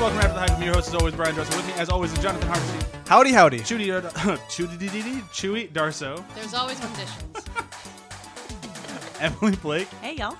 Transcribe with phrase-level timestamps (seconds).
[0.00, 0.50] So fuck yes, welcome after the hype.
[0.58, 1.56] I'm your host as always, Brian Dressel.
[1.58, 3.58] With me as always is Jonathan Hardesty, Howdy, howdy.
[3.60, 7.44] Chewy, uh, Chewy, Chewy Darso, There's always conditions.
[9.20, 10.38] Emily Blake, Hey, y'all.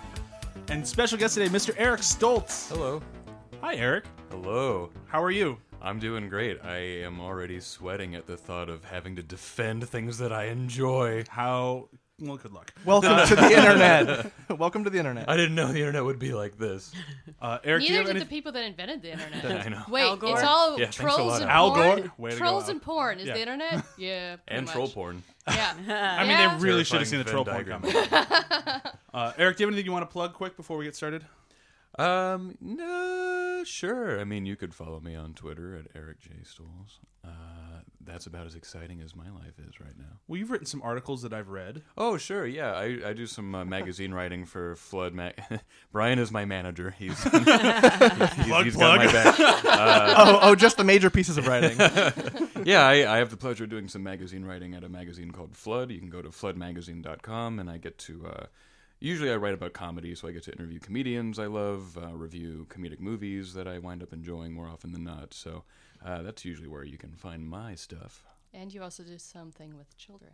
[0.69, 1.75] and special guest today, Mr.
[1.77, 2.71] Eric Stoltz.
[2.71, 3.03] Hello.
[3.61, 4.05] Hi, Eric.
[4.31, 4.89] Hello.
[5.09, 5.59] How are you?
[5.83, 6.59] I'm doing great.
[6.65, 11.25] I am already sweating at the thought of having to defend things that I enjoy.
[11.29, 11.91] How?
[12.21, 12.71] Well, good luck.
[12.85, 14.31] Welcome to the internet.
[14.59, 15.29] Welcome to the internet.
[15.29, 16.93] I didn't know the internet would be like this.
[17.41, 18.21] Uh, Eric, do you Neither have did any?
[18.25, 19.45] the people that invented the internet.
[19.67, 19.83] I know.
[19.89, 20.35] Wait, Al Gore?
[20.35, 21.99] it's all Yeah, thanks a trolls lot, and Al porn.
[22.03, 22.13] Gore.
[22.19, 22.71] Way to go, trolls Al.
[22.73, 23.35] and porn is Yeah.
[23.35, 23.85] the internet.
[23.99, 24.75] Yeah, pretty And much.
[24.75, 25.23] troll porn.
[25.49, 26.59] Yeah, I mean, Yeah.
[26.59, 28.81] they really should have seen the troll Terrifying porn Venn coming.
[29.15, 31.25] uh, Eric, do you have anything you want to plug quick before we get started?
[32.01, 34.21] Um, no, sure.
[34.21, 36.31] I mean, you could follow me on Twitter at Eric J.
[36.45, 37.01] Stools.
[37.23, 40.19] Uh, that's about as exciting as my life is right now.
[40.27, 41.83] Well, you've written some articles that I've read.
[41.99, 42.47] Oh, sure.
[42.47, 45.35] Yeah, I, I do some uh, magazine writing for Flood Mag.
[45.93, 46.95] Brian is my manager.
[46.99, 49.35] He's he's, he's got my back.
[49.39, 51.79] oh, oh, just the major pieces of writing.
[52.65, 55.55] yeah, I, I have the pleasure of doing some magazine writing at a magazine called
[55.55, 55.91] Flood.
[55.91, 58.49] You can go to floodmagazine.com, and I get to.
[59.01, 62.67] Usually, I write about comedy, so I get to interview comedians I love, uh, review
[62.69, 65.33] comedic movies that I wind up enjoying more often than not.
[65.33, 65.65] So
[66.05, 68.23] uh, that's usually where you can find my stuff.
[68.53, 70.33] and you also do something with children.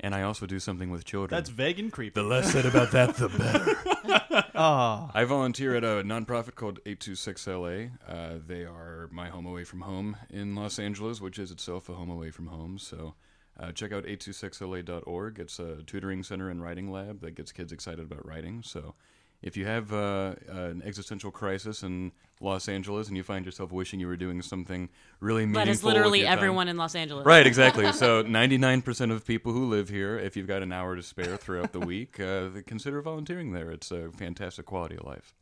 [0.00, 1.36] And I also do something with children.
[1.36, 2.14] That's vague and creepy.
[2.20, 4.44] the less said about that, the better.
[4.54, 7.90] Oh, I volunteer at a nonprofit called 826LA.
[8.06, 11.94] Uh, they are my home away from home in Los Angeles, which is itself a
[11.94, 12.78] home away from home.
[12.78, 13.14] So
[13.58, 15.38] uh, check out 826LA.org.
[15.38, 18.62] It's a tutoring center and writing lab that gets kids excited about writing.
[18.64, 18.94] So
[19.42, 24.00] if you have uh, an existential crisis in Los Angeles and you find yourself wishing
[24.00, 24.88] you were doing something
[25.20, 27.26] really meaningful, That is with literally your time- everyone in Los Angeles.
[27.26, 27.92] Right, exactly.
[27.92, 31.72] So 99% of people who live here, if you've got an hour to spare throughout
[31.72, 33.70] the week, uh, consider volunteering there.
[33.70, 35.34] It's a fantastic quality of life.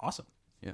[0.00, 0.26] Awesome.
[0.62, 0.72] Yeah.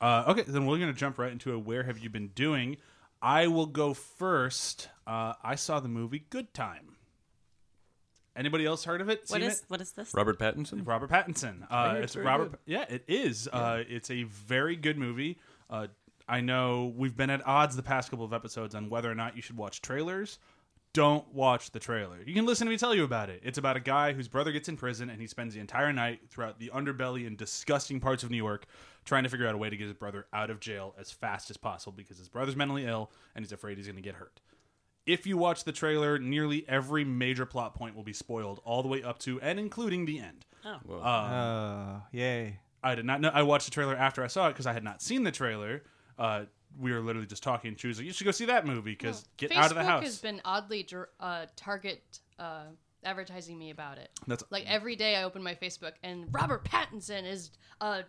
[0.00, 2.76] Uh, okay, then we're going to jump right into a where have you been doing.
[3.22, 4.88] I will go first.
[5.06, 6.96] Uh, I saw the movie Good Time.
[8.34, 9.20] Anybody else heard of it?
[9.28, 9.64] What Seen is it?
[9.68, 10.12] what is this?
[10.14, 10.86] Robert Pattinson?
[10.86, 11.66] Robert Pattinson.
[11.70, 12.50] Uh, it's it's Robert.
[12.50, 12.58] good.
[12.66, 13.46] Yeah, it is.
[13.52, 15.38] Uh, it's a very good movie.
[15.68, 15.88] Uh,
[16.28, 19.36] I know we've been at odds the past couple of episodes on whether or not
[19.36, 20.38] you should watch trailers.
[20.94, 22.18] Don't watch the trailer.
[22.24, 23.40] You can listen to me tell you about it.
[23.42, 26.20] It's about a guy whose brother gets in prison and he spends the entire night
[26.28, 28.66] throughout the underbelly and disgusting parts of New York
[29.04, 31.50] trying to figure out a way to get his brother out of jail as fast
[31.50, 34.40] as possible because his brother's mentally ill and he's afraid he's going to get hurt
[35.06, 38.88] if you watch the trailer, nearly every major plot point will be spoiled, all the
[38.88, 40.46] way up to and including the end.
[40.84, 41.00] Whoa.
[41.00, 42.60] uh, yay.
[42.82, 43.30] I did not know.
[43.32, 45.82] I watched the trailer after I saw it because I had not seen the trailer.
[46.18, 46.44] Uh,
[46.78, 47.76] we were literally just talking.
[47.76, 49.84] She was like, "You should go see that movie because get Facebook out of the
[49.84, 50.86] house." Facebook has been oddly
[51.20, 52.02] uh, target
[52.38, 52.64] uh,
[53.04, 54.10] advertising me about it.
[54.26, 57.50] That's Like every day I open my Facebook and Robert Pattinson is
[57.80, 58.04] a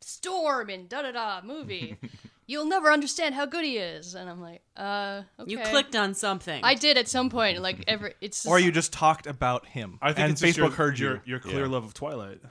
[0.00, 1.96] storm in da da da movie.
[2.46, 5.50] You'll never understand how good he is, and I'm like, uh, okay.
[5.50, 6.62] You clicked on something.
[6.62, 7.62] I did at some point.
[7.62, 9.98] Like every, it's Or you just talked about him.
[10.02, 11.06] I think and it's Facebook your, heard you.
[11.06, 11.66] your, your clear Yeah.
[11.70, 12.40] love of Twilight.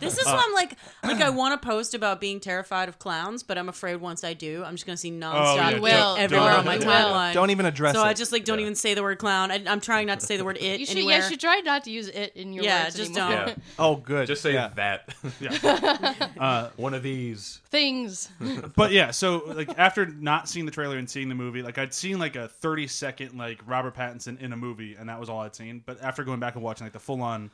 [0.00, 3.42] This is why I'm like, like I want to post about being terrified of clowns,
[3.42, 6.16] but I'm afraid once I do, I'm just gonna see nonstop yeah, will.
[6.16, 7.32] everywhere on my timeline.
[7.32, 8.06] Don't even address so it.
[8.06, 9.50] I just like don't even say the word clown.
[9.50, 11.18] I, I'm trying not to say the word it you should, anywhere.
[11.18, 13.36] yeah, you should try not to use it in your Yeah, words just anymore.
[13.46, 13.48] don't.
[13.48, 13.54] Yeah.
[13.78, 14.26] oh, good.
[14.26, 14.70] Just say yeah.
[14.74, 16.72] that.
[16.76, 17.60] One of these.
[17.70, 18.28] Things.
[18.76, 21.94] but yeah, so like after not seeing the trailer and seeing the movie, like I'd
[21.94, 25.40] seen like a thirty second like Robert Pattinson in a movie, and that was all
[25.40, 25.82] I'd seen.
[25.84, 27.50] But after going back and watching like the full on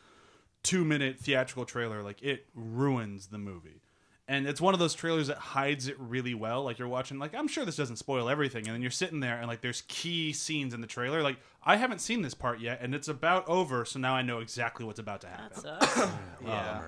[0.63, 3.83] two minute theatrical trailer, like it ruins the movie.
[4.31, 6.63] And it's one of those trailers that hides it really well.
[6.63, 9.39] Like you're watching, like I'm sure this doesn't spoil everything, and then you're sitting there
[9.39, 11.23] and like there's key scenes in the trailer.
[11.23, 14.41] Like I haven't seen this part yet, and it's about over, so now I know
[14.41, 16.13] exactly what's about to happen That sucks.
[16.45, 16.53] Yeah.
[16.53, 16.83] Uh,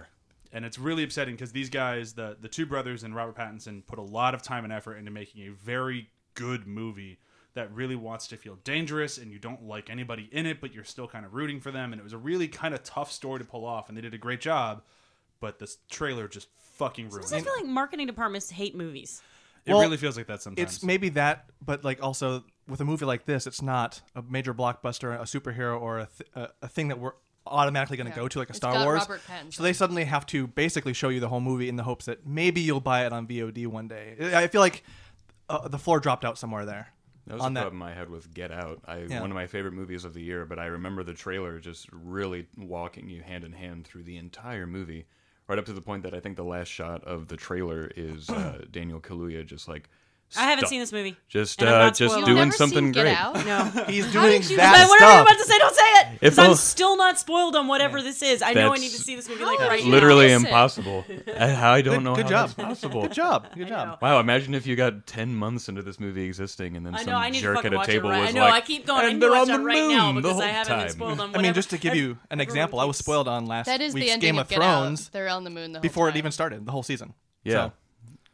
[0.53, 3.99] and it's really upsetting because these guys, the the two brothers and Robert Pattinson, put
[3.99, 7.19] a lot of time and effort into making a very good movie
[7.55, 10.85] that really wants to feel dangerous, and you don't like anybody in it, but you're
[10.85, 11.93] still kind of rooting for them.
[11.93, 14.15] And it was a really kind of tough story to pull off, and they did
[14.15, 14.83] a great job.
[15.41, 17.55] But this trailer just fucking ruined Sometimes I it.
[17.55, 19.23] feel like marketing departments hate movies.
[19.67, 20.77] It Well, really feels like that sometimes.
[20.77, 24.55] It's maybe that, but like also with a movie like this, it's not a major
[24.55, 27.13] blockbuster, a superhero, or a, th- a, a thing that we're
[27.47, 28.23] automatically going to Yeah.
[28.23, 29.01] go to, like a It's Star got Wars.
[29.01, 29.55] Robert Pattinson.
[29.55, 32.27] So they suddenly have to basically show you the whole movie in the hopes that
[32.27, 34.17] maybe you'll buy it on VOD one day.
[34.35, 34.85] I feel like
[35.49, 36.89] uh, the floor dropped out somewhere there.
[37.27, 37.65] That was on the that.
[37.65, 38.81] problem I had with Get Out.
[38.87, 39.21] I Yeah.
[39.21, 42.47] one of my favorite movies of the year, but I remember the trailer just really
[42.57, 45.07] walking you hand in hand through the entire movie,
[45.49, 48.31] right up to the point that I think the last shot of the trailer is
[48.31, 49.89] uh, Daniel Kaluuya just like
[50.37, 51.17] I haven't seen this movie.
[51.29, 52.29] Just And I'm uh, not just spoiled.
[52.29, 53.17] You've doing never something seen Get great.
[53.17, 53.35] Out?
[53.75, 53.85] No.
[53.89, 55.27] He's How doing did you- that But whatever I'm stuff.
[55.27, 56.07] about to say, don't say it.
[56.13, 58.41] If Because I'm I'll- still not spoiled on whatever this is.
[58.43, 59.91] I know I That's- need to see this movie like How right you now.
[59.93, 60.47] Literally Listen.
[60.47, 61.05] impossible.
[61.37, 62.51] I, I don't Good- know good how job.
[62.51, 63.03] that's possible.
[63.03, 63.49] Good job.
[63.57, 63.99] Good job.
[64.01, 67.13] Wow, imagine if you got 10 months into this movie existing and then I some
[67.13, 67.17] know.
[67.19, 68.21] I need to jerk fucking at a watch it table right.
[68.21, 68.41] was I know.
[68.43, 69.01] like, I keep going.
[69.01, 70.45] I and need to they're watch on it the right now moon the because I
[70.45, 70.89] whole haven't been time.
[70.91, 71.43] spoiled on I whatever.
[71.43, 74.07] mean, just to give you an example, I was spoiled on last That is week's
[74.07, 76.13] the ending Game of of Get Thrones They're on the moon the whole before it
[76.13, 76.19] time.
[76.19, 77.15] even started, the whole season.
[77.43, 77.53] Yeah.
[77.53, 77.73] So,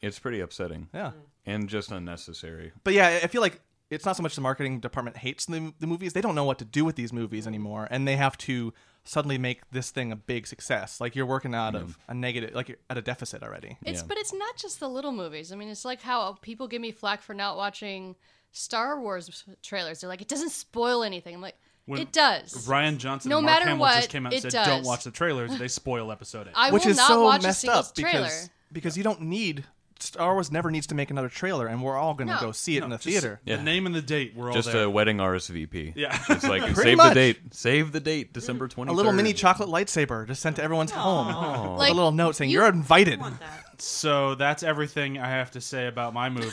[0.03, 1.13] It's pretty upsetting yeah.
[1.47, 2.73] And just unnecessary.
[2.85, 3.61] But yeah, I feel like
[3.91, 6.59] it's not so much the marketing department hates the, the movies; they don't know what
[6.59, 7.49] to do with these movies mm.
[7.49, 8.73] anymore, and they have to
[9.05, 11.01] suddenly make this thing a big success.
[11.01, 11.97] Like you're working out of mm.
[12.09, 13.79] a negative, like you're at a deficit already.
[13.85, 14.07] It's Yeah.
[14.09, 15.53] but it's not just the little movies.
[15.53, 18.17] I mean, it's like how people give me flack for not watching
[18.51, 20.01] Star Wars trailers.
[20.01, 21.35] They're like, it doesn't spoil anything.
[21.35, 22.67] I'm like, When it does.
[22.67, 24.85] Rian Johnson No and Mark matter Hamill what, just came out and it said, "Don't
[24.85, 26.55] watch the trailers; they spoil episode eight.
[26.57, 28.25] I Which will is not so watch a messed single up trailer.
[28.25, 29.65] because because you don't need
[29.99, 32.41] Star Wars never needs to make another trailer, and we're all going to No.
[32.41, 33.41] go see it in the Just theater.
[33.45, 34.35] The name and the date.
[34.37, 34.85] We're all Just there.
[34.85, 35.95] a wedding RSVP.
[35.97, 36.19] Yeah.
[36.29, 37.11] It's like, save much.
[37.11, 37.39] the date.
[37.55, 38.89] Save the date, December 23rd.
[38.89, 41.27] A little mini chocolate lightsaber just sent to everyone's home.
[41.73, 43.21] With Like, a little note saying you- you, are invited.
[43.21, 43.65] want that.
[43.81, 46.49] So that's everything I have to say about my movie.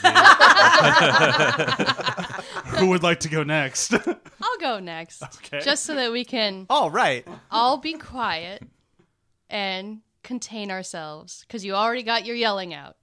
[2.78, 3.94] Who would like to go next?
[3.94, 5.22] I'll go next.
[5.22, 5.60] Okay.
[5.60, 7.26] Just so that we can All right.
[7.50, 8.62] all be quiet
[9.48, 11.44] and contain ourselves.
[11.46, 12.96] Because you already got your yelling out.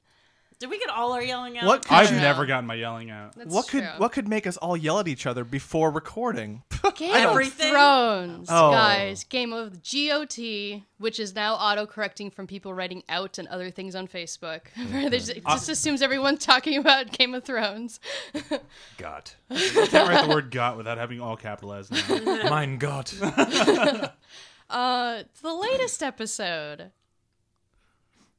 [0.62, 1.66] Did we get all our yelling out?
[1.66, 3.34] What could I've you- never gotten my yelling out.
[3.36, 3.90] That's what could true.
[3.98, 6.62] what could make us all yell at each other before recording?
[6.96, 7.68] Game Everything?
[7.68, 8.72] of Thrones, Oh.
[8.72, 9.24] guys.
[9.24, 13.96] Game of GOT, which is now auto correcting from people writing out and other things
[13.96, 14.62] on Facebook.
[14.92, 18.00] Where they just, it just assumes everyone's talking about Game of Thrones.
[18.98, 19.36] Got.
[19.50, 22.50] I can't write the word "got" without having all capitalized now.
[22.52, 23.14] mein Gott.
[24.70, 26.92] Uh, the latest episode.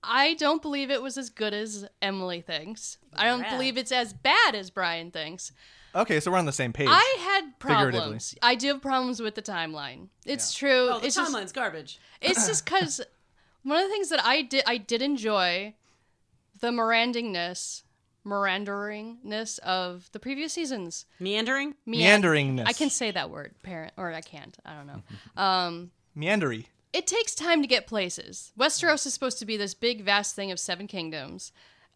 [0.04, 2.99] I don't believe it was as good as Emily thinks.
[3.14, 3.50] I don't Rad.
[3.52, 5.52] believe it's as bad as Brian thinks.
[5.94, 6.88] Okay, so we're on the same page.
[6.90, 7.99] I had Figuratively.
[8.00, 8.34] problems.
[8.43, 10.08] I do have problems with the timeline.
[10.25, 10.88] It's true.
[10.90, 12.00] Oh, the it's just timeline's garbage.
[12.22, 13.00] it's just because
[13.62, 15.75] one of the things that I did I did enjoy
[16.60, 17.82] the Mirandingness,
[18.26, 21.06] Miranderingness of the previous seasons.
[21.20, 21.75] Meandering?
[21.87, 22.66] Mean- Meanderingness.
[22.66, 24.56] I can say that word, parent, or I can't.
[24.64, 25.02] I don't know.
[25.37, 26.66] Um, Meandery.
[26.92, 28.52] It takes time to get places.
[28.58, 31.52] Westeros is supposed to be this big, vast thing of seven kingdoms,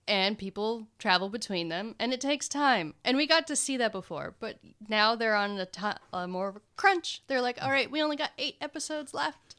[0.08, 2.94] and people travel between them, and it takes time.
[3.04, 4.58] And we got to see that before, but
[4.88, 7.22] now they're on a, ti a more of a crunch.
[7.26, 9.54] They're like, all right, we only got eight episodes left.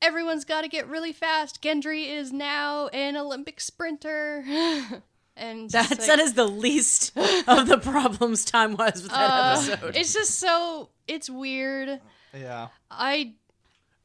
[0.00, 1.62] Everyone's got to get really fast.
[1.62, 4.44] Gendry is now an Olympic sprinter.
[5.36, 7.16] and that's like, that is the least
[7.46, 9.96] of the problems time wise with that uh, episode.
[9.96, 12.00] It's just so, it's weird.
[12.34, 12.68] Yeah.
[12.90, 13.34] I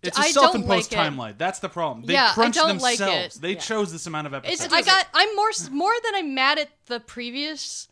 [0.02, 1.38] It's a I self-imposed like timeline.
[1.38, 2.06] That's the problem.
[2.06, 3.36] They Yeah, I crunched don't like themselves.
[3.36, 3.42] it.
[3.42, 4.64] They chose this amount of episodes.
[4.66, 7.88] It's I got I'm more more than I'm mad at the previous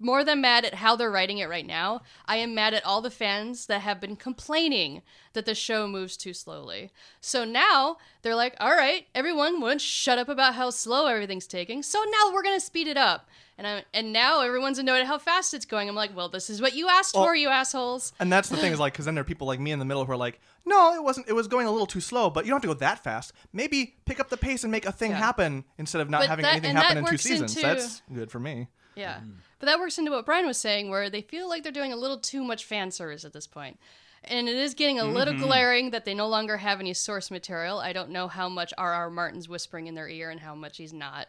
[0.00, 2.02] more than mad at how they're writing it right now.
[2.26, 5.02] I am mad at all the fans that have been complaining
[5.32, 6.90] that the show moves too slowly.
[7.20, 11.84] So now they're like, "All right, everyone would shut up about how slow everything's taking.
[11.84, 15.06] So now we're going to speed it up." And I and now everyone's annoyed at
[15.06, 15.88] how fast it's going.
[15.88, 18.56] I'm like, "Well, this is what you asked Well- for, you assholes." And that's the
[18.56, 20.16] thing is like, because then there are people like me in the middle who are
[20.16, 21.28] like, no, it wasn't.
[21.28, 23.32] It was going a little too slow, but you don't have to go that fast.
[23.52, 25.18] Maybe pick up the pace and make a thing Yeah.
[25.18, 27.56] happen instead of not But having that- anything and happen that in two works seasons.
[27.56, 28.68] into- That's good for me.
[28.96, 29.20] Yeah.
[29.20, 29.36] Mm.
[29.58, 31.96] But that works into what Brian was saying, where they feel like they're doing a
[31.96, 33.78] little too much fan service at this point.
[34.24, 35.44] And it is getting a little mm-hmm.
[35.44, 37.78] glaring that they no longer have any source material.
[37.78, 39.08] I don't know how much R.R.
[39.08, 41.28] Martin's whispering in their ear and how much he's not.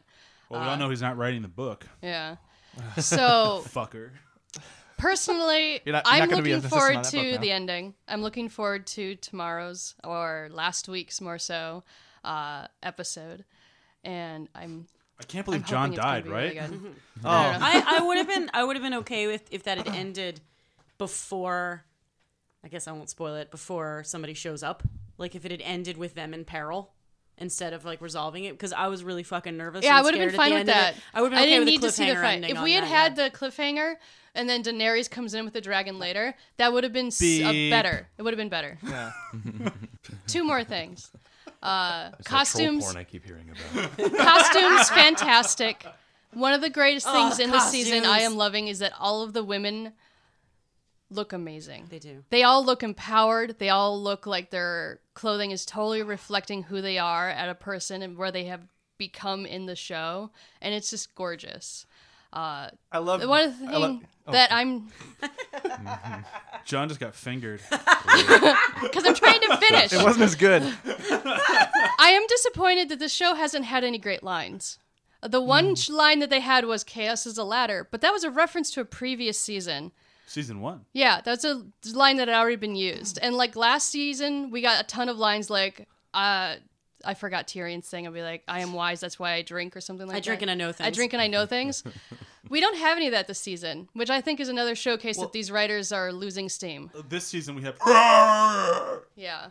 [0.50, 1.88] well, we all uh, know he's not writing the book.
[2.01, 2.38] Yeah.
[3.00, 4.12] So Fucker.
[4.98, 7.94] Personally, You're not- you're I'm not gonna be looking forward to book the ending.
[8.08, 11.84] I'm looking forward to tomorrow's or last week's more so
[12.24, 13.46] uh, episode.
[14.04, 14.88] And I'm
[15.20, 16.72] I can't I'm believe John hoping it's gonna died, be right?
[16.72, 16.80] really.
[17.25, 19.88] Oh, I, I would have been I would have been okay with if that had
[19.88, 20.39] ended
[20.98, 21.84] before
[22.63, 24.84] I guess I won't spoil it before somebody shows up.
[25.18, 26.94] Like if it had ended with them in peril
[27.39, 29.84] instead of like resolving it because I was really fucking nervous.
[29.86, 30.96] Yeah, I would have been fine with that.
[31.13, 32.34] I would have been okay didn't with need the to see the cliffhanger fight.
[32.36, 33.30] ending If we had that, had yeah.
[33.30, 33.94] the cliffhanger
[34.38, 37.51] and then Daenerys comes in with the dragon later, that would have been s- uh,
[37.51, 37.70] Beep.
[37.72, 38.08] better.
[38.17, 38.77] It would have been better.
[38.88, 39.12] yeah.
[40.27, 41.12] Two more things.
[41.62, 44.13] Uh, It's that troll costumes, porn I keep hearing about.
[44.17, 45.86] costumes, fantastic.
[46.34, 48.24] One of the greatest Oh, things in the season I costumes.
[48.34, 49.94] am loving is that all of the women
[51.10, 51.88] look amazing.
[51.89, 52.24] they do.
[52.29, 53.58] They all look empowered.
[53.60, 58.01] They all look like their clothing is totally reflecting who they are at a person
[58.03, 58.62] and where they have
[59.00, 60.29] become in the show,
[60.62, 61.86] and it's just gorgeous.
[62.34, 64.31] Uh, I love one of the I love- oh.
[64.31, 64.91] that I'm
[66.65, 67.62] John just got fingered.
[67.69, 69.93] because I'm trying to finish.
[69.93, 70.62] It wasn't as good.
[70.86, 74.77] I am disappointed that the show hasn't had any great lines.
[75.22, 78.24] The one sh line that they had was "Chaos is a ladder," but that was
[78.24, 79.91] a reference to a previous season.
[80.27, 80.81] Season one.
[80.93, 83.17] Yeah, that's a line that had already been used.
[83.22, 86.57] And like last season, we got a ton of lines like, uh,
[87.06, 88.06] I forgot Tyrion's thing.
[88.08, 90.18] I'll be like, I am wise, that's why I drink, or something like that.
[90.18, 90.88] I drink and I know things.
[90.88, 91.84] I drink and I know things.
[92.50, 95.32] we don't have any of that this season, which I think is another showcase that
[95.32, 96.92] these writers are losing steam.
[96.98, 97.77] Uh, this season we have.
[99.16, 99.48] Yeah.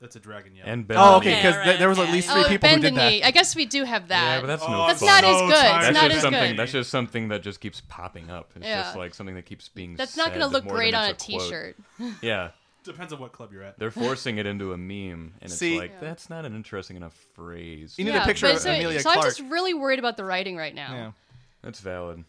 [0.00, 0.64] That's a dragon yell.
[0.64, 0.96] And Ben.
[0.96, 2.12] Oh, okay, Okay, because alright, there was at okay.
[2.12, 3.26] least three Oh, people who did the that.
[3.26, 4.34] I guess we do have that.
[4.36, 5.08] Yeah, but that's oh, no Oh, That's fun.
[5.08, 5.50] not as good.
[5.50, 5.82] It's tired.
[5.82, 6.50] That's not just as something.
[6.50, 6.58] good.
[6.58, 8.52] That's just something that just keeps popping up.
[8.54, 8.82] It's Yeah.
[8.82, 9.96] just like something that keeps being.
[9.96, 11.40] That's not going going to look great on a it's quote.
[11.40, 11.76] t-shirt.
[12.22, 12.50] Yeah,
[12.88, 13.78] Depends on what club you're at.
[13.78, 16.00] they're forcing it into a meme, and it's like Yeah.
[16.00, 17.94] that's not an interesting enough phrase.
[17.98, 19.18] You need yeah, a picture of so, Emilia so Clarke.
[19.18, 20.92] I'm just really worried about the writing right now.
[20.92, 21.12] yeah.
[21.62, 22.24] That's valid.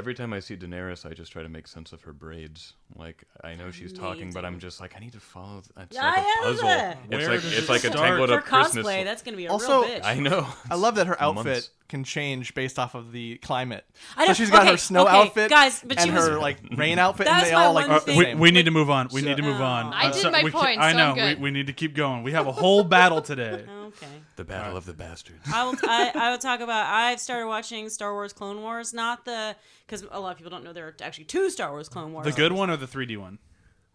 [0.00, 2.72] Every time I see Daenerys, I just try to make sense of her braids.
[2.96, 5.60] Like I know she's talking, but I'm just like I need to follow.
[5.60, 6.68] th- It's Yeah, like a puzzle.
[6.68, 6.94] know.
[7.10, 8.08] It's Where like does it's it like a start?
[8.08, 8.86] tangled For up Christmas.
[8.86, 10.04] cosplay, that's going to be a Also- real bitch.
[10.04, 10.46] I know.
[10.70, 11.70] I love that her outfit Months.
[11.88, 13.84] can change based off of the climate.
[14.16, 16.26] I so know- she's got okay, her snow okay, outfit, guys, but and she was-
[16.28, 18.18] her like rain outfit, and That's they my all like one look the thing.
[18.18, 18.36] we, same.
[18.38, 19.08] Uh, we need to move on.
[19.12, 19.64] We need to move Oh.
[19.64, 19.92] on.
[19.92, 21.10] I I'm did so- my we ca- point, I so know.
[21.10, 21.36] I'm good.
[21.38, 22.22] We, we need to keep going.
[22.22, 23.64] We have a whole battle today.
[23.90, 24.06] Okay.
[24.40, 25.46] The Battle of the Bastards.
[25.52, 25.74] I will.
[25.82, 26.86] I, I will talk about.
[26.86, 29.54] I've started watching Star Wars Clone Wars, not the
[29.86, 32.24] because a lot of people don't know there are actually two Star Wars Clone Wars.
[32.24, 33.38] The good one or the 3D one?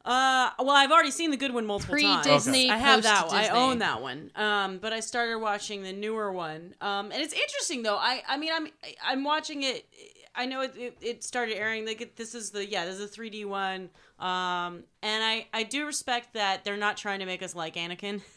[0.05, 2.27] Uh, well, I've already seen the good one multiple times.
[2.27, 3.25] Pre-Disney, I have that.
[3.27, 3.35] one.
[3.35, 4.29] I own that one.
[4.35, 6.75] Um, but I started watching the newer one.
[6.79, 7.97] Um, and it's interesting though.
[7.97, 8.67] I, I mean, I'm,
[9.03, 9.87] I'm watching it.
[10.35, 11.87] I know it, it, it started airing.
[11.87, 13.89] Like it- this is the yeah, this is a 3D one.
[14.19, 18.21] Um, and I, I do respect that they're not trying to make us like Anakin.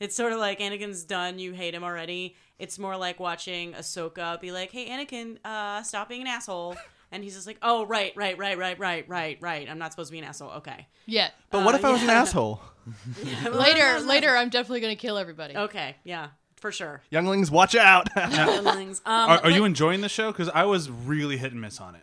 [0.00, 1.38] It's sort of like Anakin's done.
[1.38, 2.34] You hate him already.
[2.58, 6.76] It's more like watching Ahsoka be like, "Hey, Anakin, uh, stop being an asshole."
[7.12, 9.68] And he's just like, "Oh, right, right, right, right, right, right, right.
[9.68, 10.50] I'm not supposed to be an asshole.
[10.52, 11.28] Okay." Yeah.
[11.50, 12.22] but what uh, if I was an yeah.
[12.22, 12.60] asshole?
[13.52, 15.56] Later, later, I'm definitely going to kill everybody.
[15.56, 17.02] Okay, yeah, for sure.
[17.10, 18.10] Younglings, watch out!
[18.12, 19.02] Feelings.
[19.04, 20.32] Um, Are, are but you enjoying the show?
[20.32, 22.02] Because I was really hit and miss on it.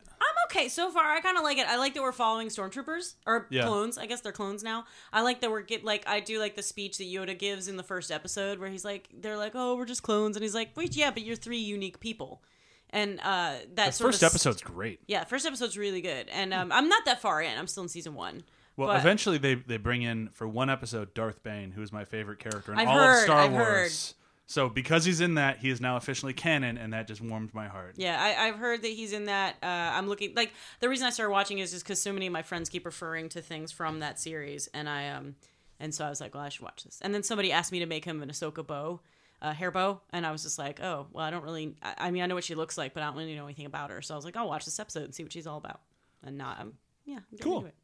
[0.51, 1.03] Okay so far.
[1.11, 1.67] I kind of like it.
[1.67, 3.63] I like that we're following stormtroopers or Yeah.
[3.65, 3.97] clones.
[3.97, 4.85] I guess they're clones now.
[5.13, 7.77] I like that we're get like I do like the speech that Yoda gives in
[7.77, 10.71] the first episode where he's like, they're like, oh, we're just clones, and he's like,
[10.75, 12.41] wait, yeah, but you're three unique people,
[12.89, 14.99] and uh, that The sort first of episode's great.
[15.07, 17.57] Yeah, first episode's really good, and um, I'm not that far in.
[17.57, 18.43] I'm still in season one.
[18.75, 22.05] Well, But- eventually they they bring in for one episode Darth Bane, who is my
[22.05, 24.13] favorite character in I've all heard, of Star I've Wars.
[24.47, 24.51] Heard.
[24.53, 27.67] So because he's in that, he is now officially canon, and that just warmed my
[27.67, 27.95] heart.
[27.97, 29.55] Yeah, I, I've heard that he's in that.
[29.61, 32.33] Uh, I'm looking like the reason I started watching is just because so many of
[32.33, 35.35] my friends keep referring to things from that series, and I um,
[35.79, 36.99] and so I was like, well, I should watch this.
[37.01, 38.99] And then somebody asked me to make him an Ahsoka bow,
[39.41, 41.75] uh, hair bow, and I was just like, oh, well, I don't really.
[41.83, 43.65] I, I mean, I know what she looks like, but I don't really know anything
[43.65, 44.01] about her.
[44.01, 45.81] So I was like, I'll watch this episode and see what she's all about.
[46.23, 46.73] And not, um,
[47.05, 47.57] yeah, I'm Cool.
[47.57, 47.75] into it.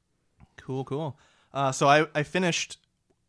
[0.57, 1.17] cool, cool.
[1.53, 2.79] Uh, so I, I finished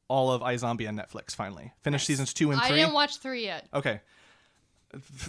[0.08, 1.34] all of iZombie on Netflix.
[1.34, 2.76] Finally, finished seasons two and I three.
[2.78, 3.66] didn't watch three yet.
[3.72, 4.00] okay.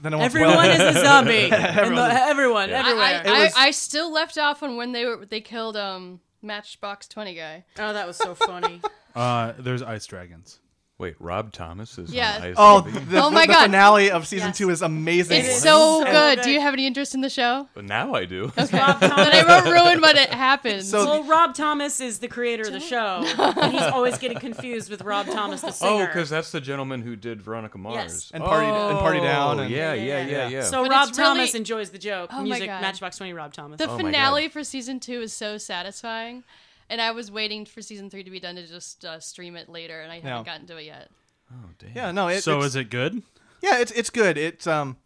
[0.01, 0.79] Then I won't spoil Everyone it.
[0.79, 1.32] is a zombie.
[1.51, 3.03] And the- everyone, I, everywhere.
[3.05, 6.20] I, It I, was- I still left off on when they were they killed um
[6.44, 7.65] Matchbox Twenty guy.
[7.79, 8.82] oh, that was so funny.
[9.15, 10.60] Uh, there's ice dragons.
[10.97, 12.37] Wait, Rob Thomas is Yeah.
[12.37, 12.99] on Ice Oh, Zombie?
[13.11, 13.63] the, Oh my the God.
[13.65, 14.57] finale of season Yes.
[14.57, 15.39] two is amazing.
[15.41, 16.37] It's is so so good.
[16.37, 16.41] good.
[16.45, 17.67] Do you have any interest in the show?
[17.73, 18.45] But now I do.
[18.55, 20.89] Rob But I won't ruin what it happens.
[20.89, 24.89] So- Well, Rob Thomas is the creator of the show, and he's always getting confused
[24.89, 26.03] with Rob Thomas, the oh, singer.
[26.03, 27.95] Oh, because that's the gentleman who did Veronica Mars.
[27.97, 28.31] Yes.
[28.33, 30.47] And Party- and Party oh, Down Oh, and- yeah, yeah, yeah, Yeah.
[30.47, 30.61] yeah.
[30.63, 32.29] So But Rob it's really- Thomas enjoys the joke.
[32.31, 32.81] Oh my Music God.
[32.81, 33.33] Matchbox Twenty.
[33.33, 33.79] Rob Thomas.
[33.79, 36.45] the Oh finale for season two is so satisfying,
[36.89, 39.70] and I was waiting for season three to be done to just uh, stream it
[39.70, 40.44] later, and I haven't Yeah.
[40.44, 41.10] gotten to it yet.
[41.51, 41.92] oh, damn.
[41.96, 42.27] yeah, no.
[42.27, 43.22] It, so it's, is it good?
[43.62, 44.38] Yeah, it's it's good.
[44.38, 44.98] It's um,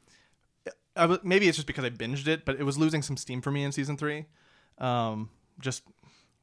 [0.96, 3.42] I w- maybe it's just because I binged it, but it was losing some steam
[3.42, 4.26] for me in season three.
[4.78, 5.84] Um, just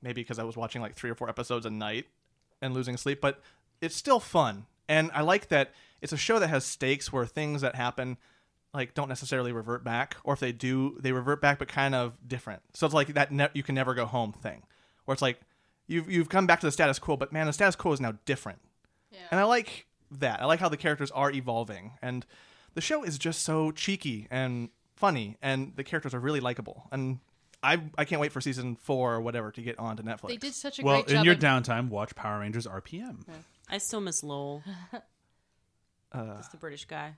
[0.03, 2.07] maybe because I was watching like three or four episodes a night
[2.63, 3.43] and losing sleep, but
[3.81, 7.63] it's still fun, and I like that it's a show that has stakes where things
[7.63, 8.17] that happen
[8.75, 12.13] like don't necessarily revert back, or if they do, they revert back, but kind of
[12.29, 12.61] different.
[12.75, 14.63] So it's like that ne- you can never go home thing,
[15.07, 15.41] where it's like
[15.87, 18.13] you've you've come back to the status quo, but man, the status quo is now
[18.27, 18.59] different.
[19.31, 20.41] And I like that.
[20.43, 21.93] I like how the characters are evolving.
[22.03, 22.25] And
[22.75, 26.87] the show is just so cheeky and funny, and the characters are really likable.
[26.93, 27.19] And
[27.63, 30.29] I I can't wait for season four or whatever to get onto Netflix.
[30.29, 31.13] They did such a Well, great job.
[31.15, 33.25] Well, in your at- downtime, watch Power Rangers RPM.
[33.69, 34.63] I still miss Lowell.
[36.13, 37.15] Uh, That's the British guy.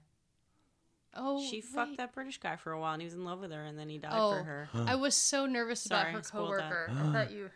[1.14, 1.64] oh, She wait.
[1.64, 3.78] fucked that British guy for a while, and he was in love with her, and
[3.78, 4.68] then he died Oh, for her.
[4.74, 6.30] I was so nervous Sorry, about her I that.
[6.32, 6.90] coworker.
[6.90, 7.50] I thought you.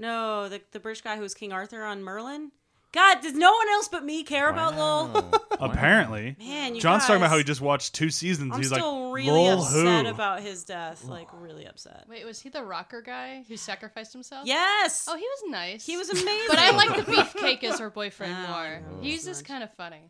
[0.00, 2.52] No, the the British guy who was King Arthur on Merlin.
[2.92, 5.40] God, does no one else but me care about Lowell?
[5.60, 5.66] Wow.
[5.72, 8.50] Apparently, Man, you John's talking about how he just watched two seasons.
[8.54, 11.04] I'm He's still like, really "Lol, upset who?" about his death.
[11.04, 12.06] Like, really upset.
[12.08, 14.46] Wait, was he the rocker guy who sacrificed himself?
[14.46, 15.06] Yes.
[15.06, 15.84] Oh, he was nice.
[15.84, 16.30] he was amazing.
[16.48, 18.82] But I like the beefcake as her boyfriend Oh, more.
[18.96, 19.02] no.
[19.02, 20.00] He's just kind of funny.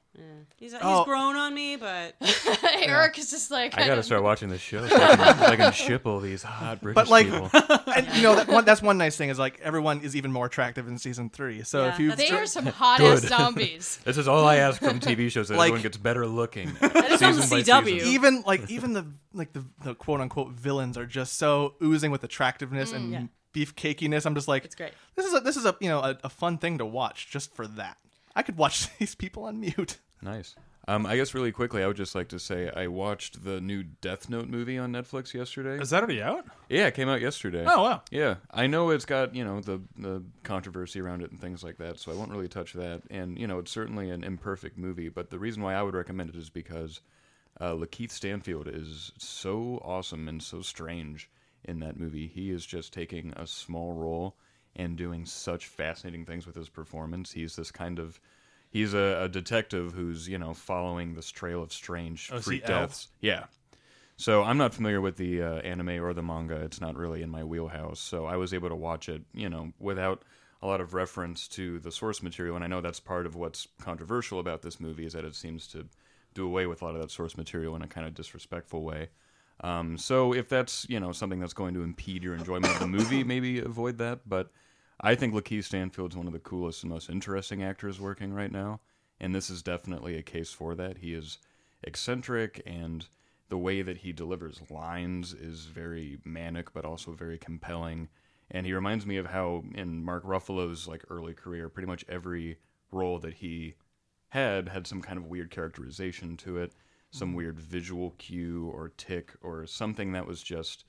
[0.57, 1.03] He's, he's Oh.
[1.05, 2.15] grown on me, but
[2.83, 5.57] Eric is just like I gotta start watching this show so I can, so I
[5.57, 7.51] can ship all these hot British But like, people.
[7.93, 10.47] and, you know, that one, that's one nice thing is like everyone is even more
[10.47, 11.65] attractive in season three.
[11.65, 13.99] So Yeah, if you that's They are some hot ass zombies.
[14.05, 16.73] This is all I ask from TV shows that Like- everyone gets better looking.
[16.81, 18.03] That is on the CW.
[18.03, 22.25] even like even the like the, the quote unquote villains are just so oozing with
[22.25, 23.65] attractiveness and mm, Yeah.
[23.65, 24.27] beefcakiness.
[24.27, 24.93] I'm just like, It's great.
[25.17, 27.55] This is a this is a you know a, a fun thing to watch just
[27.55, 27.97] for that.
[28.35, 29.99] I could watch these people on mute.
[30.23, 30.55] Nice.
[30.89, 33.83] Um, I guess really quickly, I would just like to say I watched the new
[33.83, 35.81] Death Note movie on Netflix yesterday.
[35.81, 36.47] Is that already out?
[36.69, 37.65] Yeah, it came out yesterday.
[37.69, 38.03] Oh wow.
[38.11, 41.77] Yeah, I know it's got you know the the controversy around it and things like
[41.79, 43.03] that, so I won't really touch that.
[43.11, 46.31] And you know, it's certainly an imperfect movie, but the reason why I would recommend
[46.31, 47.01] it is because
[47.61, 51.31] uh, Lakeith Stanfield is so awesome and so strange
[51.65, 52.27] in that movie.
[52.27, 54.37] He is just taking a small role
[54.77, 57.33] and doing such fascinating things with his performance.
[57.33, 58.21] He's this kind of
[58.71, 63.09] he's a, a detective who's you know following this trail of strange Oh, freak deaths.
[63.21, 63.45] Yeah.
[64.17, 66.57] So I'm not familiar with the uh, anime or the manga.
[66.57, 68.01] It's not really in my wheelhouse.
[68.01, 70.23] So I was able to watch it, you know, without
[70.61, 72.55] a lot of reference to the source material.
[72.55, 75.67] And I know that's part of what's controversial about this movie is that it seems
[75.69, 75.87] to
[76.35, 79.09] do away with a lot of that source material in a kind of disrespectful way.
[79.63, 82.87] Um, so if that's you know something that's going to impede your enjoyment of the
[82.87, 84.21] movie, maybe avoid that.
[84.29, 84.51] But
[85.03, 88.81] I think Lakeith Stanfield's one of the coolest and most interesting actors working right now,
[89.19, 90.99] and this is definitely a case for that.
[90.99, 91.39] He is
[91.83, 93.07] eccentric, and
[93.49, 98.09] the way that he delivers lines is very manic, but also very compelling.
[98.51, 102.59] And he reminds me of how in Mark Ruffalo's like early career, pretty much every
[102.93, 103.75] role that he
[104.29, 106.73] had had some kind of weird characterization to it,
[107.11, 107.37] some mm-hmm.
[107.39, 110.85] weird visual cue or tick or something that was just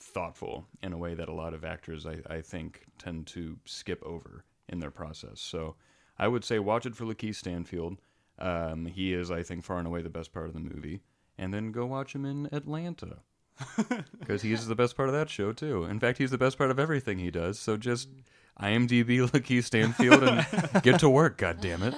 [0.00, 4.02] thoughtful in a way that a lot of actors I, I think tend to skip
[4.02, 5.40] over in their process.
[5.40, 5.76] So
[6.18, 7.98] I would say watch it for Lakeith Stanfield.
[8.38, 11.00] Um, he is, I think, far and away the best part of the movie.
[11.38, 13.18] And then go watch him in Atlanta.
[14.18, 15.84] Because he's the best part of that show, too.
[15.84, 17.58] In fact, he's the best part of everything he does.
[17.58, 18.08] So just
[18.60, 20.46] IMDb Lakeith Stanfield and
[20.82, 21.94] get to work, God damn it.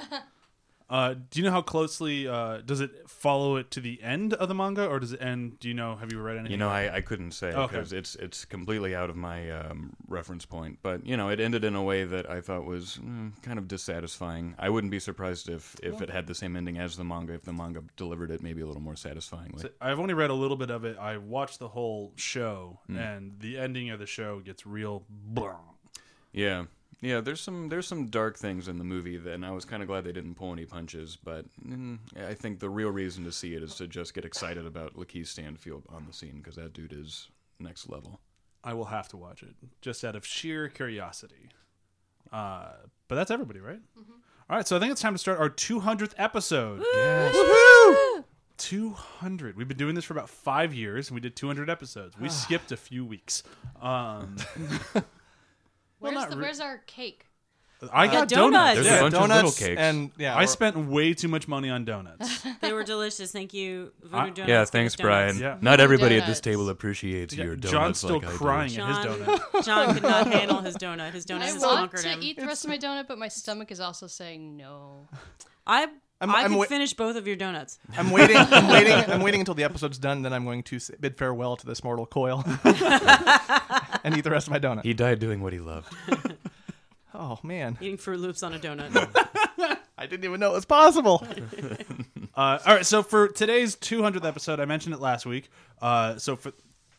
[0.93, 4.47] Uh, do you know how closely uh, does it follow it to the end of
[4.47, 5.59] the manga, or does it end?
[5.59, 5.97] Do you know?
[5.97, 6.53] Have you read anything?
[6.53, 7.63] You know, I, I couldn't say Okay.
[7.67, 10.81] because it's it's completely out of my um, reference point.
[10.83, 13.69] But you know, it ended in a way that I thought was mm, kind of
[13.69, 14.55] dissatisfying.
[14.59, 17.33] I wouldn't be surprised if if it had the same ending as the manga.
[17.33, 19.63] If the manga delivered it maybe a little more satisfyingly.
[19.63, 20.99] So I've only read a little bit of it.
[20.99, 25.07] I watched the whole show, and the ending of the show gets real.
[25.09, 25.57] Blah.
[26.35, 26.65] Yeah,
[27.03, 27.21] yeah.
[27.21, 29.89] There's some there's some dark things in the movie, that, and I was kind of
[29.89, 31.19] glad they didn't pull any punches.
[31.23, 34.65] But mm, I think the real reason to see it is to just get excited
[34.65, 38.21] about Lakeith Stanfield on the scene because that dude is next level.
[38.65, 41.51] I will have to watch it just out of sheer curiosity.
[42.33, 42.69] Uh,
[43.09, 43.81] but that's everybody, right?
[44.49, 46.81] All right, so I think it's time to start our 200th episode.
[46.81, 48.25] Woohoo!
[48.59, 49.57] 200.
[49.57, 52.19] We've been doing this for about five years, and we did 200 episodes.
[52.19, 53.43] We skipped a few weeks.
[53.81, 54.37] Um,
[56.03, 57.27] Where's not the re- where's our cake?
[57.93, 58.31] I got donuts.
[58.31, 58.75] donuts.
[58.75, 59.01] There's a Yeah.
[59.01, 59.81] bunch of little donuts cakes.
[59.81, 62.47] and yeah, I we're- spent way too much money on donuts.
[62.61, 63.33] they were delicious.
[63.33, 64.49] Thank you, Voodoo Uh, Donuts.
[64.49, 65.01] Yeah, thanks, donuts.
[65.03, 65.39] Brian.
[65.39, 65.59] Yeah.
[65.61, 67.73] Not everybody at this table appreciates Yeah, your donuts.
[67.73, 68.37] John's still like I do.
[68.37, 69.65] crying at his John, donut.
[69.65, 71.13] John could not handle his donut.
[71.13, 72.19] His donut I has want to him.
[72.23, 75.09] eat the rest of my donut, but my stomach is also saying no.
[75.67, 75.81] I
[76.21, 77.81] I'm- I I'm could wa- finish both of your donuts.
[77.99, 78.37] I'm waiting.
[78.39, 78.93] I'm waiting.
[79.11, 80.23] I'm waiting until the episode's done.
[80.23, 82.45] Then I'm going to bid farewell to this mortal coil
[84.05, 84.83] and eat the rest of my donut.
[84.85, 85.93] He died doing what he loved.
[87.15, 88.91] Oh man, Eating Froot Loops on a donut.
[89.99, 91.23] I didn't even know it was possible.
[92.35, 95.51] Uh, all right, so for today's 200th episode, I mentioned it last week.
[95.83, 96.53] Uh, so for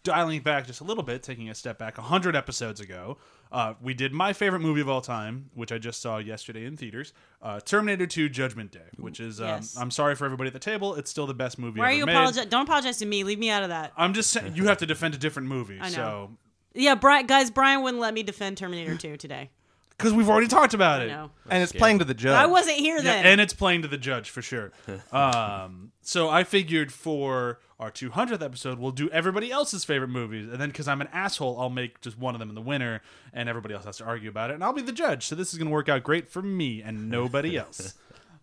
[0.04, 3.18] dialing back just a little bit, taking a step back, 100 episodes ago,
[3.52, 6.78] uh, we did my favorite movie of all time, which I just saw yesterday in
[6.78, 7.12] theaters,
[7.42, 9.76] uh, Terminator 2: Judgment Day, which is um, Yes.
[9.78, 11.98] I'm sorry for everybody at the table, it's still the best movie Why are ever
[11.98, 12.14] you made.
[12.14, 12.46] apologize?
[12.46, 13.24] Don't apologize to me.
[13.24, 13.94] Leave me out of that.
[13.98, 15.80] I'm just saying you have to defend a different movie.
[15.82, 15.96] I know.
[15.96, 16.32] So
[16.74, 19.50] Yeah, Brian, guys, Brian wouldn't let me defend Terminator 2 today.
[19.98, 21.08] because we've already talked about I it.
[21.10, 21.30] know.
[21.50, 22.36] and it's playing to the judge.
[22.36, 23.26] I wasn't here Yeah, then.
[23.28, 24.72] and it's playing to the judge for sure.
[25.12, 30.60] um, so I figured for our 200th episode, we'll do everybody else's favorite movies, and
[30.60, 33.02] then because I'm an asshole, I'll make just one of them in the winner,
[33.34, 35.28] and everybody else has to argue about it, and I'll be the judge.
[35.28, 37.94] So this is going to work out great for me and nobody else.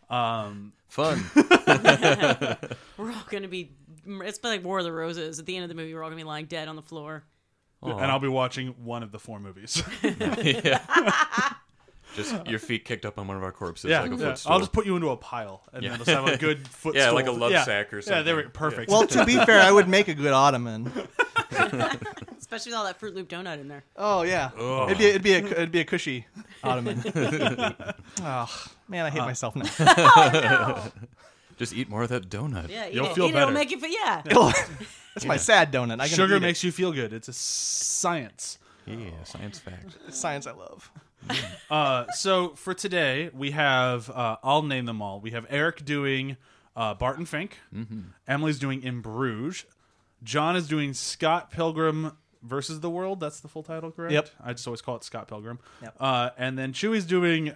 [0.08, 1.24] Um, Fun.
[2.96, 3.70] we're all going to be.
[4.06, 5.38] It's like War of the Roses.
[5.38, 6.82] At the end of the movie, we're all going to be lying dead on the
[6.82, 7.22] floor.
[7.82, 9.82] And I'll be watching one of the four movies.
[12.16, 14.30] Just your feet kicked up on one of our corpses yeah, like a yeah.
[14.30, 14.52] footstool.
[14.52, 15.90] I'll just put you into a pile, and Yeah.
[15.90, 17.00] then just have a good footstool.
[17.00, 17.62] Yeah, like a love yeah.
[17.62, 18.18] sack or something.
[18.18, 18.58] Yeah, they were something.
[18.58, 18.90] perfect.
[18.90, 20.90] well, to be fair, I would make a good ottoman.
[22.36, 23.84] Especially with all that Froot Loop donut in there.
[23.96, 24.50] Oh yeah,
[24.86, 26.26] it'd be it'd be a it'd be a cushy
[26.64, 27.00] ottoman.
[28.22, 29.26] oh man, I hate uh.
[29.26, 29.70] myself now.
[29.78, 30.90] Oh,
[31.60, 32.70] Just eat more of that donut.
[32.70, 33.14] Yeah, eat You'll it.
[33.14, 33.42] feel eat It, better.
[33.42, 34.22] it'll make you feel, yeah.
[35.14, 36.00] That's my sad donut.
[36.00, 37.12] I can Sugar eat makes you feel good.
[37.12, 38.58] It's a science.
[38.86, 39.98] Yeah, science fact.
[40.10, 40.90] science I love.
[41.70, 45.20] Uh, so for today, we have uh, I'll name them all.
[45.20, 46.38] We have Eric doing
[46.74, 47.58] uh, Barton Fink.
[48.26, 49.66] Emily's doing In Bruges.
[50.24, 53.20] John is doing Scott Pilgrim versus the World.
[53.20, 54.14] That's the full title, correct?
[54.14, 54.30] Yep.
[54.42, 55.58] I just always call it Scott Pilgrim.
[55.82, 55.94] Yep.
[56.00, 57.52] Uh, and then Chewy's doing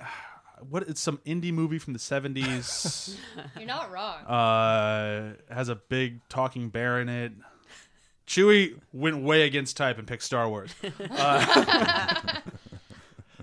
[0.60, 0.88] what?
[0.88, 3.16] It's some indie movie from the seventies.
[3.56, 4.24] You're not wrong.
[4.24, 7.32] uh, has a big talking bear in it.
[8.26, 10.74] Chewy went way against type and picked Star Wars.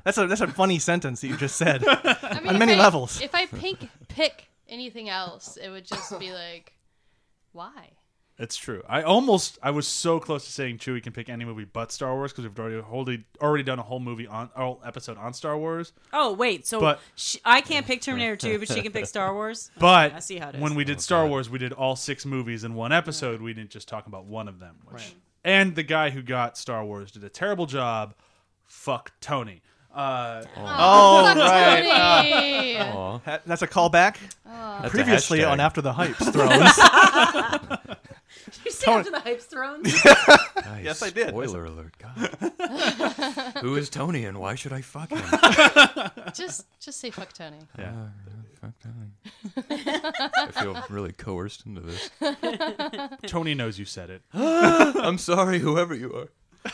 [0.03, 1.83] That's a that's a funny sentence that you just said.
[1.87, 3.21] I mean, on if many I- levels.
[3.21, 6.73] If I pink, pick anything else, it would just be like,
[7.51, 7.91] why?
[8.39, 8.81] It's true.
[8.89, 12.15] I almost I was so close to saying Chewie can pick any movie but Star
[12.15, 15.33] Wars because we've already already already done a whole movie on a whole episode on
[15.33, 15.93] Star Wars.
[16.11, 16.65] Oh, wait.
[16.65, 19.69] So But- sh- I can't pick Terminator 2, but she can pick Star Wars?
[19.77, 20.61] But I see how it is.
[20.61, 23.41] when we did Star Wars, we did all six movies in one episode.
[23.41, 24.77] We didn't just talk about one of them.
[24.89, 25.13] Which,
[25.43, 28.15] And the guy who got Star Wars did a terrible job.
[28.65, 29.61] Fuck Tony.
[29.93, 32.77] Uh, oh Fuck right, Tony!
[32.79, 34.15] Aw, Ha- that's a callback.
[34.45, 35.51] that's Previously hashtag.
[35.51, 37.90] on After the Hypes Thrones.
[38.65, 39.93] you say after the Hype's Thrones?
[40.55, 40.83] Nice.
[40.83, 41.29] Yes, I did.
[41.29, 41.93] Spoiler alert.
[41.99, 43.57] God.
[43.61, 45.21] Who is Tony and why should I fuck him?
[46.33, 47.57] just, just say fuck Tony.
[47.77, 48.07] yeah.
[48.59, 49.11] fuck Tony.
[49.69, 52.09] I feel really coerced into this.
[53.27, 54.21] Tony knows you said it.
[54.33, 56.71] I'm sorry, whoever you are.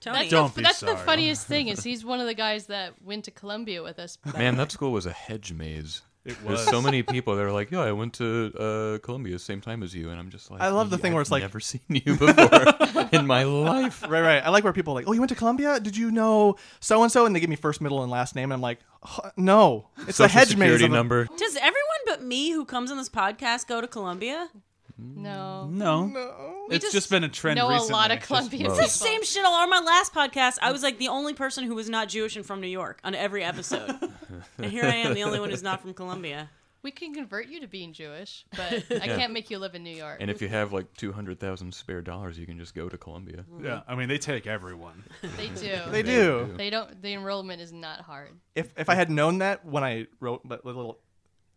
[0.00, 0.18] Tony.
[0.18, 2.94] That's, Don't the, be that's the funniest thing is he's one of the guys that
[3.02, 4.18] went to Columbia with us.
[4.36, 6.02] Man, that school was a hedge maze.
[6.24, 9.60] It There's so many people that are like, "Yeah, I went to uh, Columbia same
[9.60, 11.42] time as you," and I'm just like, I love the thing where I've it's like-
[11.42, 14.02] never seen you before in my life.
[14.08, 14.42] right, right.
[14.42, 15.78] I like where people are like, "Oh, you went to Columbia?
[15.80, 18.44] Did you know so and so?" And they give me first, middle, and last name,
[18.44, 21.24] and I'm like, "Huh, "No, it's Social a hedge maze." security Of a- number.
[21.36, 21.74] Does everyone
[22.06, 24.48] but me who comes on this podcast go to Columbia?
[24.96, 25.66] No.
[25.66, 26.06] no.
[26.06, 26.64] No.
[26.68, 27.90] We It's just been a trend know recently.
[27.92, 28.88] a lot of It's just- Columbia Well- people.
[28.88, 30.58] Same shit all on my last podcast.
[30.62, 33.14] I was like the only person who was not Jewish and from New York on
[33.14, 33.90] every episode.
[34.58, 36.48] and here I am, the only one who's not from Columbia.
[36.82, 39.96] We can convert you to being Jewish, but I can't make you live in New
[39.96, 40.18] York.
[40.20, 42.98] And if you have like two hundred thousand spare dollars, you can just go to
[42.98, 43.46] Columbia.
[43.50, 43.64] Mm.
[43.64, 45.02] Yeah, I mean they take everyone.
[45.38, 45.78] they do.
[45.90, 46.52] They do.
[46.58, 47.00] They don't.
[47.00, 48.28] The enrollment is not hard.
[48.54, 50.98] If if I had known that when I wrote that little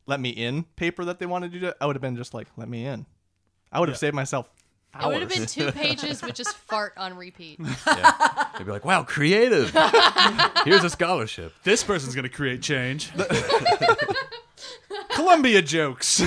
[0.06, 2.47] "let me in" paper that they wanted to do, I would have been just like,
[2.56, 3.06] "Let me in."
[3.71, 3.99] I would have Yeah.
[3.99, 4.49] saved myself.
[4.99, 7.60] It would have been two pages with just fart on repeat.
[7.88, 8.45] Yeah.
[8.58, 9.69] They'd be like, "Wow, creative!
[10.65, 13.12] Here's a scholarship." This person's gonna create change.
[15.10, 16.21] Columbia jokes.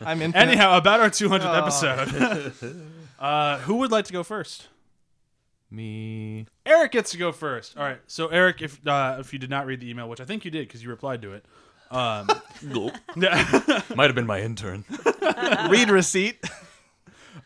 [0.00, 0.34] I'm in.
[0.34, 1.52] Anyhow, about our 200th Oh.
[1.52, 2.84] episode.
[3.18, 4.68] uh, who would like to go first?
[5.70, 6.46] Me.
[6.66, 7.76] Eric gets to go first.
[7.76, 8.00] All right.
[8.06, 10.50] So Eric, if uh, if you did not read the email, which I think you
[10.50, 11.44] did because you replied to it.
[11.90, 12.28] Um,
[13.16, 13.82] yeah.
[13.94, 14.84] Might have been my intern.
[15.68, 16.44] read receipt.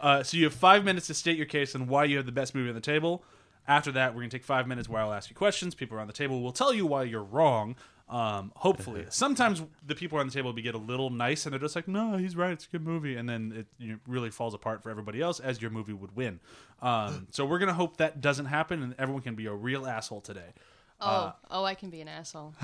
[0.00, 2.32] uh, so you have five minutes to state your case and why you have the
[2.32, 3.24] best movie on the table.
[3.66, 5.74] After that, we're gonna take five minutes where I'll ask you questions.
[5.74, 7.76] People around the table will tell you why you're wrong.
[8.10, 11.60] Um, hopefully, sometimes the people around the table will get a little nice and they're
[11.60, 12.52] just like, "No, he's right.
[12.52, 15.40] It's a good movie," and then it you know, really falls apart for everybody else
[15.40, 16.40] as your movie would win.
[16.82, 20.20] Um, so we're gonna hope that doesn't happen and everyone can be a real asshole
[20.20, 20.52] today.
[21.00, 22.54] Oh, oh, I can be an asshole.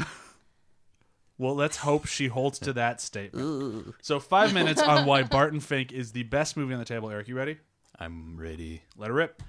[1.40, 3.94] Well, let's hope she holds to that statement.
[4.03, 7.09] So five minutes on why Barton Fink is the best movie on the table.
[7.09, 7.57] Eric, you ready?
[7.98, 8.83] I'm ready.
[8.94, 9.42] Let her rip.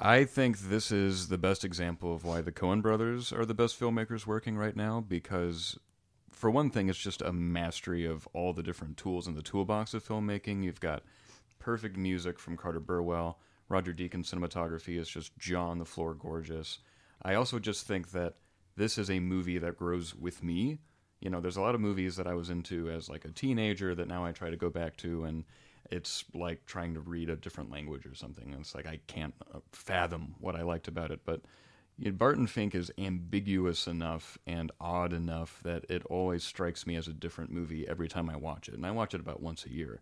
[0.00, 3.78] I think this is the best example of why the Coen brothers are the best
[3.78, 5.78] filmmakers working right now because
[6.32, 9.94] for one thing it's just a mastery of all the different tools in the toolbox
[9.94, 10.64] of filmmaking.
[10.64, 11.04] You've got
[11.60, 13.38] perfect music from Carter Burwell.
[13.68, 16.80] Roger Deakins cinematography is just jaw on the floor gorgeous.
[17.22, 18.34] I also just think that
[18.76, 20.80] this is a movie that grows with me.
[21.20, 23.94] You know, there's a lot of movies that I was into as like a teenager
[23.94, 25.44] that now I try to go back to and
[25.90, 28.54] it's like trying to read a different language or something.
[28.58, 31.20] It's like I can't uh, fathom what I liked about it.
[31.24, 31.42] But
[31.98, 36.96] you know, Barton Fink is ambiguous enough and odd enough that it always strikes me
[36.96, 38.74] as a different movie every time I watch it.
[38.74, 40.00] And I watch it about once a year.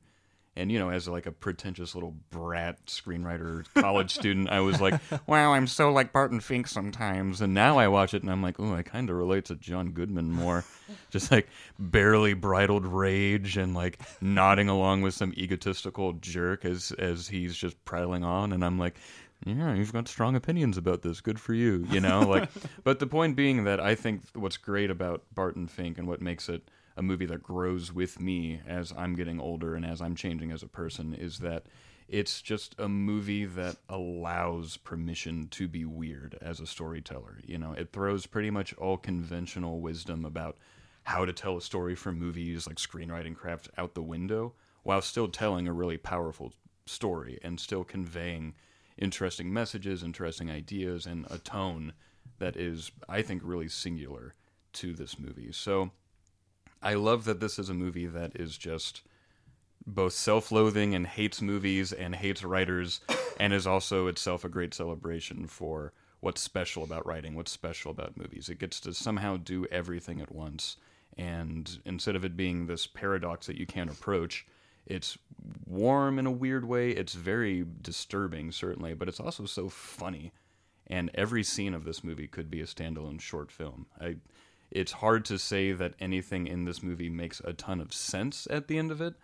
[0.57, 5.01] And you know, as like a pretentious little brat screenwriter college student, I was like,
[5.27, 8.61] "Wow, I'm so like Barton Fink sometimes." And now I watch it and I'm like,
[8.61, 10.65] "Oh, I kind of relate to John Goodman more."
[11.11, 17.27] Just like barely bridled rage and like nodding along with some egotistical jerk as as
[17.27, 18.97] he's just prattling on, and I'm like,
[19.45, 21.21] "Yeah, you've got strong opinions about this.
[21.21, 22.49] Good for you." You know, like.
[22.85, 26.49] but the point being that I think what's great about Barton Fink and what makes
[26.49, 30.53] it a movie that grows with me as I'm getting older and as I'm changing
[30.53, 31.67] as a person is that
[32.09, 37.41] it's just a movie that allows permission to be weird as a storyteller.
[37.45, 40.59] You know, it throws pretty much all conventional wisdom about
[41.05, 45.29] how to tell a story for movies like screenwriting craft out the window while still
[45.29, 46.53] telling a really powerful
[46.87, 48.55] story and still conveying
[48.99, 51.93] interesting messages, interesting ideas, and a tone
[52.39, 54.35] that is, I think, really singular
[54.75, 55.53] to this movie.
[55.53, 55.91] So
[56.85, 59.03] I love that this is a movie that is just
[59.87, 63.01] both self-loathing and hates movies and hates writers
[63.41, 68.17] and is also itself a great celebration for what's special about writing what's special about
[68.17, 68.49] movies.
[68.49, 70.77] It gets to somehow do everything at once.
[71.17, 74.47] And instead of it being this paradox that you can't approach
[74.87, 75.17] it's
[75.65, 76.91] warm in a weird way.
[76.91, 80.33] It's very disturbing certainly but it's also so funny.
[80.87, 83.87] And every scene of this movie could be a standalone short film.
[83.99, 84.17] I,
[84.75, 88.69] it's hard to say that anything in this movie makes a ton of sense at
[88.69, 89.15] the end of it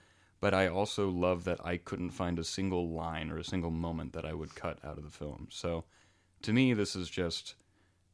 [0.41, 4.15] but I also love that I couldn't find a single line or a single moment
[4.15, 5.49] that I would cut out of the film.
[5.51, 5.85] So
[6.43, 7.55] to me, this is just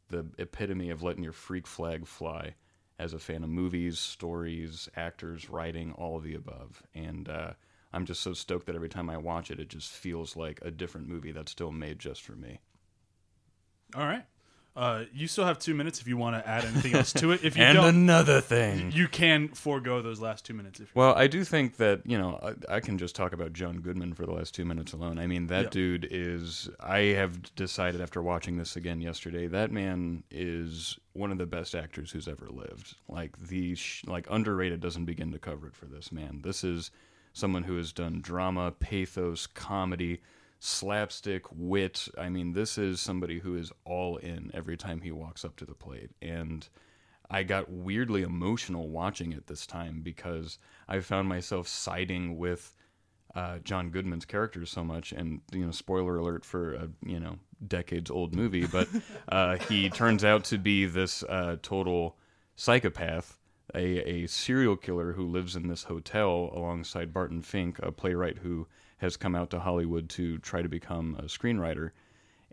[0.08, 2.54] the epitome of letting your freak flag fly
[2.98, 6.82] as a fan of movies, stories, actors, writing, all of the above.
[6.94, 7.52] And uh,
[7.92, 10.70] I'm just so stoked that every time I watch it, it just feels like a
[10.70, 12.58] different movie that's still made just for me.
[13.94, 14.24] All right.
[14.76, 17.42] Uh, you still have two minutes if you want to add anything else to it.
[17.42, 18.92] If you and don't, another thing.
[18.92, 20.80] you can forego those last two minutes.
[20.80, 23.78] If Well, I do think that you know I, I can just talk about John
[23.80, 25.18] Goodman for the last two minutes alone.
[25.18, 25.70] I mean, that Yeah.
[25.70, 26.68] dude is.
[26.78, 31.74] I have decided after watching this again yesterday, that man is one of the best
[31.74, 32.96] actors who's ever lived.
[33.08, 36.40] Like the sh- like underrated doesn't begin to cover it for this man.
[36.44, 36.90] This is
[37.32, 40.20] someone who has done drama, pathos, comedy,
[40.58, 42.08] slapstick, wit.
[42.18, 45.64] I mean, this is somebody who is all in every time he walks up to
[45.64, 46.68] the plate and.
[47.28, 52.76] I got weirdly emotional watching it this time because I found myself siding with
[53.36, 55.12] uh, John Goodman's character so much.
[55.12, 57.38] And you know, spoiler alert for a you know
[57.68, 58.88] decades old movie, but
[59.28, 62.16] uh, he turns out to be this uh, total
[62.56, 63.38] psychopath,
[63.74, 68.66] a, a serial killer who lives in this hotel alongside Barton Fink, a playwright who
[68.98, 71.90] has come out to Hollywood to try to become a screenwriter.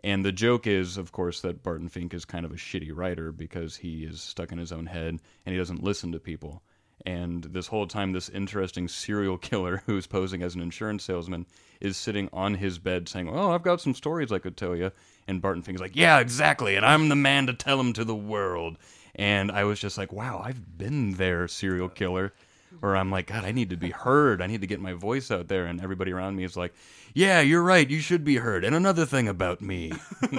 [0.02, 3.32] And the joke is, of course, that Barton Fink is kind of a shitty writer
[3.32, 6.62] because he is stuck in his own head and he doesn't listen to people.
[7.06, 11.46] And this whole time, this interesting serial killer who's posing as an insurance salesman
[11.80, 14.92] is sitting on his bed saying, Oh, I've got some stories I could tell you.
[15.26, 16.76] And Barton Fink's like, Yeah, exactly.
[16.76, 18.76] And I'm the man to tell them to the world.
[19.14, 22.32] And I was just like, Wow, I've been there, serial killer
[22.80, 24.42] where I'm like, God, I need to be heard.
[24.42, 25.66] I need to get my voice out there.
[25.66, 26.74] And everybody around me is like,
[27.14, 27.88] Yeah, you're right.
[27.88, 28.64] You should be heard.
[28.64, 29.92] And another thing about me.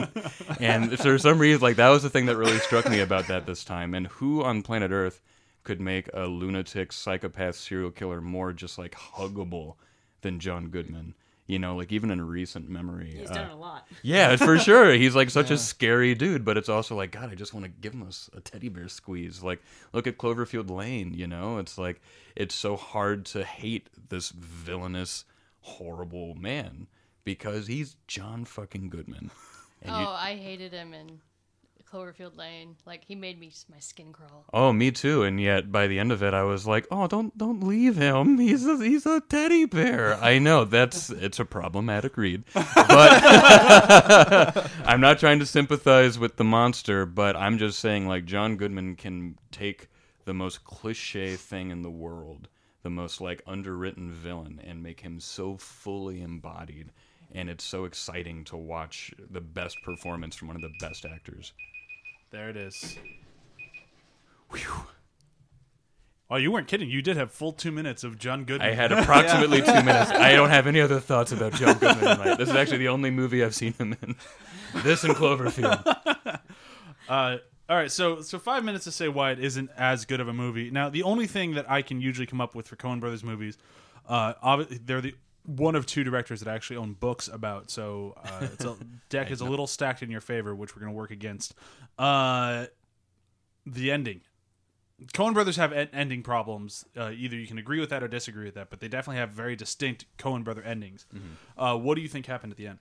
[0.59, 3.45] and for some reason, like, that was the thing that really struck me about that
[3.45, 3.93] this time.
[3.93, 5.21] And who on planet Earth
[5.63, 9.75] could make a lunatic, psychopath, serial killer more just like huggable
[10.21, 11.15] than John Goodman?
[11.47, 13.17] You know, like even in recent memory.
[13.19, 13.87] He's uh, done a lot.
[14.01, 14.91] yeah, for sure.
[14.93, 17.71] He's like such a scary dude, but it's also like, God, I just want to
[17.71, 19.43] give him a teddy bear squeeze.
[19.43, 19.61] Like,
[19.93, 21.59] look at Cloverfield Lane, you know?
[21.59, 22.01] It's like,
[22.35, 25.25] it's so hard to hate this villainous,
[25.61, 26.87] horrible man
[27.23, 29.29] because he's John fucking Goodman.
[29.83, 31.19] And Oh, you- I hated him in
[31.91, 32.75] Cloverfield Lane.
[32.85, 34.45] Like he made me my skin crawl.
[34.53, 35.23] Oh, me too.
[35.23, 38.37] And yet, by the end of it, I was like, "Oh, don't don't leave him.
[38.45, 42.65] He's a, he's a teddy bear." I know that's it's a problematic read, but
[44.85, 47.05] I'm not trying to sympathize with the monster.
[47.05, 49.87] But I'm just saying, like John Goodman can take
[50.25, 52.47] the most cliche thing in the world,
[52.83, 56.91] the most like underwritten villain, and make him so fully embodied.
[57.33, 61.53] And it's so exciting to watch the best performance from one of the best actors.
[62.31, 62.97] There it is.
[66.29, 66.89] Oh, you weren't kidding.
[66.89, 68.67] You did have full two minutes of John Goodman.
[68.67, 70.11] I had approximately two minutes.
[70.11, 72.37] I don't have any other thoughts about John Goodman tonight.
[72.37, 74.15] This is actually the only movie I've seen him in.
[74.81, 76.39] This and Cloverfield.
[77.07, 77.37] Uh,
[77.69, 80.33] all right, so so five minutes to say why it isn't as good of a
[80.33, 80.71] movie.
[80.71, 83.59] Now, the only thing that I can usually come up with for Coen Brothers movies,
[84.09, 85.13] uh, obvi- they're the
[85.45, 87.69] one of two directors that I actually own books about.
[87.69, 88.75] So uh, it's a,
[89.09, 91.53] deck is a little stacked in your favor, which we're going to work against.
[91.97, 92.65] Uh,
[93.65, 94.21] the ending.
[95.13, 96.85] Coen Brothers have en- ending problems.
[96.95, 99.31] Uh, either you can agree with that or disagree with that, but they definitely have
[99.31, 101.05] very distinct Coen Brother endings.
[101.57, 102.79] Uh, what do you think happened at the end?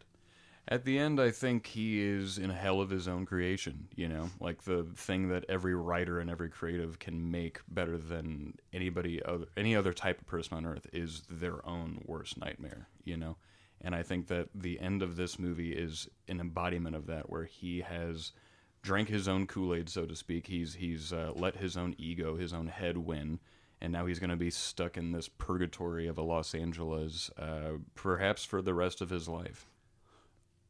[0.66, 3.88] At the end, I think he is in hell of his own creation.
[3.96, 8.54] You know, like the thing that every writer and every creative can make better than
[8.72, 12.88] anybody other, any other type of person on earth is their own worst nightmare.
[13.04, 13.36] You know,
[13.82, 17.44] and I think that the end of this movie is an embodiment of that, where
[17.44, 18.32] he has
[18.80, 20.46] drank his own Kool Aid, so to speak.
[20.46, 23.38] He's he's uh, let his own ego, his own head win,
[23.82, 27.72] and now he's going to be stuck in this purgatory of a Los Angeles, uh,
[27.94, 29.66] perhaps for the rest of his life.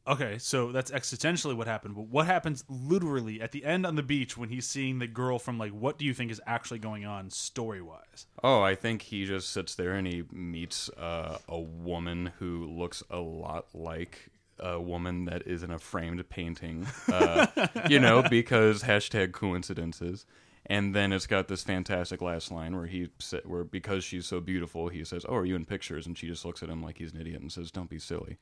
[0.07, 1.95] Okay, so that's existentially what happened.
[1.95, 5.39] But what happens literally at the end on the beach when he's seeing the girl
[5.39, 8.27] from like what do you think is actually going on story wise?
[8.43, 13.01] Oh, I think he just sits there and he meets uh, a woman who looks
[13.09, 17.47] a lot like a woman that is in a framed painting, uh,
[17.89, 20.25] you know, because hashtag coincidences.
[20.67, 23.09] And then it's got this fantastic last line where he
[23.43, 26.43] where because she's so beautiful, he says, "Oh, are you in pictures?" And she just
[26.43, 28.37] looks at him like he's an idiot and says, "Don't be silly,"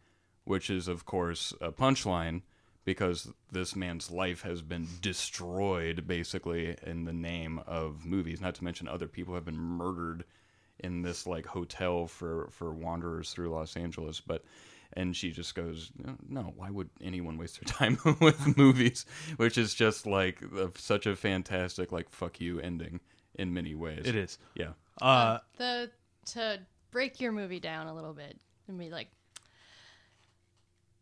[0.46, 2.42] which is of course a punchline
[2.86, 8.42] because this man's life has been destroyed basically in the name of movies.
[8.42, 10.26] Not to mention other people have been murdered
[10.80, 14.44] in this like hotel for for wanderers through Los Angeles, but
[14.96, 15.92] and she just goes,
[16.28, 19.06] "No, why would anyone waste their time with movies?"
[19.38, 23.00] Which is just like a, such a fantastic like fuck you ending
[23.36, 24.04] in many ways.
[24.06, 24.38] It is.
[24.56, 24.74] Yeah.
[25.02, 25.90] Uh, the
[26.26, 26.60] to
[26.92, 29.08] break your movie down a little bit and be like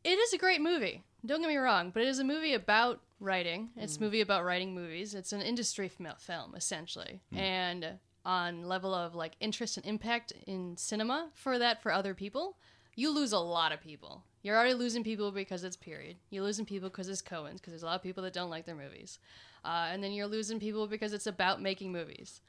[0.04, 1.04] it is a great movie.
[1.26, 3.70] Don't get me wrong but it is a movie about writing.
[3.78, 5.14] It's a movie about writing movies.
[5.14, 7.22] It's an industry fil- film essentially.
[7.32, 12.56] And on level of like interest and impact in cinema for that for other people
[12.96, 14.24] you lose a lot of people.
[14.44, 16.18] You're already losing people because it's period.
[16.30, 18.66] You're losing people because it's Coens because there's a lot of people that don't like
[18.66, 19.20] their movies.
[19.64, 22.42] Uh, and then you're losing people because it's about making movies.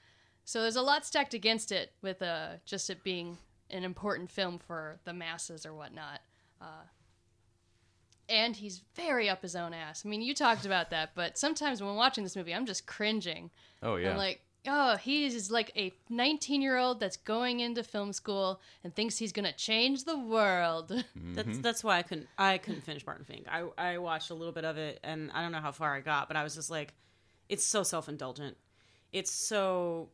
[0.44, 3.38] So there's a lot stacked against it with uh, just it being
[3.70, 6.20] an important film for the masses or whatnot.
[6.60, 6.84] Uh,
[8.32, 10.04] and he's very up his own ass.
[10.04, 13.50] I mean, you talked about that, but sometimes when watching this movie, I'm just cringing.
[13.82, 14.10] Oh yeah.
[14.10, 18.60] I'm like, oh, he is like a 19 year old that's going into film school
[18.82, 20.88] and thinks he's gonna change the world.
[21.14, 21.60] That's mm-hmm.
[21.60, 23.46] that's why I couldn't I couldn't finish Barton Fink.
[23.50, 26.00] I I watched a little bit of it and I don't know how far I
[26.00, 26.94] got, but I was just like,
[27.50, 28.56] it's so self indulgent.
[29.12, 30.08] It's so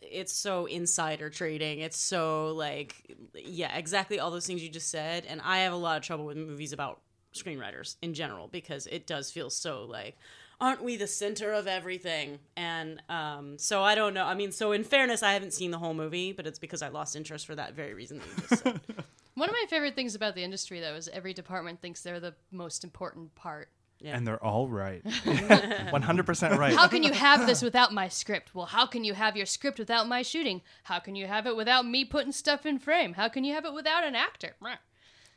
[0.00, 1.80] it's so insider trading.
[1.80, 5.24] It's so like yeah, exactly all those things you just said.
[5.26, 7.00] And I have a lot of trouble with movies about
[7.34, 10.16] screenwriters in general because it does feel so like
[10.60, 14.70] aren't we the center of everything and um, so i don't know i mean so
[14.72, 17.54] in fairness i haven't seen the whole movie but it's because i lost interest for
[17.54, 18.80] that very reason that you just said
[19.34, 22.34] One of my favorite things about the industry, though, is every department thinks they're the
[22.52, 23.68] most important part.
[24.04, 25.02] and they're all right.
[25.04, 26.72] 100% right.
[26.72, 28.54] How can you have this without my script?
[28.54, 30.62] Well, how can you have your script without my shooting?
[30.84, 33.14] How can you have it without me putting stuff in frame?
[33.14, 34.54] How can you have it without an actor?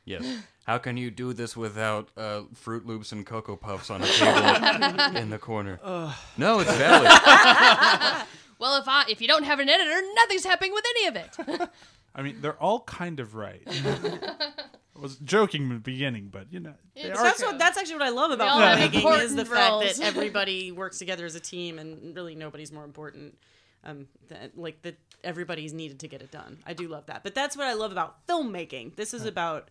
[0.07, 0.25] Yes.
[0.65, 5.15] How can you do this without uh, Froot Loops and Cocoa Puffs on a table
[5.21, 5.79] in the corner?
[6.37, 7.11] No, it's valid.
[8.59, 11.69] Well, if I if you don't have an editor, nothing's happening with any of it.
[12.15, 13.61] I mean, they're all kind of right.
[13.67, 17.23] I was joking in the beginning, but you know, they It's- are.
[17.23, 19.47] that's what that's actually what I love They about all have filmmaking is the important
[19.49, 19.97] fact roles.
[19.99, 23.37] that everybody works together as a team and really nobody's more important.
[23.83, 26.57] Um, that, like that everybody's needed to get it done.
[26.65, 28.95] I do love that, but that's what I love about filmmaking.
[28.95, 29.69] This is about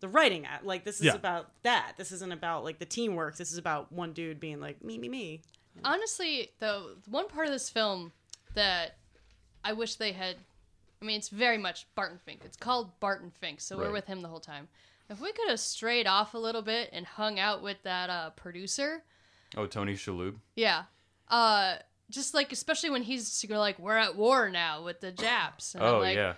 [0.00, 0.46] the writing.
[0.46, 1.14] At like this is Yeah.
[1.14, 1.94] about that.
[1.96, 3.36] This isn't about like the teamwork.
[3.36, 5.42] This is about one dude being like me, me, me.
[5.84, 8.12] Honestly, though, one part of this film
[8.54, 8.96] that
[9.64, 10.36] I wish they had.
[11.00, 12.42] I mean, it's very much Barton Fink.
[12.44, 14.68] It's called Barton Fink, so we're with him the whole time.
[15.08, 18.30] If we could have strayed off a little bit and hung out with that uh,
[18.30, 19.02] producer,
[19.56, 20.36] Oh, Tony Shalhoub.
[20.56, 20.84] Yeah.
[21.28, 21.76] Uh
[22.10, 25.74] just like especially when he's like we're at war now with the Japs.
[25.74, 26.34] And I'm Oh like, yeah.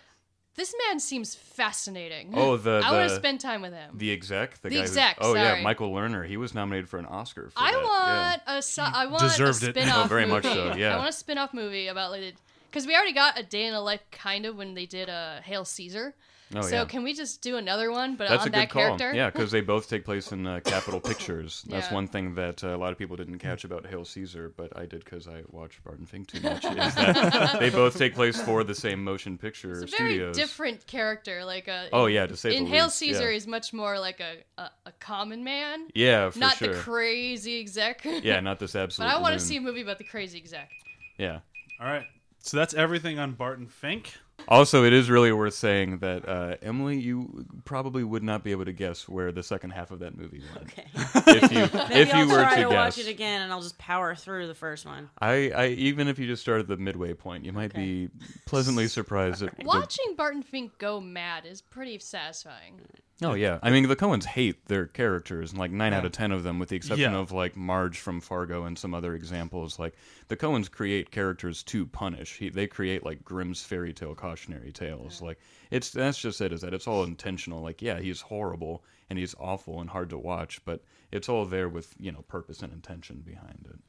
[0.55, 2.33] This man seems fascinating.
[2.35, 3.93] Oh, the- I want to spend time with him.
[3.97, 4.81] The exec, the, The guy.
[4.83, 5.61] exec, Who's, oh yeah.
[5.63, 6.27] Michael Lerner.
[6.27, 7.51] He was nominated for an Oscar.
[7.51, 7.83] For I that.
[7.83, 9.75] want a so- I want Deserved a it.
[9.75, 10.95] spin-off Oh, very much so, yeah.
[10.95, 12.35] I want a spin-off movie about like
[12.71, 15.41] because we already got a day in a life kind of when they did uh,
[15.43, 16.15] Hail Caesar.
[16.53, 16.59] Yeah.
[16.59, 16.85] Oh so yeah.
[16.85, 18.83] can we just do another one, but That's on a good that call.
[18.83, 19.13] character?
[19.15, 21.65] Yeah, because they both take place in uh, Capitol Pictures.
[21.69, 21.95] That's Yeah.
[21.95, 24.87] one thing that uh, a lot of people didn't catch about Hail Caesar, but I
[24.87, 26.65] did because I watched Barton Fink too much.
[26.65, 30.87] is that they both take place for the same motion picture It's a very different
[30.87, 31.45] character.
[31.45, 33.33] Like a Oh, yeah, to say in the Hail least, Caesar, yeah.
[33.33, 35.89] he's much more like a, a, a common man.
[35.95, 36.75] Yeah, for not sure.
[36.75, 38.05] the crazy exec.
[38.05, 39.09] yeah, not this absolute.
[39.09, 40.71] but I want to see a movie about the crazy exec.
[41.19, 41.41] Yeah.
[41.81, 42.05] All right.
[42.41, 44.15] So that's everything on Barton Fink.
[44.49, 48.65] Also, it is really worth saying that uh, Emily, you probably would not be able
[48.65, 50.71] to guess where the second half of that movie went.
[50.73, 50.87] Okay.
[51.27, 51.59] If you
[51.89, 53.79] Maybe if you I'll were try to to guess, watch it again, and I'll just
[53.79, 55.09] power through the first one.
[55.21, 57.81] I, I even if you just started the midway point, you might Okay.
[58.07, 58.09] be
[58.47, 62.81] pleasantly surprised at the- Watching Barton Fink go mad is pretty satisfying.
[63.25, 66.33] Oh yeah, I mean the Coens hate their characters, and like nine out of ten
[66.33, 67.19] of them, with the exception Yeah.
[67.19, 69.79] of like Marge from Fargo and some other examples.
[69.79, 69.95] Like
[70.29, 72.39] the Coens create characters to punish.
[72.39, 75.23] He, they create like Grimm's fairy tale cautionary tales.
[75.23, 75.39] Like
[75.71, 76.53] it's that's just it.
[76.53, 77.63] Is that it's all intentional.
[77.63, 81.69] Like yeah, he's horrible and he's awful and hard to watch, but it's all there
[81.69, 83.81] with you know purpose and intention behind it.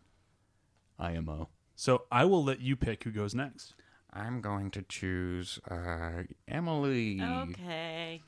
[1.00, 1.50] IMO.
[1.76, 3.74] So I will let you pick who goes next.
[4.12, 7.20] I'm going to choose uh, Emily.
[7.22, 8.22] Okay.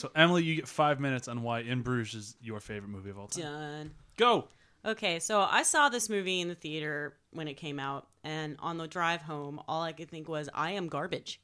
[0.00, 3.18] So Emily, you get five minutes on why In Bruges is your favorite movie of
[3.18, 3.42] all time.
[3.42, 3.90] Done.
[4.16, 4.48] Go.
[4.82, 8.78] Okay, so I saw this movie in the theater when it came out, and on
[8.78, 11.38] the drive home, all I could think was, I am garbage.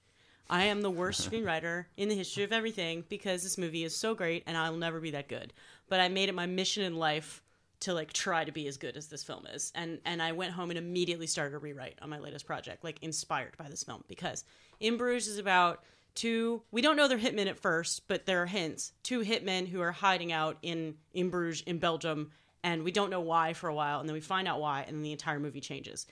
[0.48, 4.14] I am the worst screenwriter in the history of everything because this movie is so
[4.14, 5.52] great and I'll never be that good.
[5.90, 7.42] But I made it my mission in life
[7.80, 9.70] to like try to be as good as this film is.
[9.74, 13.02] And and I went home and immediately started a rewrite on my latest project, like
[13.02, 14.44] inspired by this film because
[14.80, 15.84] In Bruges is about
[16.16, 18.92] two we don't know they're hitmen at first, but there are hints.
[19.02, 22.30] Two hitmen who are hiding out in in Bruges in Belgium
[22.64, 24.96] and we don't know why for a while and then we find out why and
[24.96, 26.06] then the entire movie changes.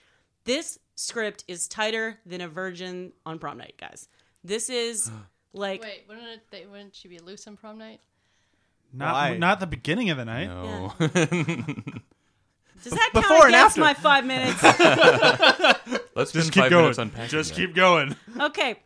[0.45, 4.07] This script is tighter than a virgin on prom night, guys.
[4.43, 5.11] This is
[5.53, 6.41] like Wait, wouldn't it?
[6.51, 7.99] They, wouldn't she be loose on prom night?
[8.93, 9.37] Not Why?
[9.37, 10.47] not the beginning of the night.
[10.47, 10.93] No.
[10.99, 11.09] does
[12.93, 13.81] that count Before and against after.
[13.81, 14.63] my five minutes?
[16.15, 16.93] Let's Just keep five going.
[17.27, 17.55] Just that.
[17.55, 18.15] keep going.
[18.39, 18.79] okay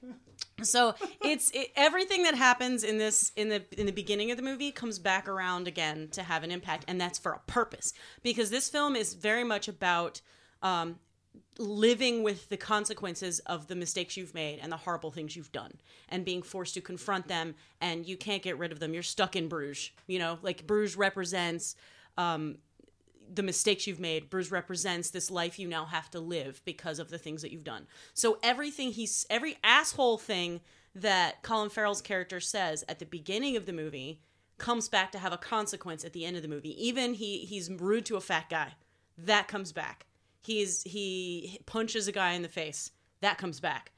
[0.63, 4.43] so it's it, everything that happens in this in the in the beginning of the
[4.43, 7.93] movie comes back around again to have an impact and that's for a purpose.
[8.23, 10.21] Because this film is very much about
[10.61, 10.99] um,
[11.57, 15.73] living with the consequences of the mistakes you've made and the horrible things you've done
[16.07, 18.93] and being forced to confront them and you can't get rid of them.
[18.93, 20.39] You're stuck in bruges you know?
[20.41, 21.75] Like bruges represents
[22.17, 22.57] um,
[23.33, 24.29] the mistakes you've made.
[24.29, 27.63] Bruges represents this life you now have to live because of the things that you've
[27.63, 27.87] done.
[28.13, 30.61] So everything he's every asshole thing
[30.95, 34.21] that Colin Farrell's character says at the beginning of the movie
[34.57, 36.75] comes back to have a consequence at the end of the movie.
[36.85, 38.73] Even he he's rude to a fat guy.
[39.17, 40.05] That comes back.
[40.41, 42.91] He's he punches a guy in the face.
[43.21, 43.91] That comes back.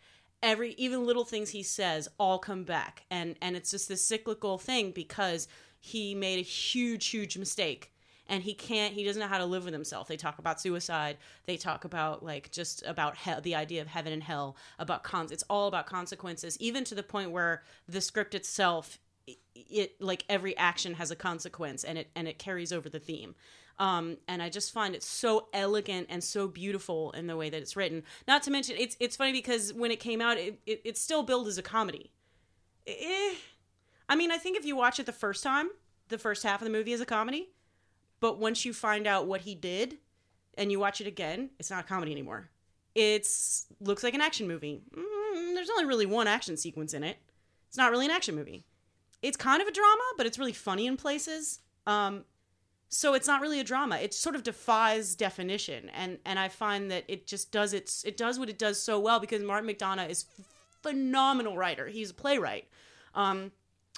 [0.44, 3.04] Every even little things he says all come back.
[3.10, 5.48] And and it's just this cyclical thing because
[5.80, 7.91] he made a huge huge mistake
[8.32, 11.18] and he can't he doesn't know how to live with himself they talk about suicide
[11.46, 15.32] they talk about like just about hell, the idea of heaven and hell about cons
[15.32, 20.24] it's all about consequences even to the point where the script itself it, it like
[20.28, 23.36] every action has a consequence and it and it carries over the theme
[23.80, 27.60] um, and I just find it so elegant and so beautiful in the way that
[27.60, 28.04] it's written.
[28.28, 31.24] Not to mention, it's it's funny because when it came out, it, it, it's still
[31.24, 32.12] billed as a comedy.
[32.86, 33.34] Eh,
[34.08, 35.70] I mean, I think if you watch it the first time,
[36.10, 37.50] the first half of the movie is a comedy.
[38.22, 39.98] But once you find out what he did
[40.58, 42.50] and you watch it again, it's not a comedy anymore.
[42.96, 44.84] It's looks like an action movie.
[44.96, 47.18] Mm, there's only really one action sequence in it.
[47.68, 48.66] It's not really an action movie.
[49.22, 51.60] It's kind of a drama, but it's really funny in places.
[51.88, 52.26] Um,
[52.90, 53.98] so it's not really a drama.
[53.98, 58.18] It sort of defies definition, and and I find that it just does its it
[58.18, 60.26] does what it does so well because Martin McDonagh is
[60.84, 61.88] phenomenal writer.
[61.88, 62.68] He's a playwright.
[63.16, 63.52] Um,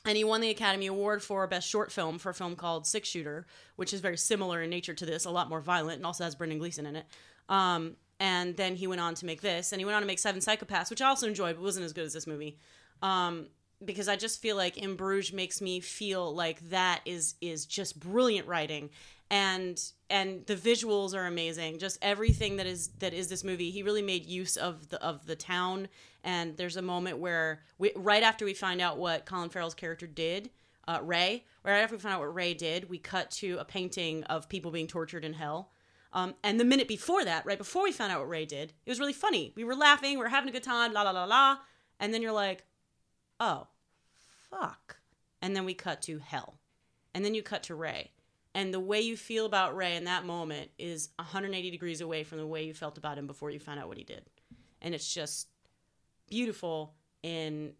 [0.05, 3.07] and he won the Academy Award for Best Short Film for a film called Six
[3.07, 3.45] Shooter,
[3.75, 6.35] which is very similar in nature to this, a lot more violent, and also has
[6.35, 7.05] Brendan Gleeson in it.
[7.49, 10.19] Um, and then he went on to make this, and he went on to make
[10.19, 12.57] Seven Psychopaths, which I also enjoyed, but wasn't as good as this movie.
[13.01, 13.47] Um,
[13.83, 17.99] because I just feel like In Bruges makes me feel like that is is just
[17.99, 18.89] brilliant writing,
[19.33, 21.79] and and the visuals are amazing.
[21.79, 23.71] Just everything that is that is this movie.
[23.71, 25.87] He really made use of the of the town.
[26.23, 30.05] And there's a moment where we, right after we find out what Colin Farrell's character
[30.05, 30.51] did,
[30.87, 31.45] uh, Ray.
[31.65, 34.69] Right after we find out what Ray did, we cut to a painting of people
[34.69, 35.71] being tortured in hell.
[36.13, 38.91] Um, and the minute before that, right before we found out what Ray did, it
[38.91, 39.51] was really funny.
[39.55, 41.57] We were laughing, we were having a good time, la la la la.
[41.99, 42.65] And then you're like,
[43.39, 43.65] oh,
[44.51, 44.97] fuck.
[45.41, 46.59] And then we cut to hell.
[47.15, 48.11] And then you cut to Ray.
[48.55, 52.37] And the way you feel about Ray in that moment is 180 degrees away from
[52.37, 54.23] the way you felt about him before you found out what he did.
[54.81, 55.47] And it's just
[56.29, 56.93] beautiful
[57.23, 57.73] in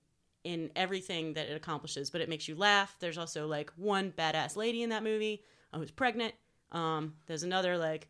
[0.43, 2.97] in everything that it accomplishes, but it makes you laugh.
[2.99, 6.33] There's also like one badass lady in that movie uh, who's pregnant.
[6.73, 8.09] Um, there's another like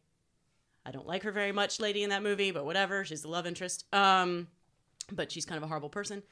[0.86, 3.06] I don't like her very much lady in that movie, but whatever.
[3.06, 3.86] She's the love interest.
[3.94, 4.48] Um,
[5.12, 6.24] but she's kind of a horrible person.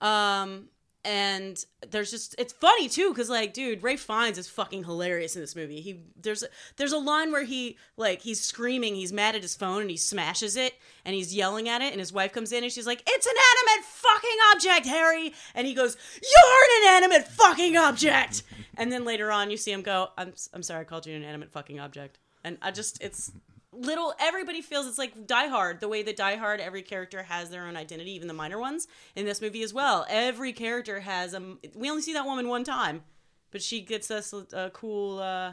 [0.00, 0.68] Um,
[1.04, 5.40] and there's just it's funny too because like dude Ralph Fiennes is fucking hilarious in
[5.40, 5.80] this movie.
[5.80, 9.54] He there's a, there's a line where he like he's screaming he's mad at his
[9.54, 10.74] phone and he smashes it
[11.04, 13.32] and he's yelling at it and his wife comes in and she's like it's an
[13.32, 15.32] animate fucking object harry.
[15.54, 18.42] And he goes you're an inanimate fucking object.
[18.76, 21.22] And then later on you see him go i'm, I'm sorry i called you an
[21.22, 22.18] inanimate fucking object.
[22.42, 23.30] And i just it's
[23.78, 27.50] little everybody feels it's like Die Hard, the way that Die Hard every character has
[27.50, 30.06] their own identity, even the minor ones in this movie as well.
[30.08, 31.56] Every character has a.
[31.74, 33.02] We only see that woman one time,
[33.50, 35.18] but she gets us a, a cool.
[35.18, 35.52] Uh,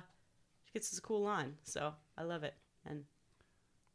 [0.65, 2.55] she gets us a cool line, so I love it,
[2.85, 3.03] and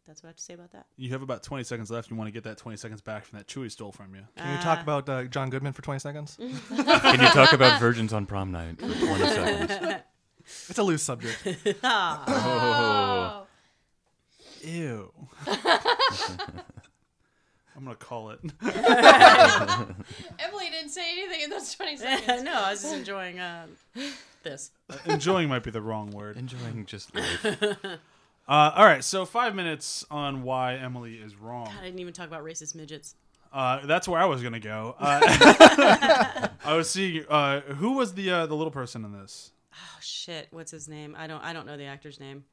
[0.06, 0.86] that's what I have to say about that.
[0.96, 2.10] You have about 20 seconds left.
[2.10, 4.22] You want to get that 20 seconds back from that Chewie stole from you.
[4.36, 6.36] Can you talk about uh, John Goodman for 20 seconds?
[6.68, 10.02] Can you talk about virgins on prom night for 20 seconds?
[10.68, 11.46] It's a loose subject.
[14.62, 15.12] Ew.
[17.76, 18.40] I'm gonna call it.
[20.38, 22.42] Emily didn't say anything in those 20 seconds.
[22.42, 23.66] no, I was just enjoying uh,
[24.42, 24.70] this.
[25.06, 26.36] Enjoying might be the wrong word.
[26.36, 27.46] Enjoying just life.
[28.48, 31.68] Uh, all right, so five minutes on why Emily is wrong.
[31.78, 33.14] I didn't even talk about racist midgets.
[33.52, 34.94] Uh, that's where I was gonna go.
[34.98, 39.52] Uh, I was seeing uh, who was the uh, the little person in this.
[39.72, 41.14] Oh shit, what's his name?
[41.18, 42.44] I don't I don't know the actor's name.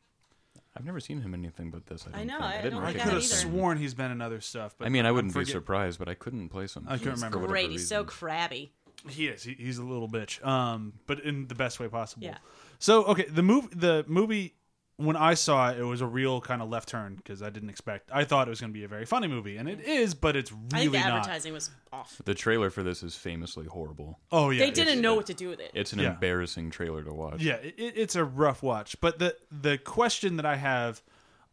[0.78, 2.06] I've never seen him in anything but this.
[2.06, 2.44] I, I don't know, think.
[2.44, 3.48] I didn't don't I could have recognize either.
[3.48, 3.54] him.
[3.54, 4.76] sworn he's been in other stuff.
[4.78, 6.86] But I mean, I wouldn't be surprised, but I couldn't place him.
[6.88, 7.40] I couldn't remember.
[7.40, 7.64] for great.
[7.64, 8.74] whatever He's so crabby.
[9.10, 9.44] He is.
[9.44, 10.46] He, he's a little bitch.
[10.46, 12.26] Um, but in the best way possible.
[12.26, 12.38] Yeah.
[12.80, 14.56] So okay, the movie, the movie,
[14.98, 17.70] when I saw it, it was a real kind of left turn because I didn't
[17.70, 18.10] expect.
[18.12, 20.36] I thought it was going to be a very funny movie, and it is, but
[20.36, 21.20] it's I think really the not.
[21.20, 22.20] advertising was off.
[22.26, 24.20] The trailer for this is famously horrible.
[24.32, 25.72] Oh yeah, They didn't know what to do with it.
[25.76, 26.14] It's an Yeah.
[26.14, 27.42] embarrassing trailer to watch.
[27.42, 29.00] Yeah, it, it's a rough watch.
[29.00, 31.02] But the the question that I have,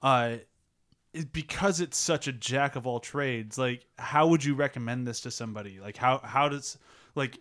[0.03, 0.37] uh,
[1.13, 3.57] is because it's such a jack of all trades.
[3.59, 5.81] Like, how would you recommend this to somebody?
[5.81, 6.79] Like, how how does
[7.15, 7.39] like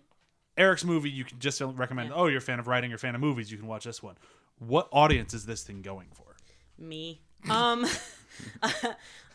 [0.58, 1.10] Eric's movie?
[1.10, 2.10] You can just recommend.
[2.10, 2.16] Yeah.
[2.16, 2.90] Oh, you're a fan of writing.
[2.90, 3.50] You're a fan of movies.
[3.52, 4.16] You can watch this one.
[4.60, 6.36] What audience is this thing going for?
[6.78, 7.22] Me.
[7.50, 7.86] Um,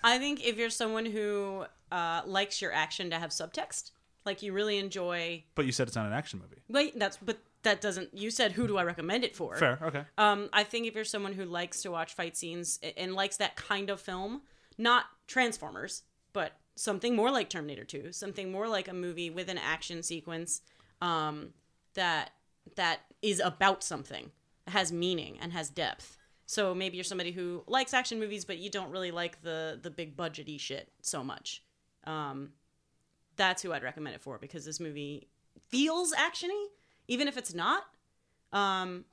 [0.04, 3.90] I think if you're someone who uh, likes your action to have subtext,
[4.24, 5.44] like you really enjoy.
[5.54, 6.62] But you said it's not an action movie.
[6.68, 8.16] Wait, that's but that doesn't.
[8.16, 9.56] You said who do I recommend it for?
[9.56, 9.78] Fair.
[9.82, 10.04] Okay.
[10.16, 13.56] Um, I think if you're someone who likes to watch fight scenes and likes that
[13.56, 14.42] kind of film,
[14.76, 16.02] not Transformers,
[16.32, 20.62] but something more like Terminator 2, something more like a movie with an action sequence
[21.02, 21.50] um,
[21.94, 22.30] that
[22.76, 24.30] that is about something,
[24.70, 26.16] has meaning and has depth.
[26.46, 29.90] So maybe you're somebody who likes action movies, but you don't really like the the
[29.90, 31.62] big budgety shit so much.
[32.04, 32.52] Um,
[33.36, 35.28] that's who I'd recommend it for because this movie
[35.68, 36.66] feels actiony,
[37.06, 37.84] even if it's not.
[38.52, 39.04] Um,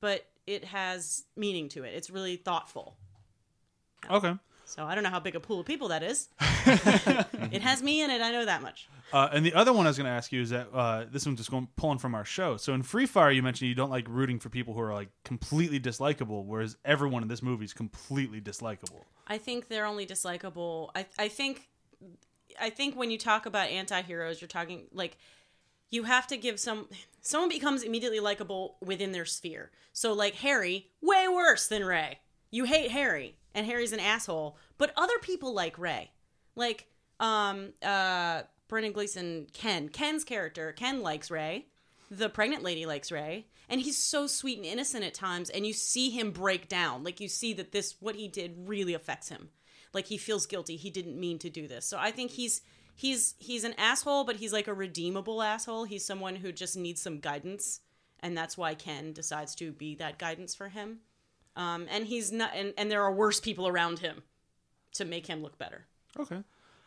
[0.00, 1.94] but it has meaning to it.
[1.94, 2.96] It's really thoughtful.
[4.10, 4.34] Okay.
[4.66, 6.28] So I don't know how big a pool of people that is.
[6.40, 8.20] it has me in it.
[8.20, 8.88] I know that much.
[9.12, 11.24] Uh, and the other one I was going to ask you is that uh, this
[11.24, 12.56] one's just going pulling from our show.
[12.56, 15.08] So in Free Fire, you mentioned you don't like rooting for people who are like
[15.24, 19.04] completely dislikable, whereas everyone in this movie is completely dislikable.
[19.28, 20.90] I think they're only dislikable.
[20.96, 21.68] I I think
[22.60, 25.16] I think when you talk about anti-heroes, you're talking like
[25.90, 26.88] you have to give some
[27.20, 29.70] someone becomes immediately likable within their sphere.
[29.92, 32.18] So like Harry, way worse than Ray.
[32.50, 36.12] You hate Harry and Harry's an asshole, but other people like Ray.
[36.54, 36.86] Like
[37.18, 39.88] um uh Brendan Gleeson Ken.
[39.88, 41.66] Ken's character, Ken likes Ray.
[42.08, 45.72] The pregnant lady likes Ray, and he's so sweet and innocent at times and you
[45.72, 47.02] see him break down.
[47.02, 49.48] Like you see that this what he did really affects him.
[49.92, 50.76] Like he feels guilty.
[50.76, 51.86] He didn't mean to do this.
[51.86, 52.60] So I think he's
[52.94, 55.84] he's he's an asshole, but he's like a redeemable asshole.
[55.84, 57.80] He's someone who just needs some guidance,
[58.20, 61.00] and that's why Ken decides to be that guidance for him.
[61.56, 64.22] Um, and he's not, and, and there are worse people around him
[64.92, 65.86] to make him look better.
[66.18, 66.42] Okay.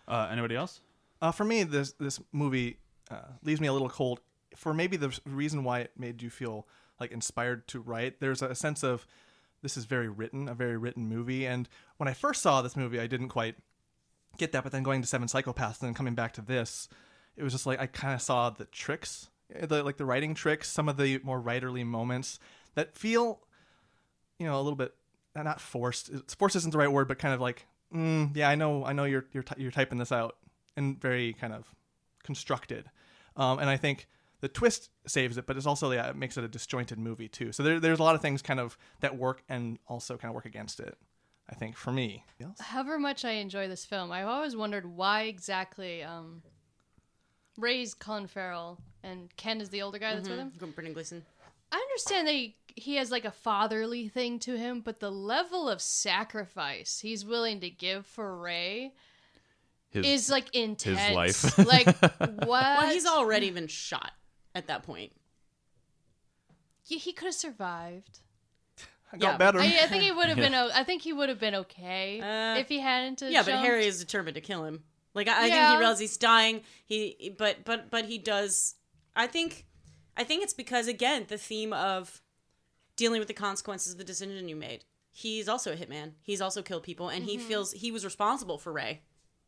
[0.08, 0.82] Uh, anybody else?
[1.22, 2.78] Uh, for me, this this movie
[3.12, 4.22] uh, leaves me a little cold.
[4.56, 6.68] For maybe the reason why it made you feel
[7.00, 9.06] like inspired to write, there's a sense of
[9.62, 11.46] this is very written, a very written movie.
[11.46, 11.68] And
[11.98, 13.56] when I first saw this movie, I didn't quite
[14.38, 14.64] get that.
[14.64, 16.88] But then going to Seven Psychopaths and then coming back to this,
[17.36, 20.34] it was just like I kind of saw the tricks, eh, the like the writing
[20.34, 22.40] tricks, some of the more writerly moments
[22.76, 23.42] that feel,
[24.40, 24.94] you know, a little bit
[25.36, 26.10] not forced.
[26.10, 28.94] It's- Forced isn't the right word, but kind of like, mm, yeah, I know, I
[28.94, 30.36] know you're you're ty- you're typing this out,
[30.76, 31.74] and very kind of
[32.24, 32.90] constructed.
[33.38, 34.08] Um, and I think
[34.42, 37.52] the twist saves it, but it's also yeah, it makes it a disjointed movie too.
[37.54, 40.36] So there, there's a lot of things kind of that work and also kind of
[40.36, 40.98] work against it.
[41.50, 42.26] I think for me.
[42.38, 42.60] Yes?
[42.60, 46.44] However much I enjoy this film, I've always wondered why exactly um,
[47.58, 50.52] Ray's Colin Farrell and Ken is the older guy that's with him.
[50.76, 51.26] Brendan Gleeson.
[51.72, 52.34] I understand that
[52.80, 57.26] he, he has like a fatherly thing to him, but the level of sacrifice he's
[57.26, 58.94] willing to give for Ray
[59.90, 61.16] His, is like intense.
[61.16, 61.58] life.
[61.66, 62.48] like what?
[62.48, 64.12] Well, he's already been shot
[64.56, 65.12] at that point.
[66.86, 68.20] Yeah, he could have survived.
[69.12, 69.60] I got Yeah, better.
[69.60, 70.54] I, I think he would have been.
[70.56, 73.20] o- I think he would have been okay Uh, if he hadn't.
[73.22, 73.56] have Yeah, but.
[73.56, 74.84] Harry is determined to kill him.
[75.14, 76.62] Like I, I think he realizes he's dying.
[76.86, 78.76] He, but but but he does.
[79.16, 79.66] I think,
[80.16, 82.22] I think it's because again the theme of
[83.00, 84.84] dealing with the consequences of the decision you made.
[85.12, 86.12] He's also a hitman.
[86.22, 87.48] He's also killed people, and he Mm-hmm.
[87.48, 89.02] feels he was responsible for Ray,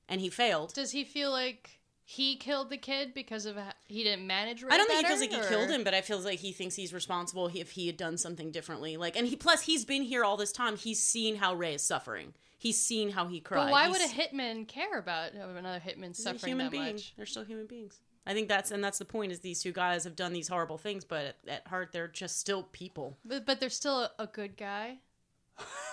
[0.09, 0.73] and he failed.
[0.73, 4.63] Does he feel like he killed the kid because of he didn't manage?
[4.63, 6.51] Ray I don't think he feels like he killed him, but I feel like he
[6.51, 8.97] thinks he's responsible if he had done something differently.
[8.97, 10.77] Like, and he plus he's been here all this time.
[10.77, 12.33] He's seen how Ray is suffering.
[12.57, 13.65] He's seen how he cried.
[13.65, 16.93] But why He's- would a hitman care about another hitman suffering human that beings.
[17.01, 17.13] much?
[17.17, 17.99] They're still human beings.
[18.25, 19.31] I think that's and that's the point.
[19.31, 22.39] Is these two guys have done these horrible things, but at, at heart they're just
[22.39, 23.17] still people.
[23.25, 24.99] But, but they're still a, a good guy.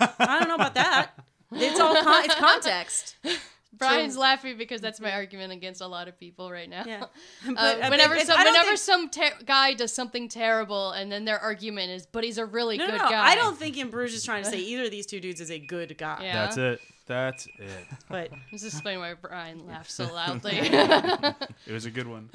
[0.00, 1.10] I don't know about that.
[1.50, 3.16] It's all con- it's context.
[3.72, 6.84] Brian's laughing because that's my argument against a lot of people right now.
[6.86, 7.04] Yeah.
[7.46, 11.24] But, uh, whenever but- some whenever think- some ter- guy does something terrible, and then
[11.24, 13.10] their argument is, "But he's a really no, good no, no.
[13.10, 15.40] guy." I don't think in Bruges is trying to say either of these two dudes
[15.40, 16.18] is a good guy.
[16.22, 16.44] Yeah.
[16.46, 16.80] That's it.
[17.06, 17.86] That's it.
[18.10, 20.58] But This is explaining why Brian laughs so loudly.
[21.66, 22.30] It was a good one.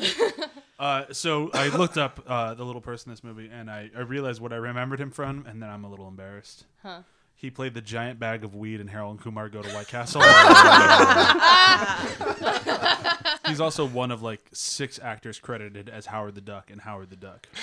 [0.79, 4.01] Uh, so I looked up uh, the little person in this movie, and I, I
[4.01, 6.65] realized what I remembered him from, and then I'm a little embarrassed.
[6.81, 7.01] Huh.
[7.43, 10.21] He played the giant bag of weed in Harold and Kumar Go to White Castle.
[13.47, 17.17] He's also one of like six actors credited as Howard the Duck and Howard the
[17.17, 17.47] Duck.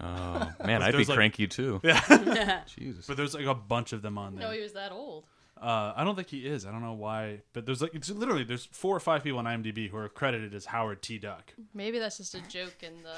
[0.00, 1.82] Oh man, I'd be like- cranky too.
[1.84, 2.62] Yeah.
[2.66, 3.06] Jesus.
[3.06, 4.48] But there's like a bunch of them on there.
[4.48, 5.24] no, he was that old.
[5.60, 6.64] Uh, I don't think he is.
[6.64, 9.44] I don't know why, but there's like it's literally there's four or five people on
[9.44, 11.18] IMDb who are credited as Howard T.
[11.18, 11.52] Duck.
[11.74, 13.16] Maybe that's just a joke in the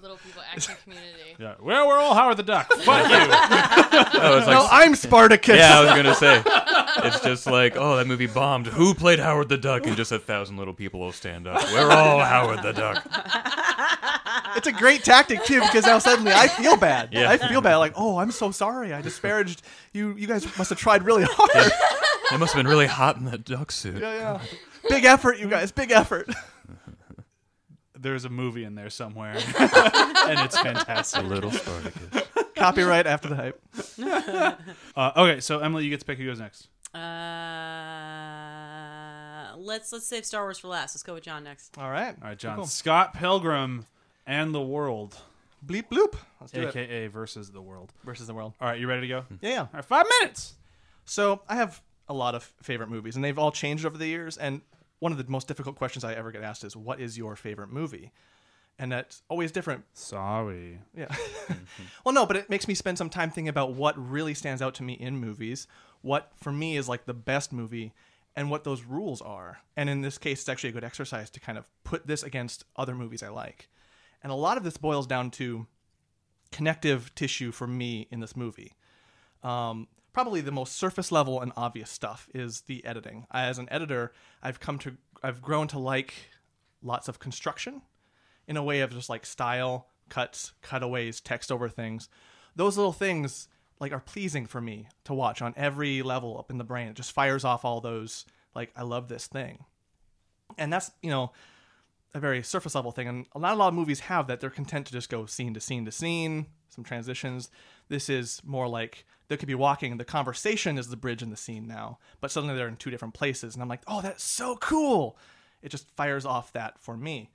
[0.00, 1.10] little people action community.
[1.36, 2.72] Yeah, well, we're all Howard the Duck.
[2.72, 3.16] Fuck you.
[3.16, 5.56] Oh, it's like, No, I'm Spartacus.
[5.56, 6.42] yeah, I was gonna say.
[7.06, 8.68] It's just like, oh, that movie bombed.
[8.68, 9.84] Who played Howard the Duck?
[9.86, 11.60] And just a thousand little people will stand up.
[11.72, 13.04] We're all Howard the Duck.
[14.56, 17.08] It's a great tactic too because now suddenly I feel bad.
[17.12, 17.28] Yeah.
[17.30, 17.76] I feel bad.
[17.76, 18.92] Like, oh, I'm so sorry.
[18.94, 20.14] I disparaged you.
[20.16, 21.72] You guys must have tried really hard.
[22.32, 24.00] It must have been really hot in that duck suit.
[24.00, 24.40] yeah, yeah.
[24.88, 25.72] Big effort, you guys.
[25.72, 26.28] Big effort.
[28.04, 30.66] There's a movie in there somewhere, and it's fantastic.
[30.66, 31.24] A fantastic.
[31.24, 32.22] little Spartacus.
[32.54, 33.58] Copyright after the hype.
[34.96, 36.68] Uh, okay, so Emily, you get to pick who goes next.
[37.84, 40.94] uh, let's let's save Star Wars for last.
[40.94, 41.76] Let's go with John next.
[41.78, 42.14] All right.
[42.22, 42.56] All right, John.
[42.56, 42.66] Cool.
[42.66, 43.86] Scott Pilgrim
[44.26, 45.16] and the World,
[45.66, 46.14] Bleep bloop.
[46.40, 46.68] Let's do it.
[46.76, 47.92] aka versus the World.
[48.04, 48.52] Versus the world.
[48.60, 49.24] All right, you ready to go?
[49.40, 49.60] Yeah, yeah.
[49.60, 50.54] All right, five minutes.
[51.06, 54.36] So I have a lot of favorite movies, and they've all changed over the years.
[54.36, 54.60] And
[54.98, 57.70] one of the most difficult questions I ever get asked is, "What is your favorite
[57.70, 58.12] movie?"
[58.78, 59.84] And that's always different.
[59.92, 60.80] Sorry.
[60.96, 61.14] Yeah.
[62.04, 64.74] well, no, but it makes me spend some time thinking about what really stands out
[64.74, 65.68] to me in movies,
[66.02, 67.92] what for me is like the best movie,
[68.34, 69.58] and what those rules are.
[69.76, 72.64] And in this case, it's actually a good exercise to kind of put this against
[72.76, 73.68] other movies I like.
[74.22, 75.66] And a lot of this boils down to
[76.50, 78.74] connective tissue for me in this movie.
[79.42, 83.26] Um, probably the most surface level and obvious stuff is the editing.
[83.30, 84.12] As an editor,
[84.42, 86.14] I've come to I've grown to like
[86.82, 87.82] lots of construction
[88.46, 92.08] in a way of just like style, cuts, cutaways, text over things.
[92.54, 93.48] Those little things
[93.80, 96.88] like are pleasing for me to watch on every level up in the brain.
[96.88, 99.64] It just fires off all those like I love this thing.
[100.56, 101.32] And that's, you know,
[102.14, 104.40] a very surface level thing and not a lot of movies have that.
[104.40, 107.50] They're content to just go scene to scene to scene, some transitions.
[107.88, 111.30] This is more like they could be walking, and the conversation is the bridge in
[111.30, 114.24] the scene now, but suddenly they're in two different places and I'm like, "Oh, that's
[114.24, 115.16] so cool."
[115.62, 117.30] It just fires off that for me.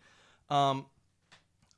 [0.50, 0.86] Um,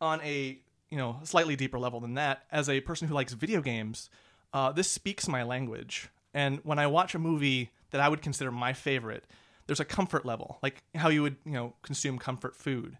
[0.01, 0.59] on a
[0.89, 4.09] you know slightly deeper level than that, as a person who likes video games,
[4.53, 6.09] uh, this speaks my language.
[6.34, 9.26] And when I watch a movie that I would consider my favorite,
[9.67, 12.97] there's a comfort level, like how you would you know consume comfort food.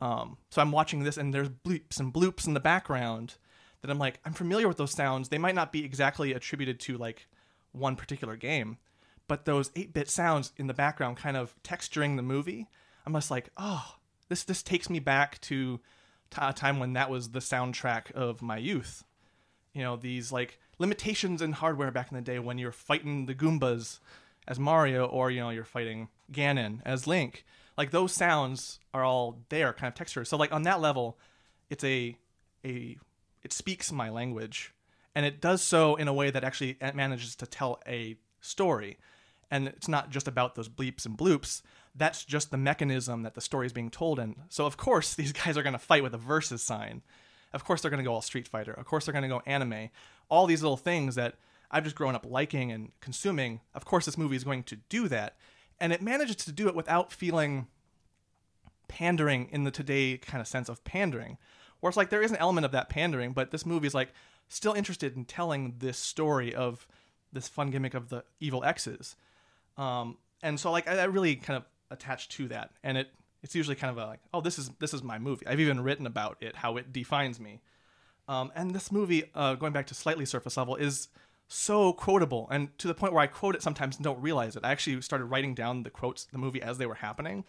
[0.00, 3.36] Um, so I'm watching this, and there's bleeps and bloops in the background
[3.82, 5.28] that I'm like, I'm familiar with those sounds.
[5.28, 7.26] They might not be exactly attributed to like
[7.72, 8.78] one particular game,
[9.28, 12.68] but those 8-bit sounds in the background, kind of texturing the movie.
[13.04, 13.96] I'm just like, oh,
[14.28, 15.80] this this takes me back to
[16.30, 19.04] t- a time when that was the soundtrack of my youth.
[19.72, 23.34] You know, these like limitations in hardware back in the day when you're fighting the
[23.34, 24.00] Goombas
[24.48, 27.44] as Mario or you know you're fighting Ganon as Link.
[27.76, 30.28] Like those sounds are all there, kind of textures.
[30.28, 31.18] So like on that level,
[31.68, 32.16] it's a
[32.64, 32.96] a
[33.46, 34.74] it speaks my language,
[35.14, 38.98] and it does so in a way that actually manages to tell a story.
[39.52, 41.62] And it's not just about those bleeps and bloops.
[41.94, 44.34] That's just the mechanism that the story is being told in.
[44.48, 47.02] So of course these guys are going to fight with a versus sign.
[47.52, 48.72] Of course they're going to go all Street Fighter.
[48.72, 49.90] Of course they're going to go anime.
[50.28, 51.36] All these little things that
[51.70, 53.60] I've just grown up liking and consuming.
[53.76, 55.36] Of course this movie is going to do that,
[55.78, 57.68] and it manages to do it without feeling
[58.88, 61.38] pandering in the today kind of sense of pandering.
[61.86, 64.12] Where it's like there is an element of that pandering, but this movie is like
[64.48, 66.84] still interested in telling this story of
[67.32, 69.14] this fun gimmick of the evil exes.
[69.76, 71.62] Um, and so like I, I really kind of
[71.92, 73.10] attached to that, and it
[73.44, 75.46] it's usually kind of a, like oh this is this is my movie.
[75.46, 77.60] I've even written about it, how it defines me.
[78.26, 81.06] Um, and this movie, uh, going back to slightly surface level, is
[81.46, 84.64] so quotable, and to the point where I quote it sometimes and don't realize it.
[84.64, 87.44] I actually started writing down the quotes the movie as they were happening,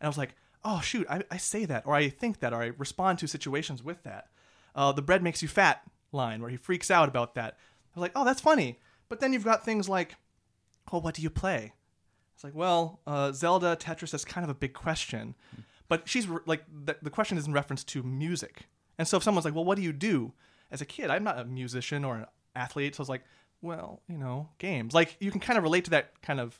[0.00, 0.34] and I was like,
[0.64, 3.82] oh shoot, I, I say that, or I think that, or I respond to situations
[3.82, 4.28] with that.
[4.74, 5.82] Uh, the bread makes you fat
[6.12, 7.56] line, where he freaks out about that.
[7.94, 8.78] I was like, oh, that's funny.
[9.08, 10.14] But then you've got things like,
[10.90, 11.72] well, what do you play?
[12.34, 15.34] It's like, well, uh, Zelda, Tetris, that's kind of a big question.
[15.88, 18.66] But she's re- like, the, the question is in reference to music.
[18.98, 20.32] And so if someone's like, well, what do you do?
[20.70, 22.94] As a kid, I'm not a musician or an athlete.
[22.94, 23.24] So I was like,
[23.60, 24.94] well, you know, games.
[24.94, 26.58] Like, you can kind of relate to that kind of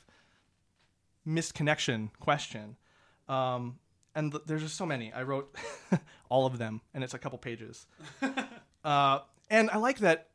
[1.27, 2.77] misconnection question.
[3.27, 3.79] Um,
[4.15, 5.11] and th- there's just so many.
[5.11, 5.55] I wrote
[6.29, 7.85] all of them, and it's a couple pages.
[8.83, 10.29] uh, and I like that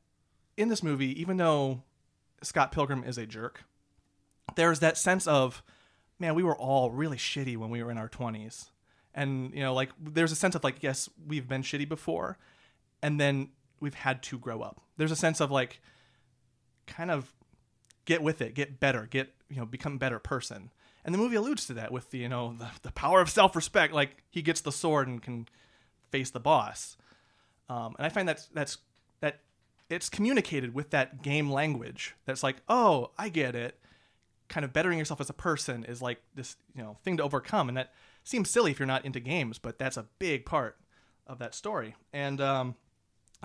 [0.57, 1.83] in this movie, even though
[2.43, 3.65] Scott Pilgrim is a jerk,
[4.57, 5.63] there's that sense of,
[6.19, 8.71] man, we were all really shitty when we were in our 20s.
[9.15, 12.39] And, you know, like, there's a sense of, like, yes, we've been shitty before,
[13.03, 13.51] and then
[13.81, 14.81] we've had to grow up.
[14.97, 15.81] There's a sense of, like,
[16.87, 17.33] kind of
[18.05, 20.71] get with it, get better, get, you know, become a better person.
[21.09, 23.57] And the movie alludes to that with the, you know, the, the power of self
[23.57, 23.95] respect.
[23.95, 25.49] Like, he gets the sword and can
[26.11, 26.99] face the boss.
[27.71, 28.77] Um, and I find that's, that's,
[29.21, 29.41] that
[29.89, 33.81] it's communicated with that game language that's like, oh, I get it
[34.51, 37.69] kind of bettering yourself as a person is like this you know thing to overcome
[37.69, 37.93] and that
[38.25, 40.79] seems silly if you're not into games but that's a big part
[41.27, 42.75] of that story and um,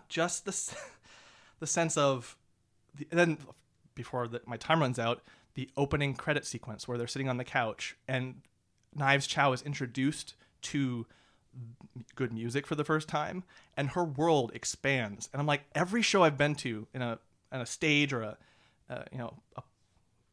[0.07, 0.77] just the
[1.59, 2.37] the sense of
[2.95, 3.37] the, then
[3.95, 5.21] before the, my time runs out
[5.55, 8.41] the opening credit sequence where they're sitting on the couch and
[8.95, 11.05] Knives Chau is introduced to
[12.15, 13.43] good music for the first time
[13.77, 17.19] and her world expands and I'm like every show I've been to in a
[17.51, 18.37] in a stage or a
[18.89, 19.61] uh, you know a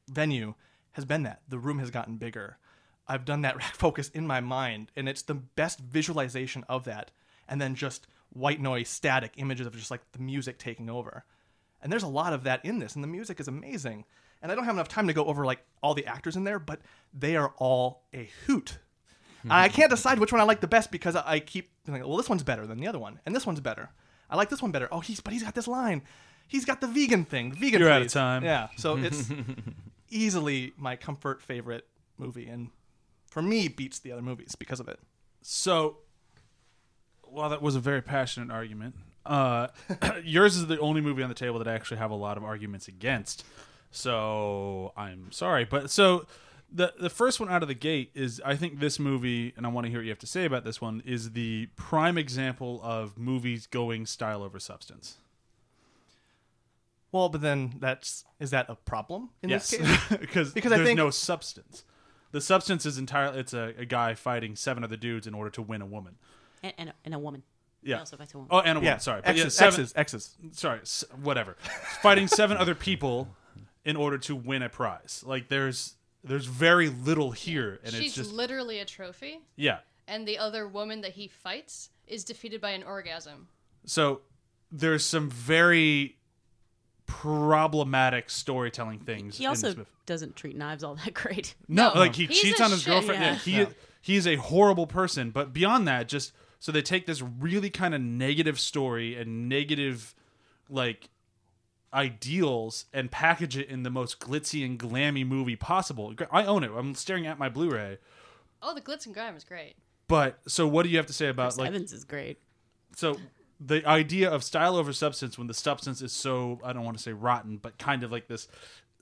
[0.08, 0.54] venue
[0.92, 1.42] has been that.
[1.48, 2.58] The room has gotten bigger.
[3.06, 7.10] I've done that focus in my mind, and it's the best visualization of that.
[7.48, 11.24] And then just white noise, static images of just like the music taking over.
[11.82, 14.04] And there's a lot of that in this, and the music is amazing.
[14.42, 16.58] And I don't have enough time to go over like all the actors in there,
[16.58, 16.80] but
[17.12, 18.78] they are all a hoot.
[19.50, 22.16] I can't decide which one I like the best because I I keep thinking, well,
[22.16, 23.90] this one's better than the other one, and this one's better.
[24.28, 24.88] I like this one better.
[24.92, 26.02] Oh, he's but he's got this line.
[26.46, 27.50] He's got the vegan thing.
[27.50, 27.80] The vegan.
[27.80, 28.44] You're out of time.
[28.44, 28.68] Yeah.
[28.76, 29.30] So it's
[30.10, 31.86] easily my comfort favorite
[32.18, 32.70] movie, and
[33.30, 34.98] for me, beats the other movies because of it.
[35.42, 35.98] So,
[37.22, 39.68] while that was a very passionate argument, uh,
[40.24, 42.44] yours is the only movie on the table that I actually have a lot of
[42.44, 43.44] arguments against.
[43.90, 46.26] So I'm sorry, but so
[46.72, 49.68] the the first one out of the gate is I think this movie, and I
[49.68, 52.80] want to hear what you have to say about this one, is the prime example
[52.84, 55.16] of movies going style over substance.
[57.12, 60.18] Well, but then that's is that a problem in yes, this case?
[60.20, 61.84] because Because I there's think- no substance.
[62.32, 65.62] The substance is entirely it's a, a guy fighting seven other dudes in order to
[65.62, 66.14] win a woman.
[66.62, 67.42] and, and, a, and a woman.
[67.82, 67.98] Yeah.
[67.98, 68.46] Also by woman.
[68.52, 68.84] Oh, and a woman.
[68.84, 68.96] yeah.
[68.98, 70.36] Sorry, But X's, yeah, seven, X's, X's.
[70.52, 71.56] sorry, s- whatever.
[72.02, 73.26] Fighting seven other people
[73.84, 75.22] in order to win a prize.
[75.26, 79.78] Like there's there's very little here, and She's it's just literally a trophy, yeah.
[80.06, 83.48] and the other woman that he fights is defeated by an orgasm.
[83.86, 84.20] So
[84.70, 86.16] there's some very
[87.06, 89.36] problematic storytelling things.
[89.36, 89.74] he also
[90.06, 91.54] doesn't treat knives all that great.
[91.68, 92.00] No, No.
[92.00, 93.20] like he He's cheats on his shit, girlfriend.
[93.22, 93.64] Yeah, yeah.
[93.66, 93.66] he
[94.02, 95.30] he is a horrible person.
[95.30, 100.14] But beyond that, just so they take this really kind of negative story and negative
[100.68, 101.08] like
[101.92, 106.14] ideals and package it in the most glitzy and glammy movie possible.
[106.30, 106.70] I own it.
[106.74, 107.98] I'm staring at my Blu-ray.
[108.62, 109.74] Oh, the glitz and grime is great.
[110.06, 112.38] But so what do you have to say about Chris like Evans is great.
[112.96, 113.16] so
[113.60, 117.02] the idea of style over substance when the substance is so I don't want to
[117.02, 118.48] say rotten, but kind of like this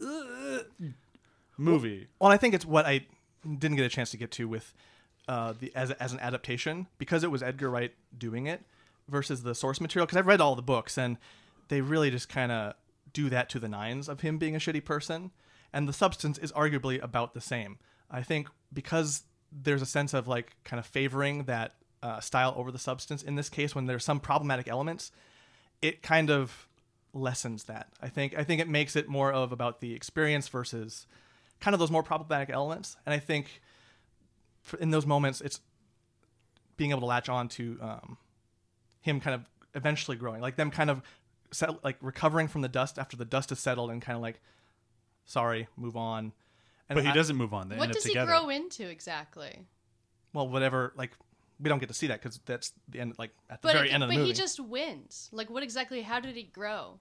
[0.04, 0.58] uh,
[1.56, 2.08] movie.
[2.18, 3.06] Well, I think it's what I
[3.44, 4.74] didn't get a chance to get to with
[5.28, 8.62] uh, the as as an adaptation because it was Edgar Wright doing it
[9.08, 10.06] versus the source material.
[10.06, 11.18] Because I've read all the books and
[11.68, 12.74] they really just kind of
[13.12, 15.30] do that to the nines of him being a shitty person,
[15.72, 17.78] and the substance is arguably about the same.
[18.10, 22.70] I think because there's a sense of like kind of favoring that uh, style over
[22.70, 25.10] the substance in this case when there's some problematic elements
[25.82, 26.68] it kind of
[27.12, 27.88] lessens that.
[28.00, 31.06] I think I think it makes it more of about the experience versus
[31.60, 32.96] kind of those more problematic elements.
[33.06, 33.60] And I think
[34.60, 35.60] for, in those moments, it's
[36.76, 38.16] being able to latch on to um,
[39.00, 41.02] him kind of eventually growing, like them kind of
[41.52, 44.40] settle, like recovering from the dust after the dust has settled, and kind of like,
[45.24, 46.32] sorry, move on.
[46.88, 47.68] And But he I- doesn't move on.
[47.68, 48.30] They what end does up he together.
[48.32, 49.66] grow into exactly?
[50.32, 50.92] Well, whatever.
[50.96, 51.12] Like
[51.60, 53.14] we don't get to see that because that's the end.
[53.18, 54.28] Like at the But, very it- end of the but movie.
[54.30, 55.28] he just wins.
[55.32, 56.02] Like, what exactly?
[56.02, 57.00] How did he grow?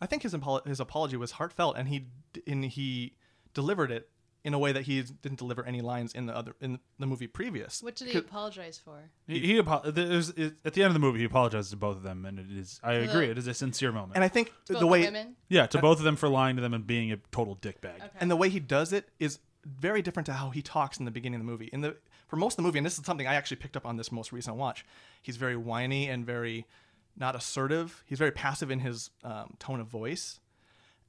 [0.00, 2.06] I think his apolo- his apology was heartfelt, and he
[2.46, 3.14] and he
[3.54, 4.08] delivered it
[4.44, 7.26] in a way that he didn't deliver any lines in the other in the movie
[7.26, 7.82] previous.
[7.82, 9.10] What did he apologize for?
[9.26, 11.96] He, he apo- there's, it, at the end of the movie, he apologizes to both
[11.96, 12.78] of them, and it is.
[12.82, 13.26] I the- agree.
[13.30, 14.12] It is a sincere moment.
[14.16, 15.36] And I think Both the way women.
[15.48, 17.96] yeah, to both of them for lying to them and being a total dickbag.
[17.96, 18.08] Okay.
[18.20, 21.10] and the way he does it is very different to how he talks in the
[21.10, 21.70] beginning of the movie.
[21.72, 21.96] In the
[22.28, 24.12] for most of the movie, and this is something I actually picked up on this
[24.12, 24.84] most recent watch.
[25.22, 26.66] He's very whiny and very
[27.16, 28.02] not assertive.
[28.06, 30.40] He's very passive in his um, tone of voice.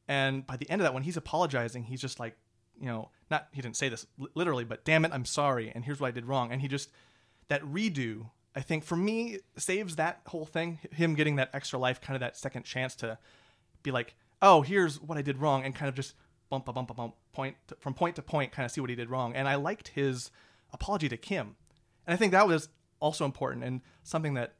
[0.07, 2.37] And by the end of that, when he's apologizing, he's just like,
[2.79, 5.99] you know, not he didn't say this literally, but damn it, I'm sorry, and here's
[5.99, 6.51] what I did wrong.
[6.51, 6.89] And he just
[7.47, 10.79] that redo, I think for me saves that whole thing.
[10.91, 13.17] Him getting that extra life, kind of that second chance to
[13.83, 16.15] be like, oh, here's what I did wrong, and kind of just
[16.49, 18.89] bump, a bump, bump, bump, point to, from point to point, kind of see what
[18.89, 19.35] he did wrong.
[19.35, 20.31] And I liked his
[20.71, 21.55] apology to Kim,
[22.05, 22.69] and I think that was
[22.99, 24.53] also important and something that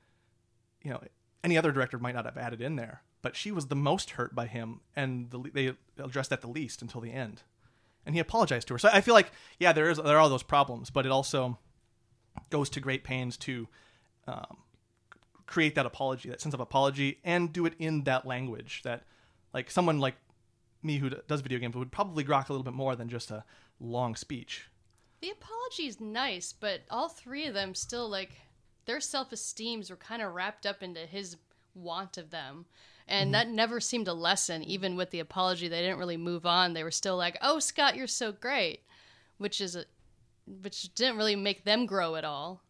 [0.84, 1.02] you know
[1.44, 3.02] any other director might not have added in there.
[3.22, 6.84] But she was the most hurt by him, and the, they addressed that the least
[6.84, 7.42] until the end.
[8.06, 8.78] And he apologized to her.
[8.78, 11.58] So I feel like, yeah, there is there are those problems, but it also
[12.50, 13.68] goes to great pains to
[14.28, 14.58] um,
[15.46, 19.04] create that apology, that sense of apology, and do it in that language that,
[19.54, 20.16] like, someone like
[20.84, 23.44] me who does video games would probably grok a little bit more than just a
[23.80, 24.70] long speech.
[25.22, 28.32] The apology is nice, but all three of them still like
[28.86, 31.38] their self esteems were kind of wrapped up into his
[31.74, 32.66] want of them.
[33.08, 35.68] And that never seemed to lessen, even with the apology.
[35.68, 36.74] They didn't really move on.
[36.74, 38.80] They were still like, "Oh, Scott, you're so great,"
[39.38, 39.86] which is a,
[40.48, 42.62] which didn't really make them grow at all.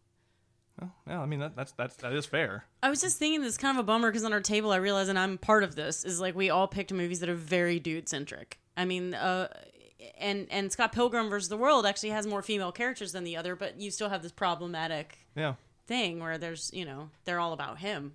[0.78, 2.66] Well, yeah, I mean that, that's that's that is fair.
[2.82, 4.76] I was just thinking this is kind of a bummer because on our table, I
[4.76, 7.80] realize, and I'm part of this, is like we all picked movies that are very
[7.80, 8.58] dude centric.
[8.76, 9.48] I mean, uh,
[10.18, 13.56] and and Scott Pilgrim versus the World actually has more female characters than the other,
[13.56, 15.54] but you still have this problematic Yeah.
[15.86, 18.12] thing where there's you know they're all about him.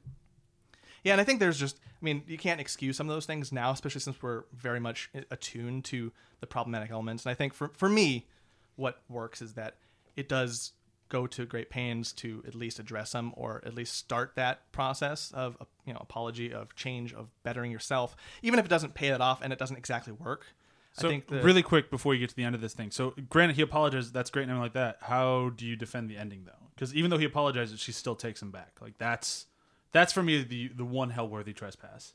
[1.04, 3.52] Yeah, and I think there's just, I mean, you can't excuse some of those things
[3.52, 7.26] now, especially since we're very much attuned to the problematic elements.
[7.26, 8.28] And I think for, for me,
[8.76, 9.78] what works is that
[10.16, 10.74] it does
[11.10, 15.32] go to great pains to at least address them or at least start that process
[15.34, 19.10] of, uh, you know, apology, of change, of bettering yourself, even if it doesn't pay
[19.10, 20.46] that off and it doesn't exactly work.
[20.94, 22.92] So I think the, really quick before you get to the end of this thing.
[22.92, 24.12] So granted, he apologizes.
[24.12, 24.98] That's great and everything like that.
[25.02, 26.68] How do you defend the ending though?
[26.76, 28.78] Because even though he apologizes, she still takes him back.
[28.82, 29.48] Like that's
[29.92, 32.14] that's for me the the one hell worthy trespass.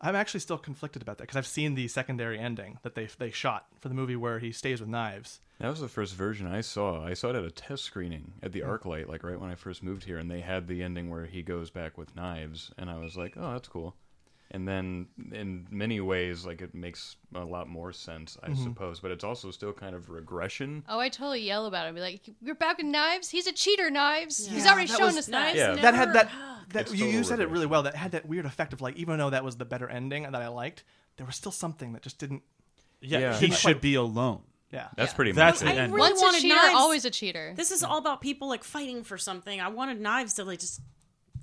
[0.00, 3.30] I'm actually still conflicted about that because I've seen the secondary ending that they they
[3.30, 5.40] shot for the movie where he stays with knives.
[5.60, 7.04] That was the first version I saw.
[7.04, 8.70] I saw it at a test screening at the hmm.
[8.70, 11.42] ArcLight, like right when I first moved here, and they had the ending where he
[11.42, 13.94] goes back with knives, and I was like, "Oh, that's cool."
[14.50, 18.62] And then, in many ways, like it makes a lot more sense, I mm-hmm.
[18.62, 19.00] suppose.
[19.00, 20.84] But it's also still kind of regression.
[20.88, 21.88] Oh, I totally yell about it.
[21.88, 23.30] I'd be like, "You're back in knives?
[23.30, 24.46] He's a cheater, knives.
[24.46, 25.82] He's already that shown us knives that." Yeah.
[25.82, 26.30] that had that,
[26.68, 28.96] that you, you total said it really well that had that weird effect of like
[28.96, 30.82] even though that was the better ending that i liked
[31.16, 32.42] there was still something that just didn't
[33.00, 33.34] Yeah, Yeah.
[33.34, 34.42] he Didn't should quite- be alone.
[34.72, 35.76] yeah That's pretty much the it.
[35.76, 35.92] end.
[35.92, 36.74] really Once a wanted cheater, knives.
[36.74, 37.52] always a cheater.
[37.56, 39.60] This is all about people like fighting for something.
[39.60, 40.80] I wanted knives to like just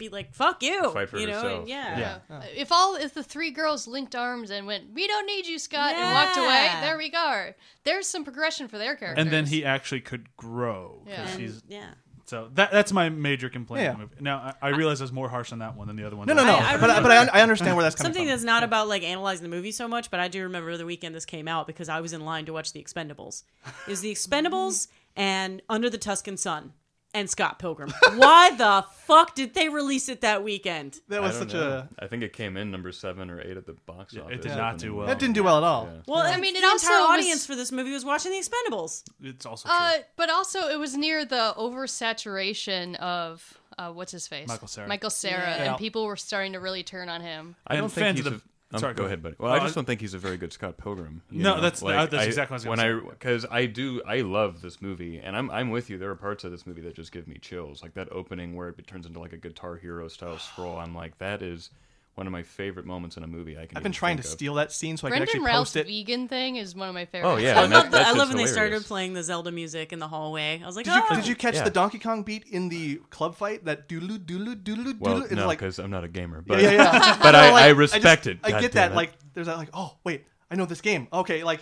[0.01, 1.33] be like, "Fuck you," Fight for you know?
[1.33, 1.59] herself.
[1.61, 1.99] and yeah.
[2.29, 2.35] Yeah.
[2.37, 5.57] Uh, If all if the three girls linked arms and went, "We don't need you,
[5.59, 7.53] Scott," and walked away, there we go.
[7.83, 9.21] There's some progression for their characters.
[9.23, 11.01] And then he actually could grow.
[11.05, 11.37] 'cause Yeah.
[11.37, 11.89] He's yeah.
[12.25, 13.83] so that that's my major complaint.
[13.83, 13.91] Yeah.
[13.91, 14.15] in the movie.
[14.21, 16.27] Now I, I realize I was more harsh on that one than the other one.
[16.27, 18.13] no no no I- I but, I, but I, I understand where that's coming from.
[18.13, 20.75] Something from that's not about like analyzing the movie so much, but I do remember
[20.77, 23.43] the weekend this came out because I was in line to watch The Expendables.
[23.87, 26.73] Is The Expendables and Under the Tuscan Sun
[27.13, 27.91] and Scott Pilgrim.
[28.15, 30.99] Why the fuck did they release it that weekend?
[31.09, 31.85] that was such know.
[31.99, 34.25] a I think it came in number seven or eight at the box Yeah, it
[34.25, 34.39] office.
[34.45, 35.07] did not do well.
[35.07, 35.99] that didn't do well at all Yeah.
[36.07, 38.05] Well, I I mean, mean, it the also entire was- audience for this movie was
[38.05, 39.03] watching The Expendables.
[39.21, 39.77] It's also true.
[39.77, 44.87] Uh, but also, it was near the oversaturation of uh, what's his face, Michael Cera.
[44.87, 45.63] Michael Cera, Yeah.
[45.71, 47.55] and people were starting to really turn on him.
[47.65, 48.41] I don't And think fans he's of the-
[48.73, 49.23] um, Sorry, go go ahead, ahead.
[49.23, 49.35] buddy.
[49.39, 51.21] Well, I Uh, just don't think he's a very good Scott Pilgrim.
[51.31, 51.61] No, know?
[51.61, 53.09] that's- like, that's I- exactly what I was when gonna I say.
[53.09, 55.97] because I do I love this movie, and I'm I'm with you.
[55.97, 58.69] There are parts of this movie that just give me chills, like that opening where
[58.69, 60.77] it turns into like a Guitar Hero style scroll.
[60.77, 61.69] I'm like, that is
[62.15, 63.57] one of my favorite moments in a movie.
[63.57, 63.77] I can.
[63.77, 64.27] i've been trying to of.
[64.29, 66.93] steal that scene so i can actually Routh's post it vegan thing is one of
[66.93, 67.33] my favorites.
[67.33, 69.51] Oh yeah, I love, that, the, I love just when they started playing the Zelda
[69.51, 70.61] music in the hallway.
[70.61, 71.15] I was like, did you, oh.
[71.15, 71.63] did you catch Yeah.
[71.63, 73.65] the Donkey Kong beat in the club fight?
[73.65, 75.23] That doodle doodle doodle Well, doodle.
[75.23, 77.17] It's no, like because I'm not a gamer, but yeah, yeah, yeah.
[77.21, 78.39] but I, like, I just- respect it.
[78.43, 78.91] I get that.
[78.91, 78.95] it.
[78.95, 79.57] Like, there's that.
[79.57, 81.07] Like, oh wait, I know this game.
[81.11, 81.61] Okay, like,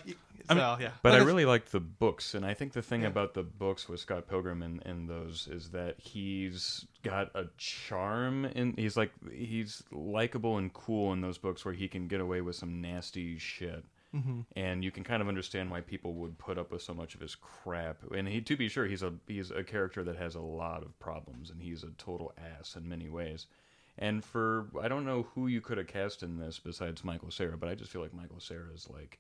[0.50, 0.92] y- so, yeah.
[1.02, 4.00] But I really like the books, and I think the thing about the books with
[4.00, 9.84] Scott Pilgrim and, and those is that he's got a charm, and he's like he's
[9.92, 13.84] likable and cool in those books where he can get away with some nasty shit,
[14.16, 14.42] Mm-hmm.
[14.56, 17.22] and you can kind of understand why people would put up with so much of
[17.22, 17.98] his crap.
[18.12, 20.98] And he, to be sure, he's a he's a character that has a lot of
[21.00, 23.46] problems, and he's a total ass in many ways.
[24.00, 27.56] And for I don't know who you could have cast in this besides Michael Cera,
[27.58, 29.20] but I just feel like Michael Cera is like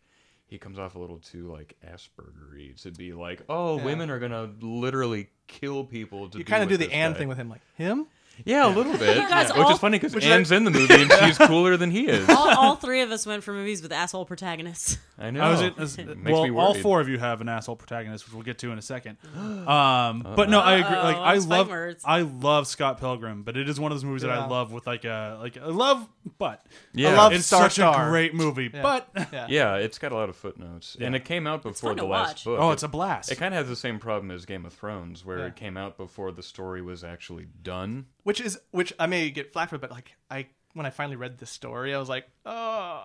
[0.50, 3.86] he comes off a little too like Aspergery to be like, oh, Yeah.
[3.86, 6.28] women are gonna literally kill people.
[6.30, 8.08] To you kind of do the Anne thing with him, like him.
[8.46, 9.28] Yeah, a little bit.
[9.30, 11.92] guys which all- is funny because which Anne's in the movie and she's cooler than
[11.92, 12.28] he is.
[12.30, 14.98] all, all three of us went for movies with asshole protagonists.
[15.18, 15.42] I know.
[15.42, 16.82] I was in, as- It makes well, all worried.
[16.82, 19.18] four of you have an asshole protagonist, which we'll get to in a second.
[19.70, 20.96] Um, but no, I agree.
[20.96, 22.04] Like Uh-oh, I I'm love, words.
[22.06, 24.46] I love Scott Pilgrim, but it is one of those movies that I Yeah.
[24.48, 27.10] love with like a like I love, but Yeah.
[27.10, 28.08] I love it's Star such Star.
[28.08, 28.68] a great movie.
[28.68, 29.48] But Yeah.
[29.50, 32.08] Yeah, it's got a lot of footnotes, and it came out before fun the to
[32.08, 32.44] last watch.
[32.46, 32.60] book.
[32.60, 33.32] oh, it's a blast.
[33.32, 35.46] It kind of has the same problem as Game of Thrones, where Yeah.
[35.48, 38.06] it came out before the story was actually done.
[38.30, 41.40] Which is which I may get flack for, but like I when I finally read
[41.40, 42.52] the story, I was like, oh,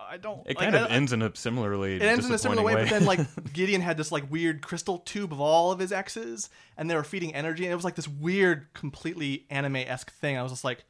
[0.07, 0.41] I don't.
[0.41, 2.75] It like, kind of I- ends in a similarly It ends in a similar way,
[2.75, 5.91] disappointing but then like Gideon had this like weird crystal tube of all of his
[5.91, 10.13] exes, and they were feeding energy, and it was like this weird, completely anime esque
[10.13, 10.37] thing.
[10.37, 10.85] I was just like,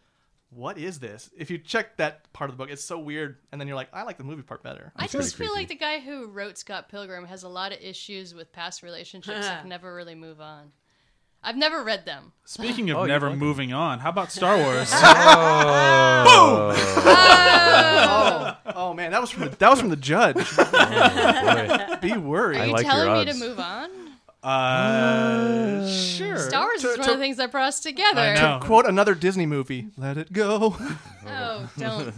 [0.49, 1.29] what is this?
[1.37, 3.89] If you check that part of the book, it's so weird, and then you're like,
[3.93, 4.91] I like the movie part better.
[4.97, 5.59] I just feel creepy.
[5.61, 9.45] like the guy who wrote Scott Pilgrim has a lot of issues with past relationships
[9.45, 10.73] and never really move on.
[11.45, 12.31] I've never read them.
[12.43, 13.39] Speaking of Oh, you never like 'em.
[13.39, 14.89] moving on, how about Star Wars?
[14.91, 14.99] Boom!
[16.27, 16.73] Oh.
[17.07, 18.57] Oh.
[18.65, 18.71] Oh.
[18.75, 20.35] oh man, that was from the, that was from the judge.
[20.35, 21.97] Boy.
[22.01, 22.59] Be worried.
[22.59, 23.39] Are you like your telling me to odds.
[23.39, 23.89] move on?
[24.45, 26.37] Uh, sure.
[26.37, 28.21] Star Wars To- is one to- of the things that brought us together.
[28.21, 28.59] I know.
[28.61, 29.87] Quote another Disney movie.
[29.97, 30.75] Let it go.
[31.27, 32.13] Oh, don't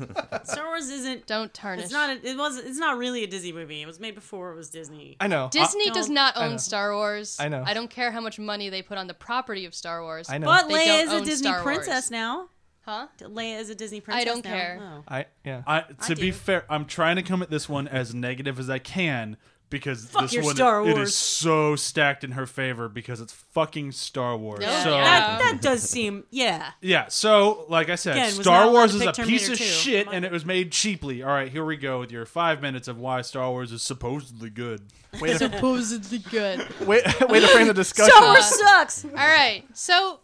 [0.46, 1.26] Star Wars isn't.
[1.28, 1.86] don't tarnish.
[1.86, 2.10] It's not.
[2.10, 2.58] A, it was.
[2.58, 3.82] It's not really a Disney movie.
[3.82, 5.16] It was made before it was Disney.
[5.22, 5.48] I know.
[5.50, 6.60] Disney Uh, does don't- own.
[6.60, 7.38] Star Wars.
[7.40, 7.64] I know.
[7.66, 10.30] I don't care how much money they put on the property of Star Wars.
[10.30, 10.48] I know.
[10.48, 11.78] But Leia is a Disney Star Wars.
[11.78, 12.50] princess now.
[12.82, 13.08] Huh?
[13.22, 14.22] Leia is a Disney princess.
[14.22, 14.52] I don't now.
[14.52, 14.80] care.
[14.82, 15.04] Oh.
[15.08, 15.62] I yeah.
[15.66, 18.80] I, to be fair, I'm trying to come at this one as negative as I
[18.80, 19.38] can
[19.70, 21.10] because Fuck this your one Star it Wars.
[21.10, 24.60] is so stacked in her favor because it's fucking Star Wars.
[24.62, 24.84] Yeah.
[24.84, 26.24] so That, that does seem.
[26.32, 26.72] Yeah.
[26.82, 29.16] Yeah, so like I said, Again, was not Star allowed Wars to is a piece
[29.48, 29.64] Terminator of 2.
[29.66, 30.16] shit Come on.
[30.16, 31.22] and it was made cheaply.
[31.24, 34.50] All right, here we go with your five minutes of why Star Wars is supposedly
[34.50, 34.82] good.
[35.20, 36.60] Way to, Supposedly good.
[36.88, 38.14] way, way to frame the discussion.
[38.14, 39.04] Star Wars sucks.
[39.06, 39.64] All right.
[39.74, 40.20] So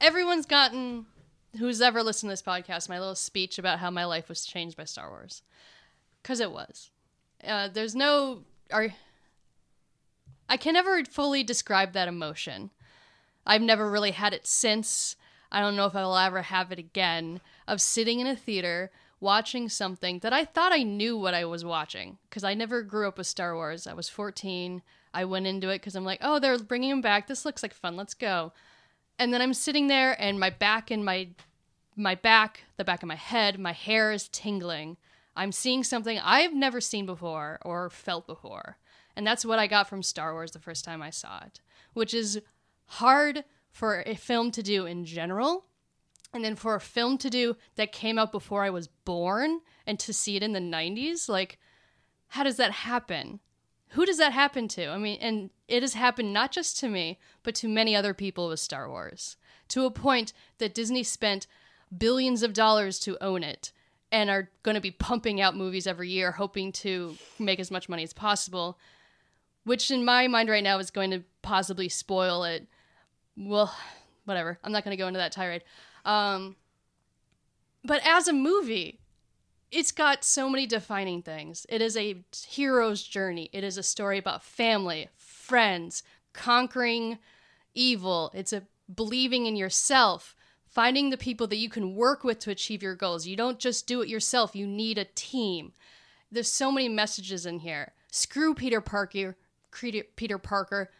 [0.00, 1.06] everyone's gotten
[1.58, 4.76] who's ever listened to this podcast my little speech about how my life was changed
[4.76, 5.42] by Star Wars
[6.22, 6.90] cuz it was.
[7.46, 8.88] Uh, there's no are
[10.48, 12.70] I can never fully describe that emotion.
[13.46, 15.16] I've never really had it since.
[15.50, 18.90] I don't know if I will ever have it again of sitting in a theater
[19.20, 23.06] watching something that I thought I knew what I was watching because I never grew
[23.08, 23.86] up with Star Wars.
[23.86, 24.82] I was 14.
[25.14, 27.28] I went into it because I'm like, oh, they're bringing them back.
[27.28, 27.96] This looks like fun.
[27.96, 28.52] Let's go.
[29.18, 31.28] And then I'm sitting there, and my back and my
[31.94, 34.96] my back, the back of my head, my hair is tingling.
[35.34, 38.78] I'm seeing something I've never seen before or felt before.
[39.16, 41.60] And that's what I got from Star Wars the first time I saw it,
[41.92, 42.40] which is
[42.86, 45.66] hard for a film to do in general.
[46.32, 49.98] And then for a film to do that came out before I was born and
[50.00, 51.58] to see it in the 90s, like,
[52.28, 53.40] how does that happen?
[53.88, 54.86] Who does that happen to?
[54.86, 58.48] I mean, and it has happened not just to me, but to many other people
[58.48, 59.36] with Star Wars.
[59.68, 61.46] To a point that Disney spent
[61.96, 63.72] billions of dollars to own it
[64.12, 67.88] and are going to be pumping out movies every year, hoping to make as much
[67.88, 68.78] money as possible,
[69.64, 72.68] which in my mind right now is going to possibly spoil it.
[73.36, 73.74] Well,
[74.26, 74.58] whatever.
[74.62, 75.64] I'm not going to go into that tirade.
[76.04, 76.56] Um,
[77.84, 79.00] but as a movie,
[79.70, 81.64] it's got so many defining things.
[81.68, 83.48] It is a hero's journey.
[83.52, 86.02] It is a story about family, friends,
[86.34, 87.18] conquering
[87.74, 88.30] evil.
[88.34, 90.36] It's a believing in yourself,
[90.72, 93.26] finding the people that you can work with to achieve your goals.
[93.26, 95.72] You don't just do it yourself, you need a team.
[96.30, 97.92] There's so many messages in here.
[98.10, 99.36] Screw Peter Parker,
[99.70, 100.90] Peter Parker.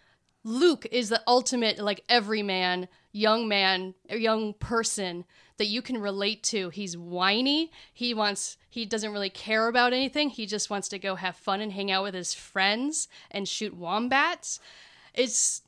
[0.44, 5.24] Luke is the ultimate like everyman, young man, young person
[5.56, 6.68] that you can relate to.
[6.68, 7.70] He's whiny.
[7.94, 10.30] He wants he doesn't really care about anything.
[10.30, 13.78] He just wants to go have fun and hang out with his friends and shoot
[13.78, 14.58] womp rats.
[15.14, 15.62] It's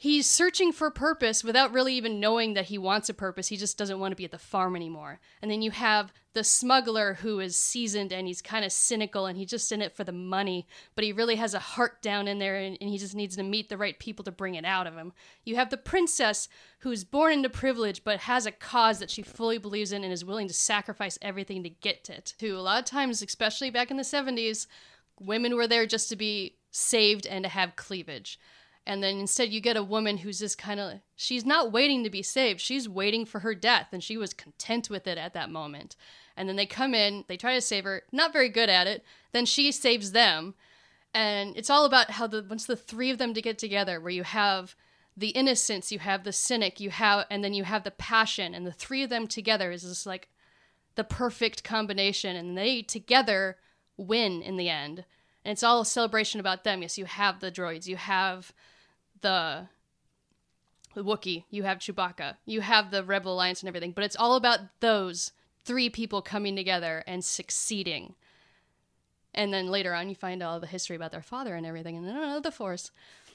[0.00, 3.48] he's searching for purpose without really even knowing that he wants a purpose.
[3.48, 5.18] He just doesn't want to be at the farm anymore.
[5.42, 9.36] And then you have the smuggler who is seasoned and he's kind of cynical and
[9.36, 12.38] he's just in it for the money, but he really has a heart down in
[12.38, 14.86] there and, and he just needs to meet the right people to bring it out
[14.86, 15.12] of him.
[15.44, 19.58] You have the princess who's born into privilege but has a cause that she fully
[19.58, 22.34] believes in and is willing to sacrifice everything to get it.
[22.38, 24.68] To a lot of times, especially back in the 70s,
[25.18, 28.38] women were there just to be saved and to have cleavage.
[28.88, 32.10] And then instead, you get a woman who's just kind of, she's not waiting to
[32.10, 32.58] be saved.
[32.58, 35.94] She's waiting for her death, and she was content with it at that moment.
[36.38, 39.04] And then they come in, they try to save her, not very good at it.
[39.32, 40.54] Then she saves them.
[41.12, 44.10] And it's all about how the, once the three of them to get together, where
[44.10, 44.74] you have
[45.14, 48.66] the innocence, you have the cynic, you have, and then you have the passion, and
[48.66, 50.30] the three of them together is just like
[50.94, 52.36] the perfect combination.
[52.36, 53.58] And they together
[53.98, 55.04] win in the end.
[55.44, 56.80] And it's all a celebration about them.
[56.80, 58.54] Yes, you have the droids, you have
[59.22, 59.68] the
[60.94, 64.34] the Wookiee, you have Chewbacca, you have the Rebel Alliance and everything, but it's all
[64.34, 65.32] about those
[65.64, 68.14] three people coming together and succeeding.
[69.34, 72.08] And then later on, you find all the history about their father and everything, and
[72.08, 72.90] then oh, the Force.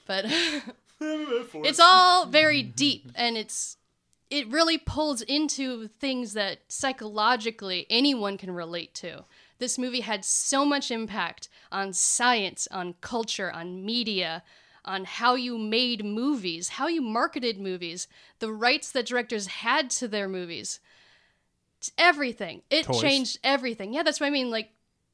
[0.05, 0.25] But
[0.99, 3.77] it's all very deep, and it's
[4.29, 9.25] it really pulls into things that psychologically anyone can relate to.
[9.59, 14.43] This movie had so much impact on science, on culture, on media,
[14.85, 18.07] on how you made movies, how you marketed movies,
[18.39, 20.79] the rights that directors had to their movies.
[21.97, 22.61] everything.
[22.69, 23.01] It Toys.
[23.01, 23.93] changed everything.
[23.93, 24.49] Yeah, that's what I mean.
[24.49, 24.71] Like,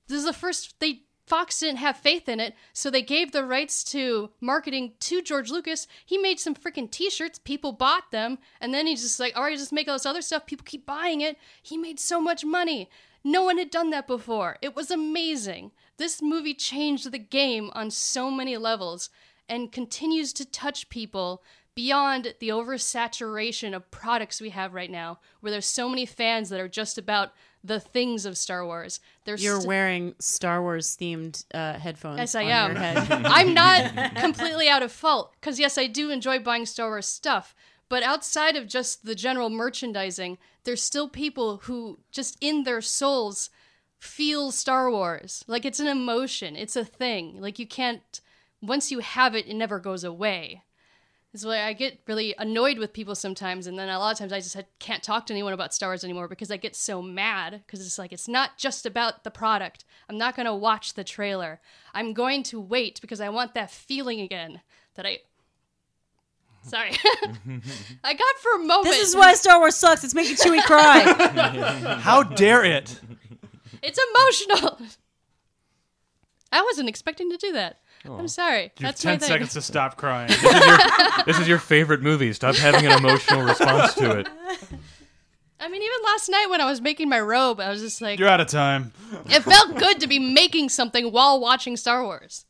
[0.07, 3.45] this is the first they Fox didn't have faith in it, so they gave the
[3.45, 5.85] rights to marketing to George Lucas.
[6.03, 9.55] He made some freaking T-shirts, people bought them, and then he's just like, "All right,
[9.57, 10.47] just make all this other stuff.
[10.47, 12.89] People keep buying it." He made so much money.
[13.23, 14.57] No one had done that before.
[14.61, 15.71] It was amazing.
[15.97, 19.11] This movie changed the game on so many levels
[19.49, 21.43] and continues to touch people
[21.75, 26.59] beyond the oversaturation of products we have right now, where there's so many fans that
[26.59, 27.31] are just about
[27.63, 28.99] the things of Star Wars.
[29.25, 32.17] There's You're st- wearing Star Wars themed uh, headphones.
[32.17, 32.71] Yes, I on am.
[32.71, 33.25] Your head.
[33.25, 37.55] I'm not completely out of fault because yes, I do enjoy buying Star Wars stuff.
[37.89, 43.49] But outside of just the general merchandising, there's still people who just in their souls
[43.97, 45.43] feel Star Wars.
[45.47, 47.41] Like it's an emotion, it's a thing.
[47.41, 48.21] Like you can't
[48.61, 50.63] once you have it, it never goes away.
[51.31, 54.33] It's why I get really annoyed with people sometimes, and then a lot of times
[54.33, 57.61] I just can't talk to anyone about Star Wars anymore because I get so mad
[57.65, 59.85] because it's like it's not just about the product.
[60.09, 61.61] I'm not going to watch the trailer.
[61.93, 64.61] I'm going to wait because I want that feeling again
[64.95, 65.19] that I.
[66.63, 66.91] Sorry,
[68.03, 68.85] I got for a moment.
[68.85, 70.03] this is why Star Wars sucks.
[70.03, 71.97] It's making Chewie cry.
[72.01, 72.99] How dare it?
[73.83, 73.99] it's
[74.49, 74.79] emotional.
[76.51, 77.77] I wasn't expecting to do that.
[78.17, 78.71] I'm sorry.
[78.79, 79.27] You have That's my 10 thing.
[79.27, 80.29] seconds to stop crying.
[81.25, 82.31] This is your favorite movie.
[82.33, 84.27] Stop having an emotional response to it.
[85.61, 88.17] I mean, even last night when I was making my robe, I was just like,
[88.17, 88.93] You're out of time.
[89.29, 92.45] It felt good to be making something while watching Star Wars.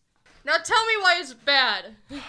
[0.46, 1.96] Now tell me why it's bad.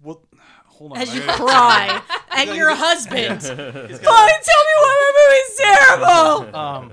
[0.00, 0.22] Well,
[0.66, 0.98] hold on.
[0.98, 3.42] As I you gotta- cry at your husband.
[3.42, 6.54] Fine, tell me why my movie's terrible.
[6.54, 6.92] Um,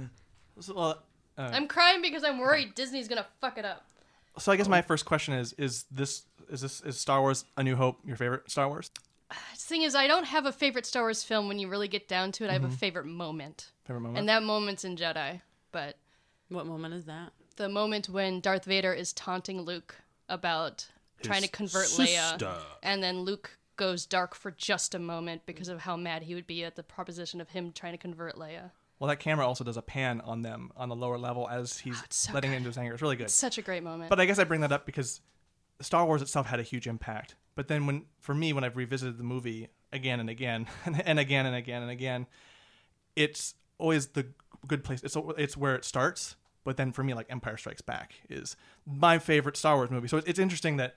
[0.60, 1.02] so, well,
[1.36, 3.84] I'm crying because I'm worried Disney's gonna fuck it up.
[4.38, 4.82] So I guess my oh.
[4.82, 8.50] first question is: Is this is this is Star Wars: A New Hope your favorite
[8.50, 8.90] Star Wars?
[9.28, 12.06] The thing is, I don't have a favorite Star Wars film when you really get
[12.06, 12.50] down to it.
[12.50, 12.76] I have a mm-hmm.
[12.76, 14.18] favorite moment, Favorite moment?
[14.18, 15.40] and that moment's in Jedi.
[15.72, 15.96] But
[16.48, 17.32] What moment is that?
[17.56, 19.96] the moment when Darth Vader is taunting Luke
[20.28, 20.86] about
[21.22, 22.36] trying to convert sister.
[22.38, 26.34] Leia, and then Luke goes dark for just a moment because of how mad he
[26.34, 28.70] would be at the proposition of him trying to convert Leia.
[28.98, 31.80] Well, that camera also does a pan on them on the lower level as oh,
[31.84, 32.56] he's so letting good.
[32.56, 32.94] into his anger.
[32.94, 33.24] It's really good.
[33.24, 34.08] It's Such a great moment.
[34.08, 35.20] But I guess I bring that up because
[35.80, 37.36] Star Wars itself had a huge impact.
[37.54, 40.66] But then when for me when I've revisited the movie again and again
[41.04, 42.26] and again and again and again,
[43.14, 44.26] it's always the
[44.66, 45.02] good place.
[45.02, 46.36] It's it's where it starts.
[46.64, 50.08] But then for me, like Empire Strikes Back is my favorite Star Wars movie.
[50.08, 50.96] So it's, it's interesting that,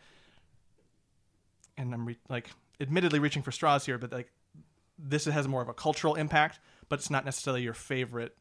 [1.78, 2.50] and I'm re- like
[2.82, 4.32] admittedly reaching for straws here, but like
[4.98, 8.36] this has more of a cultural impact, but it's not necessarily your favorite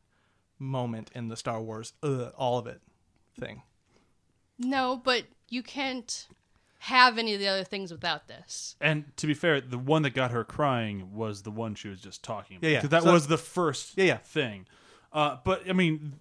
[0.59, 2.81] moment in the Star Wars, uh, all of it
[3.39, 3.63] thing.
[4.59, 6.27] No, but you can't
[6.81, 8.77] have any of the other things without this.
[8.81, 12.01] And to be fair, the one that got her crying was the one she was
[12.01, 12.67] just talking about.
[12.67, 12.81] Yeah, yeah.
[12.81, 14.17] 'Cause That So- was the first Yeah, yeah.
[14.19, 14.67] thing.
[15.13, 16.19] Uh, but, I mean,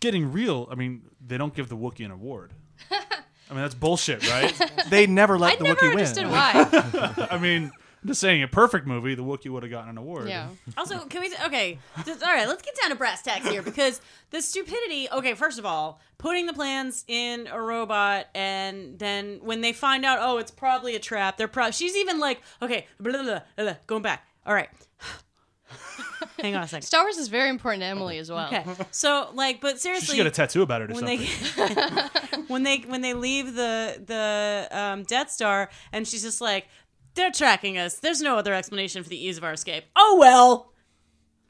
[0.00, 2.52] getting real, I mean, they don't give the Wookiee an award.
[2.90, 4.54] I mean, that's bullshit, right?
[4.90, 5.82] They never let the book.
[5.82, 7.26] I the never Wookiee understood why.
[7.30, 7.72] I mean,
[8.02, 10.28] I'm just saying, a perfect movie, the Wookiee would have gotten an award.
[10.28, 10.48] yeah.
[10.78, 11.30] Also, can we?
[11.46, 12.48] Okay, just- all right.
[12.48, 15.08] Let's get down to brass tacks here because the stupidity.
[15.12, 20.04] Okay, first of all, putting the plans in a robot, and then when they find
[20.06, 21.36] out, oh, it's probably a trap.
[21.36, 21.70] They're pro.
[21.72, 24.26] She's even like, okay, blah, blah, blah, blah, going back.
[24.46, 24.70] All right.
[26.40, 26.86] Hang on a second.
[26.86, 28.46] Star Wars is very important to Emily as well.
[28.46, 31.76] Okay, so like, but seriously, She seriously, should a tattoo about it or when something.
[32.36, 36.66] they when they when they leave the the um, Death Star, and she's just like,
[37.14, 37.98] they're tracking us.
[37.98, 39.84] There's no other explanation for the ease of our escape.
[39.96, 40.72] Oh well.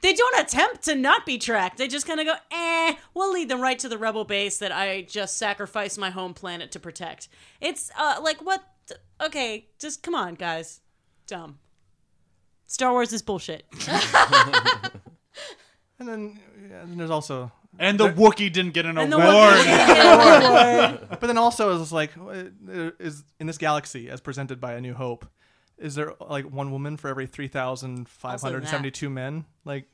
[0.01, 1.77] They don't attempt to not be tracked.
[1.77, 4.71] They just kind of go, eh, we'll lead them right to the rebel base that
[4.71, 7.29] I just sacrificed my home planet to protect.
[7.59, 8.63] It's uh, like, what?
[8.87, 10.81] the- Okay, just come on, guys.
[11.27, 11.59] Dumb.
[12.65, 13.63] Star Wars is bullshit.
[15.99, 19.53] And then, yeah, and there's also, and the Wookiee didn't get an And award.
[19.53, 24.81] Wookiee- but then also it's like, uh, is in this galaxy as presented by A
[24.81, 25.27] New Hope,
[25.81, 29.45] is there like one woman for every three thousand five hundred seventy-two men?
[29.65, 29.85] Like,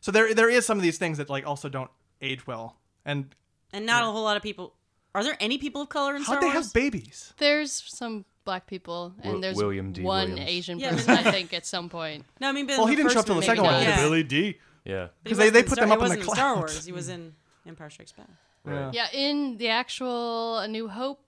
[0.00, 1.90] so there there is some of these things that like also don't
[2.20, 2.76] age well.
[3.04, 3.34] And
[3.72, 4.74] and not a whole lot of people.
[5.14, 6.66] Are there any people of color in how'd Star they Wars?
[6.66, 7.32] have babies?
[7.38, 10.02] There's some black people, and Wi- there's William D.
[10.02, 10.50] one Williams.
[10.50, 12.24] Asian Yeah, person, I think, at some point.
[12.40, 13.74] No, I mean, but Well, the he didn't show up till the second one.
[13.82, 13.88] Yeah.
[13.88, 14.00] Yeah.
[14.02, 15.08] Billy Dee Yeah.
[15.22, 16.56] because they- they put Star- them up he in the wasn't Star.
[16.56, 16.84] Wars.
[16.86, 17.34] He was in
[17.66, 18.28] Empire Strikes Back.
[18.64, 18.92] Right.
[18.94, 21.24] Yeah, in the actual A New Hope,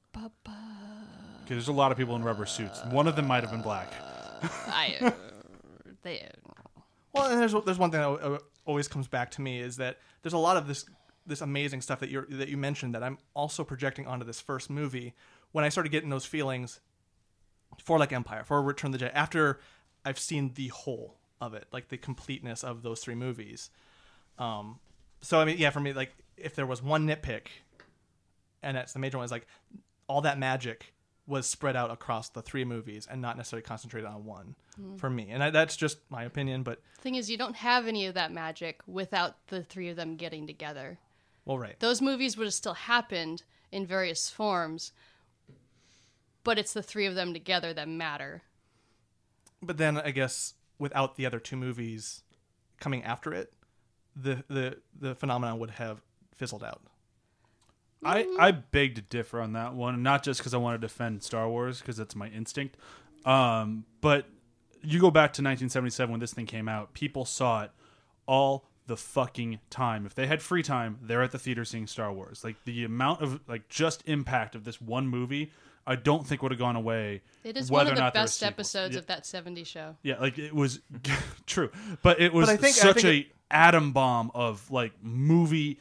[1.44, 2.80] Okay, there's a lot of people in rubber suits.
[2.90, 3.92] One of them might have been black.
[4.66, 5.10] I, uh,
[6.02, 6.28] they,
[7.12, 9.98] Well, and there's there's one thing that uh, always comes back to me is that
[10.22, 10.84] there's a lot of this
[11.26, 14.40] this amazing stuff that you are that you mentioned that I'm also projecting onto this
[14.40, 15.14] first movie
[15.52, 16.80] when I started getting those feelings
[17.82, 19.60] for like Empire, for Return of the Jedi after
[20.04, 23.70] I've seen the whole of it, like the completeness of those three movies.
[24.38, 24.78] Um,
[25.20, 27.46] so I mean, yeah, for me, like if there was one nitpick,
[28.62, 29.46] and that's the major one, is like
[30.06, 30.92] all that magic
[31.30, 34.96] was spread out across the three movies and not necessarily concentrated on one hmm.
[34.96, 35.28] for me.
[35.30, 38.14] And I, that's just my opinion, but the Thing is, you don't have any of
[38.14, 40.98] that magic without the three of them getting together.
[41.44, 41.78] well, right.
[41.78, 44.92] Those movies would have still happened in various forms,
[46.42, 48.42] but it's the three of them together that matter.
[49.62, 52.22] But then I guess without the other two movies
[52.80, 53.52] coming after it,
[54.16, 56.02] the the the phenomenon would have
[56.34, 56.82] fizzled out.
[58.04, 61.22] I, I beg to differ on that one, not just because I want to defend
[61.22, 62.76] Star Wars because that's my instinct,
[63.24, 64.26] um, but
[64.82, 67.70] you go back to 1977 when this thing came out, people saw it
[68.26, 70.06] all the fucking time.
[70.06, 72.42] If they had free time, they're at the theater seeing Star Wars.
[72.42, 75.52] Like the amount of like just impact of this one movie,
[75.86, 77.20] I don't think would have gone away.
[77.44, 79.00] It is whether one of or the not best episodes Yeah.
[79.00, 79.96] of that 70s show.
[80.02, 80.80] Yeah, like it was
[81.46, 81.70] true,
[82.02, 85.78] but it was But I think- I such think a atom bomb of like movie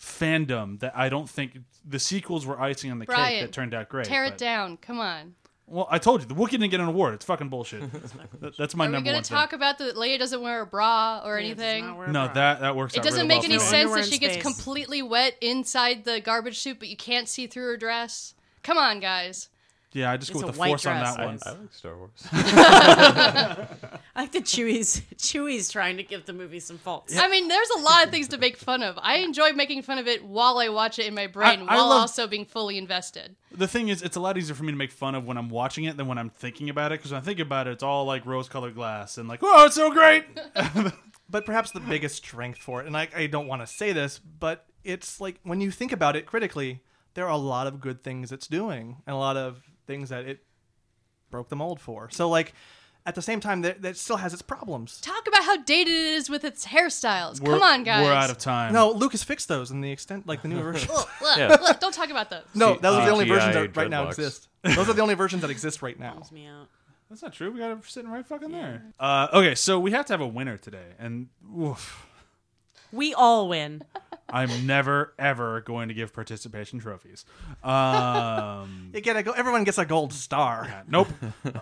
[0.00, 3.88] fandom that I don't think the sequels were icing on the cake that turned out
[3.88, 4.06] great.
[4.06, 4.76] Tear it but- down.
[4.76, 5.34] Come on.
[5.68, 7.14] Well, I told you the Wookiee didn't get an award.
[7.14, 7.80] It's fucking bullshit.
[8.40, 10.60] That- That's my Are we number going one to talk about that Leia doesn't wear
[10.62, 11.86] a bra or Yeah, it does anything?
[11.86, 12.34] not wear a No, bra.
[12.34, 12.94] that that works.
[12.94, 15.34] It out doesn't really make well any sense Underwear that in she gets completely wet
[15.40, 18.34] inside the garbage chute, but you can't see through her dress.
[18.62, 19.48] Come on, guys.
[19.96, 21.16] Yeah, I just go It's with the white force on dress.
[21.16, 21.38] that I, one.
[21.46, 22.10] I like Star Wars.
[22.32, 23.66] I
[24.14, 27.16] like the Chewie's Chewie's trying to give the movie some faults.
[27.16, 28.98] I mean, there's a lot of things to make fun of.
[29.00, 31.88] I enjoy making fun of it while I watch it in my brain, I while
[31.88, 33.36] love- also being fully invested.
[33.52, 35.48] The thing is, it's a lot easier for me to make fun of when I'm
[35.48, 36.98] watching it than when I'm thinking about it.
[36.98, 39.76] Because when I think about it, it's all like rose-colored glass and like, oh, it's
[39.76, 40.24] so great.
[41.28, 44.20] But perhaps the biggest strength for it, and I, I don't want to say this,
[44.20, 46.82] but it's like when you think about it critically,
[47.14, 50.24] there are a lot of good things it's doing and a lot of things that
[50.26, 50.40] it
[51.30, 52.08] broke the mold for.
[52.10, 52.54] So, like,
[53.04, 55.00] at the same time, that, that still has its problems.
[55.00, 57.40] Talk about how dated it is with its hairstyles.
[57.40, 58.04] We're- Come on, guys.
[58.04, 58.72] We're out of time.
[58.72, 60.88] No, Lucas fixed those in the extent, like the new version.
[60.92, 61.56] Look, look, Yeah.
[61.60, 62.42] look, don't talk about those.
[62.54, 64.48] no, C- those are the only CGI versions that right now exist.
[64.64, 66.20] Those are the only versions that exist right now.
[66.32, 66.66] Me out.
[67.08, 67.52] That's not true.
[67.52, 68.82] We got it sitting right fucking there.
[68.98, 72.04] Uh, okay, so we have to have a winner today, and oof,
[72.90, 73.82] We all win.
[74.28, 77.24] I'm never ever going to give participation trophies.
[77.62, 79.32] Um, Again, I go.
[79.32, 80.84] Everyone gets a gold star.
[80.88, 81.08] nope.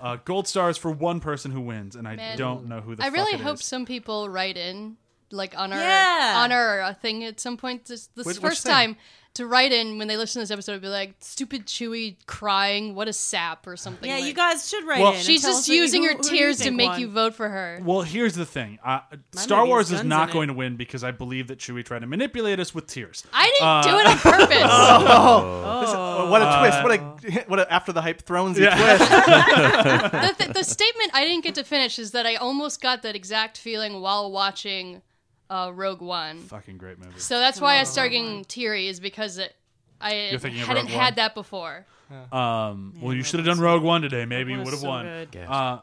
[0.01, 2.39] Uh, gold stars for one person who wins, and I Man.
[2.39, 3.03] don't know who the.
[3.03, 3.65] I fuck really it hope is.
[3.65, 4.97] some people write in,
[5.31, 6.35] like on our Yeah.
[6.45, 8.73] on our uh, thing at some point this, this Which- which first thing?
[8.73, 8.97] time
[9.35, 13.09] to write in when they listen to this episode, be like, "Stupid Chewy crying, what
[13.09, 14.09] a sap" or something.
[14.09, 15.21] Yeah, like- you guys should write Well- in.
[15.23, 17.01] She's just us what you- using who- her who tears to make won.
[17.01, 17.81] you vote for her.
[17.85, 18.79] Well, here's the thing.
[18.85, 19.01] Uh,
[19.35, 20.53] Star Wars is not going it.
[20.53, 23.25] to win because I believe that Chewie tried to manipulate us with tears.
[23.33, 24.59] I didn't Uh, do it on purpose.
[25.17, 26.83] Oh, what a twist!
[26.83, 28.71] What a what a after the hype thrones twist.
[28.77, 33.15] the, th- the statement I didn't get to finish is that I almost got that
[33.17, 35.03] exact feeling while watching
[35.51, 36.39] uh, Rogue One.
[36.41, 37.19] Fucking great movie.
[37.19, 39.55] So that's why I started getting teary, is because it,
[40.01, 41.05] I You're thinking of hadn't Rogue One?
[41.05, 41.87] had that before.
[42.33, 44.25] Um, well, you should have done Rogue One today.
[44.25, 45.27] Maybe you Rogue would have so won.
[45.31, 45.45] good.
[45.47, 45.81] Uh,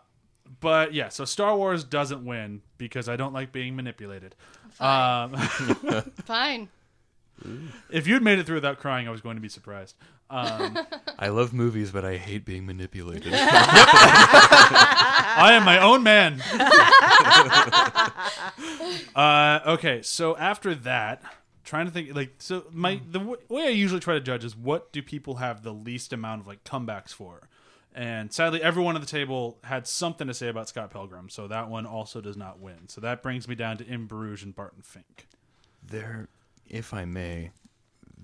[0.60, 4.36] but yeah, so Star Wars doesn't win because I don't like being manipulated.
[4.80, 5.36] Um,
[6.26, 6.70] Fine.
[7.90, 9.96] if you'd made it through without crying, I was going to be surprised.
[10.32, 10.80] Um,
[11.20, 13.34] I love movies, but I hate being manipulated.
[15.34, 16.42] I am my own man.
[19.16, 21.22] uh, okay, so after that,
[21.64, 24.56] trying to think like so my the w- way I usually try to judge is
[24.56, 27.50] what do people have the least amount of like comebacks for.
[27.94, 31.70] And sadly, everyone at the table had something to say about Scott Pilgrim, so that
[31.70, 32.88] one also does not win.
[32.88, 35.28] So that brings me down to In Bruges and Barton Fink.
[35.86, 36.30] They're,
[36.70, 37.52] if I may,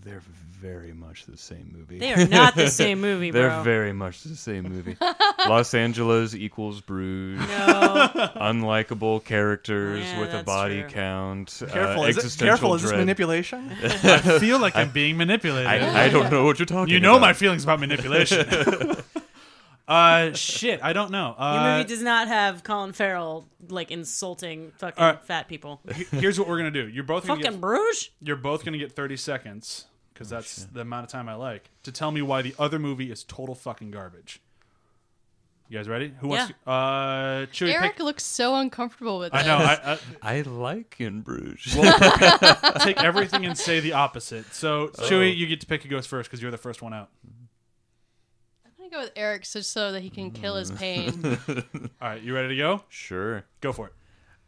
[0.03, 0.21] they're
[0.59, 1.99] very much the same movie.
[1.99, 3.63] They are not the same movie, They're bro.
[3.63, 4.97] very much the same movie.
[5.47, 7.39] Los Angeles equals Bruges.
[7.47, 8.09] no.
[8.37, 10.89] Unlikable characters Yeah, with a that's body true.
[10.89, 11.63] count.
[11.69, 12.99] Careful, uh, is, it, existential careful, is this dread.
[13.01, 13.69] manipulation?
[13.83, 15.67] I feel like I'm being manipulated.
[15.67, 16.91] I, I don't know what you're talking about.
[16.91, 17.21] you know about.
[17.21, 18.47] my feelings about manipulation.
[19.87, 21.35] Uh, shit, I don't know.
[21.39, 25.25] Your Uh, movie does not have Colin Farrell like insulting fucking All right.
[25.25, 25.81] fat people.
[26.11, 26.87] here's what we're gonna do.
[26.87, 28.09] You're both gonna fucking get, Bruges.
[28.21, 31.91] you're both gonna get 30 seconds because that's the amount of time I like to
[31.91, 34.41] tell me why the other movie is total fucking garbage.
[35.69, 36.13] You guys ready?
[36.21, 36.53] Who wants?
[36.65, 38.03] To, uh, Chewie, Eric pick.
[38.05, 39.45] looks so uncomfortable with this.
[39.45, 40.01] I this.
[40.01, 40.17] know.
[40.23, 41.75] I, I like In Bruges.
[41.77, 44.45] I take everything and say the opposite.
[44.53, 47.09] So Chewy, you get to pick who goes first because you're the first one out.
[48.87, 51.11] I'm gonna go with Eric so, so that he can kill his pain.
[52.01, 52.83] All right, you ready to go?
[52.87, 53.43] sure.
[53.59, 53.93] Go for it.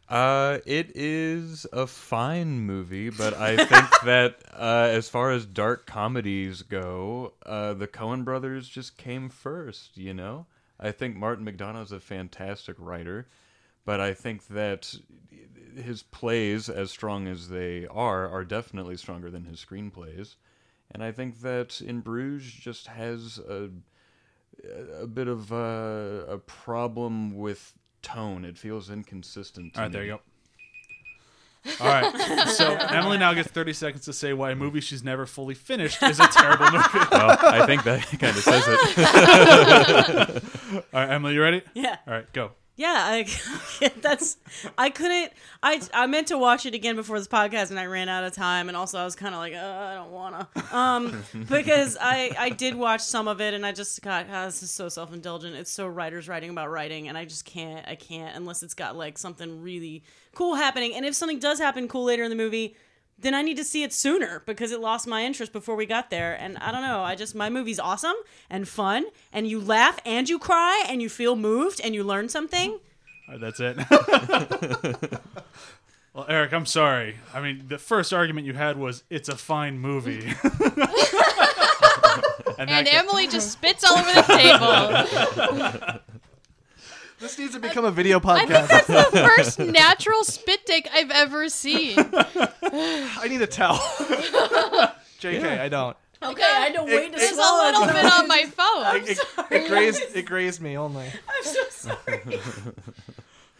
[0.08, 5.84] Uh, it is a fine movie, but I think that uh, as far as dark
[5.86, 9.98] comedies go, uh, the Coen brothers just came first.
[9.98, 10.46] You know,
[10.78, 13.28] I think Martin McDonagh's a fantastic writer,
[13.84, 14.94] but I think that
[15.76, 20.36] his plays, as strong as they are, are definitely stronger than his screenplays.
[20.90, 23.70] And I think that In Bruges just has a
[25.00, 28.44] a bit of a, a problem with tone.
[28.44, 29.76] It feels inconsistent.
[29.76, 29.92] All right, me.
[29.92, 30.20] there you go.
[31.80, 32.48] All right.
[32.48, 36.02] So Emily now gets 30 seconds to say why a movie she's never fully finished
[36.02, 37.06] is a terrible movie.
[37.10, 40.42] Well, I think that kind of says it.
[40.94, 41.62] All right, Emily, you ready?
[41.74, 41.98] Yeah.
[42.06, 42.52] All right, go.
[42.80, 44.38] Yeah, I, that's.
[44.78, 45.34] I couldn't.
[45.62, 48.32] I I meant to watch it again before this podcast, and I ran out of
[48.32, 48.68] time.
[48.68, 52.48] And also, I was kind of like, uh, I don't wanna, um, because I I
[52.48, 55.56] did watch some of it, and I just got, oh, this is so self indulgent.
[55.56, 57.86] It's so writers writing about writing, and I just can't.
[57.86, 60.02] I can't unless it's got like something really
[60.34, 60.94] cool happening.
[60.94, 62.76] And if something does happen cool later in the movie.
[63.20, 66.10] Then I need to see it sooner because it lost my interest before we got
[66.10, 66.34] there.
[66.34, 67.02] And I don't know.
[67.02, 68.14] I just, my movie's awesome
[68.48, 72.28] and fun, and you laugh and you cry and you feel moved and you learn
[72.28, 72.78] something.
[73.28, 73.76] All right, that's it.
[76.14, 77.16] well, Eric, I'm sorry.
[77.34, 80.32] I mean, the first argument you had was it's a fine movie.
[82.58, 84.22] and And Emily just spits all over the
[85.82, 86.00] table.
[87.20, 88.30] This needs to become a video podcast.
[88.30, 88.86] I think podcast.
[88.86, 91.96] that's the first natural spit take I've ever seen.
[91.98, 93.76] I need a towel.
[95.20, 95.96] JK, I don't.
[96.22, 97.64] Okay, I had to wait to There's a swallow.
[97.80, 98.96] little bit on my phone.
[99.08, 99.18] It,
[99.50, 100.02] it grazed.
[100.14, 101.06] It grazed me only.
[101.06, 102.40] I'm so sorry.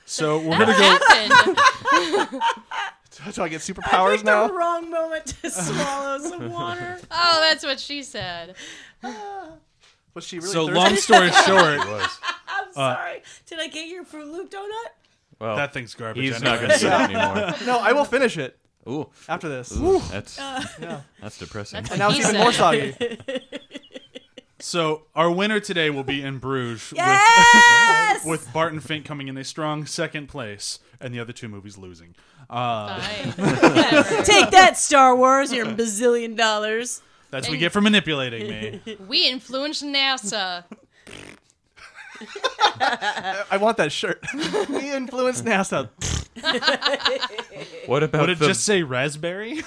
[0.04, 0.98] so we're going to go.
[0.98, 2.42] happened?
[3.32, 4.48] So I get I superpowers picked the now.
[4.48, 6.98] wrong moment to swallow some water.
[7.10, 8.54] Oh, that's what she said.
[10.14, 10.78] Was she really So, thirsty?
[10.80, 12.18] long story short, It was.
[12.48, 13.22] I'm sorry.
[13.46, 14.68] Did I get your Froot Loop donut?
[15.38, 16.22] Well, that thing's garbage.
[16.22, 16.50] he's anyway.
[16.50, 17.54] not going to see it anymore.
[17.66, 18.58] No, I will finish it
[18.88, 19.74] Ooh, after this.
[19.76, 21.00] ooh, that's Yeah.
[21.20, 21.78] that's depressing.
[21.82, 22.94] That's And now it's He even more soggy.
[24.62, 28.26] So, our winner today will be in Bruges Yes!
[28.26, 31.78] with, with Barton Fink coming in a strong second place and the other two movies
[31.78, 32.14] losing.
[32.50, 34.24] Uh, Fine.
[34.24, 37.00] Take that, Star Wars, your bazillion dollars.
[37.30, 38.96] That's what we get for manipulating me.
[39.08, 40.64] We influenced NASA.
[43.50, 44.22] I want that shirt.
[44.68, 45.88] we influenced NASA.
[47.86, 49.60] What about Would it the just say raspberry?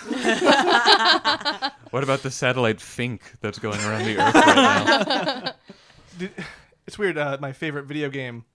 [1.90, 5.52] what about the satellite Fink that's going around the Earth right now?
[6.18, 6.32] Did-
[6.88, 7.18] It's weird.
[7.18, 8.46] Uh, my favorite video game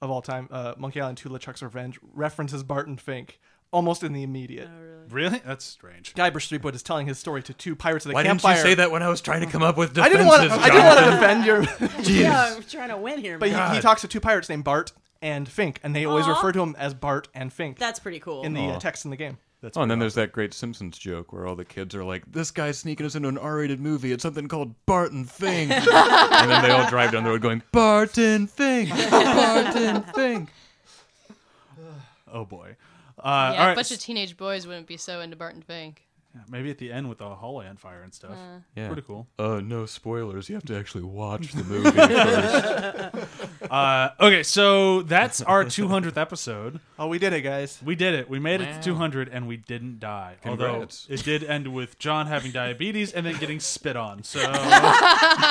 [0.00, 3.38] of all time, uh, Monkey Island 2: LeChuck's Revenge, references Barton Fink
[3.72, 4.68] almost in the immediate.
[5.10, 5.40] Really?
[5.44, 6.14] That's strange.
[6.14, 8.74] Guybrush Threepwood is telling his story to two pirates at a Why didn't you say
[8.74, 10.20] that when I was trying to come up with defenses?
[10.20, 10.52] I defenses?
[10.52, 10.66] didn't want to.
[10.66, 12.18] I didn't want to defend your.
[12.22, 13.70] Yeah, I'm trying to win here, But man.
[13.70, 16.30] he, he talks to two pirates named Bart and Fink, and they always Aw.
[16.30, 18.42] refer to him as Bart and Fink That's pretty cool.
[18.44, 19.38] in the uh, text in the game.
[19.60, 22.02] That's Oh, and then pretty there's that great Simpsons joke where all the kids are
[22.04, 24.12] like, "This guy's sneaking us into an R-rated movie.
[24.12, 28.46] It's something called Barton Fink," and then they all drive down the road going, "Barton
[28.48, 31.88] Fink, Barton Fink." awesome.
[32.34, 32.76] Oh boy.
[33.22, 36.02] Uh, Yeah, all a bunch of teenage boys wouldn't be so into Barton Fink.
[36.48, 38.34] Maybe at the end with the hallway on fire and stuff.
[38.74, 38.86] Yeah.
[38.86, 39.26] Pretty cool.
[39.38, 40.48] Uh, no spoilers.
[40.48, 43.70] You have to actually watch the movie first.
[43.70, 46.80] Uh, okay, so that's our 200th episode.
[46.98, 47.80] Oh, we did it, guys.
[47.84, 48.30] We did it.
[48.30, 50.36] We made it to 200 and we didn't die.
[50.40, 51.06] Congrats.
[51.10, 54.22] Although it did end with John having diabetes and then getting spit on.
[54.22, 54.38] So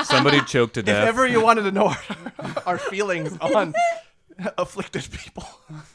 [0.05, 0.95] Somebody choked to death.
[0.95, 1.07] If death.
[1.09, 1.97] ever you wanted to know our,
[2.65, 3.73] our feelings on
[4.57, 5.47] afflicted people,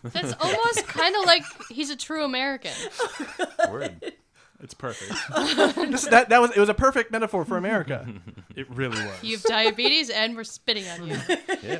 [0.02, 2.72] That's almost kind of like he's a true American.
[3.70, 4.12] Word.
[4.60, 5.12] it's perfect.
[5.90, 8.06] this, that that was it was a perfect metaphor for America.
[8.54, 9.22] It really was.
[9.22, 11.18] You have diabetes and we're spitting on you.
[11.62, 11.78] Yeah.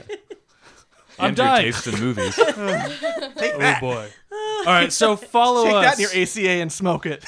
[1.19, 1.65] I'm Andrew dying.
[1.73, 2.35] tastes in movies.
[2.37, 3.81] Take Oh that.
[3.81, 4.09] boy.
[4.31, 5.85] All right, so follow Take us.
[5.85, 7.25] that in your ACA and smoke it.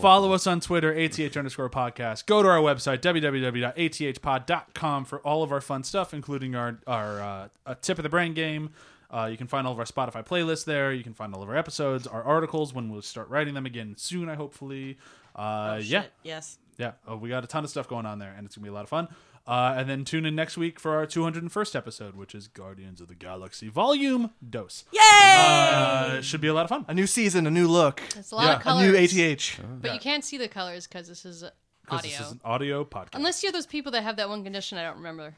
[0.00, 2.26] Follow us on Twitter, ATH underscore podcast.
[2.26, 7.48] Go to our website, www.athpod.com, for all of our fun stuff, including our, our uh,
[7.66, 8.70] a tip of the brain game.
[9.10, 10.92] Uh, you can find all of our Spotify playlists there.
[10.92, 13.94] You can find all of our episodes, our articles when we'll start writing them again
[13.96, 14.98] soon, I hopefully.
[15.36, 16.58] Uh, Oh, yeah, shit, Yes.
[16.78, 16.92] yeah.
[17.06, 18.70] Oh, we got a ton of stuff going on there, and it's going to be
[18.70, 19.08] a lot of fun.
[19.46, 23.08] Uh, and then tune in next week for our 201st episode, which is Guardians of
[23.08, 24.84] the Galaxy Volume Dose.
[24.90, 25.00] Yay!
[25.02, 26.86] Uh, should be a lot of fun.
[26.88, 28.90] A new season, a new look, It's a lot Yeah, of a colors.
[28.90, 29.60] new ATH.
[29.82, 31.42] But you can't see the colors because this is
[31.86, 32.10] 'Cause audio.
[32.10, 33.08] This is an audio podcast.
[33.16, 35.34] Unless you're those people that have that one condition I don't remember.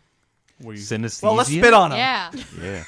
[0.60, 1.22] Where you- Synesthesia.
[1.24, 1.98] Well, let's spit on them.
[1.98, 2.30] Yeah.
[2.62, 2.84] Yeah.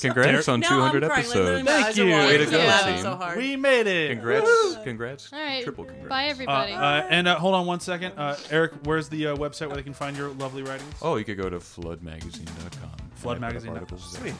[0.00, 1.08] Congrats on Now 200 I'm.
[1.10, 1.68] Like, episodes.
[1.68, 2.04] Thank you.
[2.06, 3.02] Way to go, laughing team.
[3.02, 4.10] so we made it.
[4.14, 4.76] Congrats.
[4.84, 5.32] Congrats.
[5.32, 5.62] All right.
[5.64, 6.08] Triple congrats.
[6.08, 6.72] Bye, Uh, everybody.
[6.72, 8.12] uh, and uh, hold on one second.
[8.18, 10.94] Uh, Eric, where's the uh, website where they can find your lovely writings?
[11.02, 12.90] Oh, you could go to floodmagazine.com.
[13.22, 13.74] Floodmagazine.com.
[13.74, 14.20] Articles there.
[14.22, 14.34] Sweet.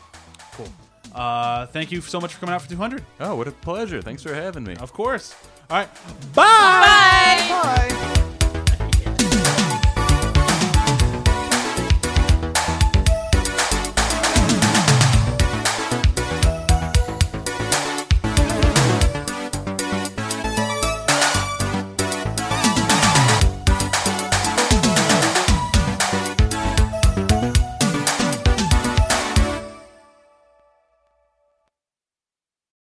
[0.53, 0.69] Cool.
[1.15, 3.03] Uh, thank you so much for coming out for 200.
[3.21, 4.03] Oh, what a pleasure.
[4.03, 4.77] Thanks for having me.
[4.77, 5.35] Of course.
[5.71, 5.89] All right.
[6.35, 7.47] Bye.
[7.49, 7.89] Bye.
[8.19, 8.23] Bye.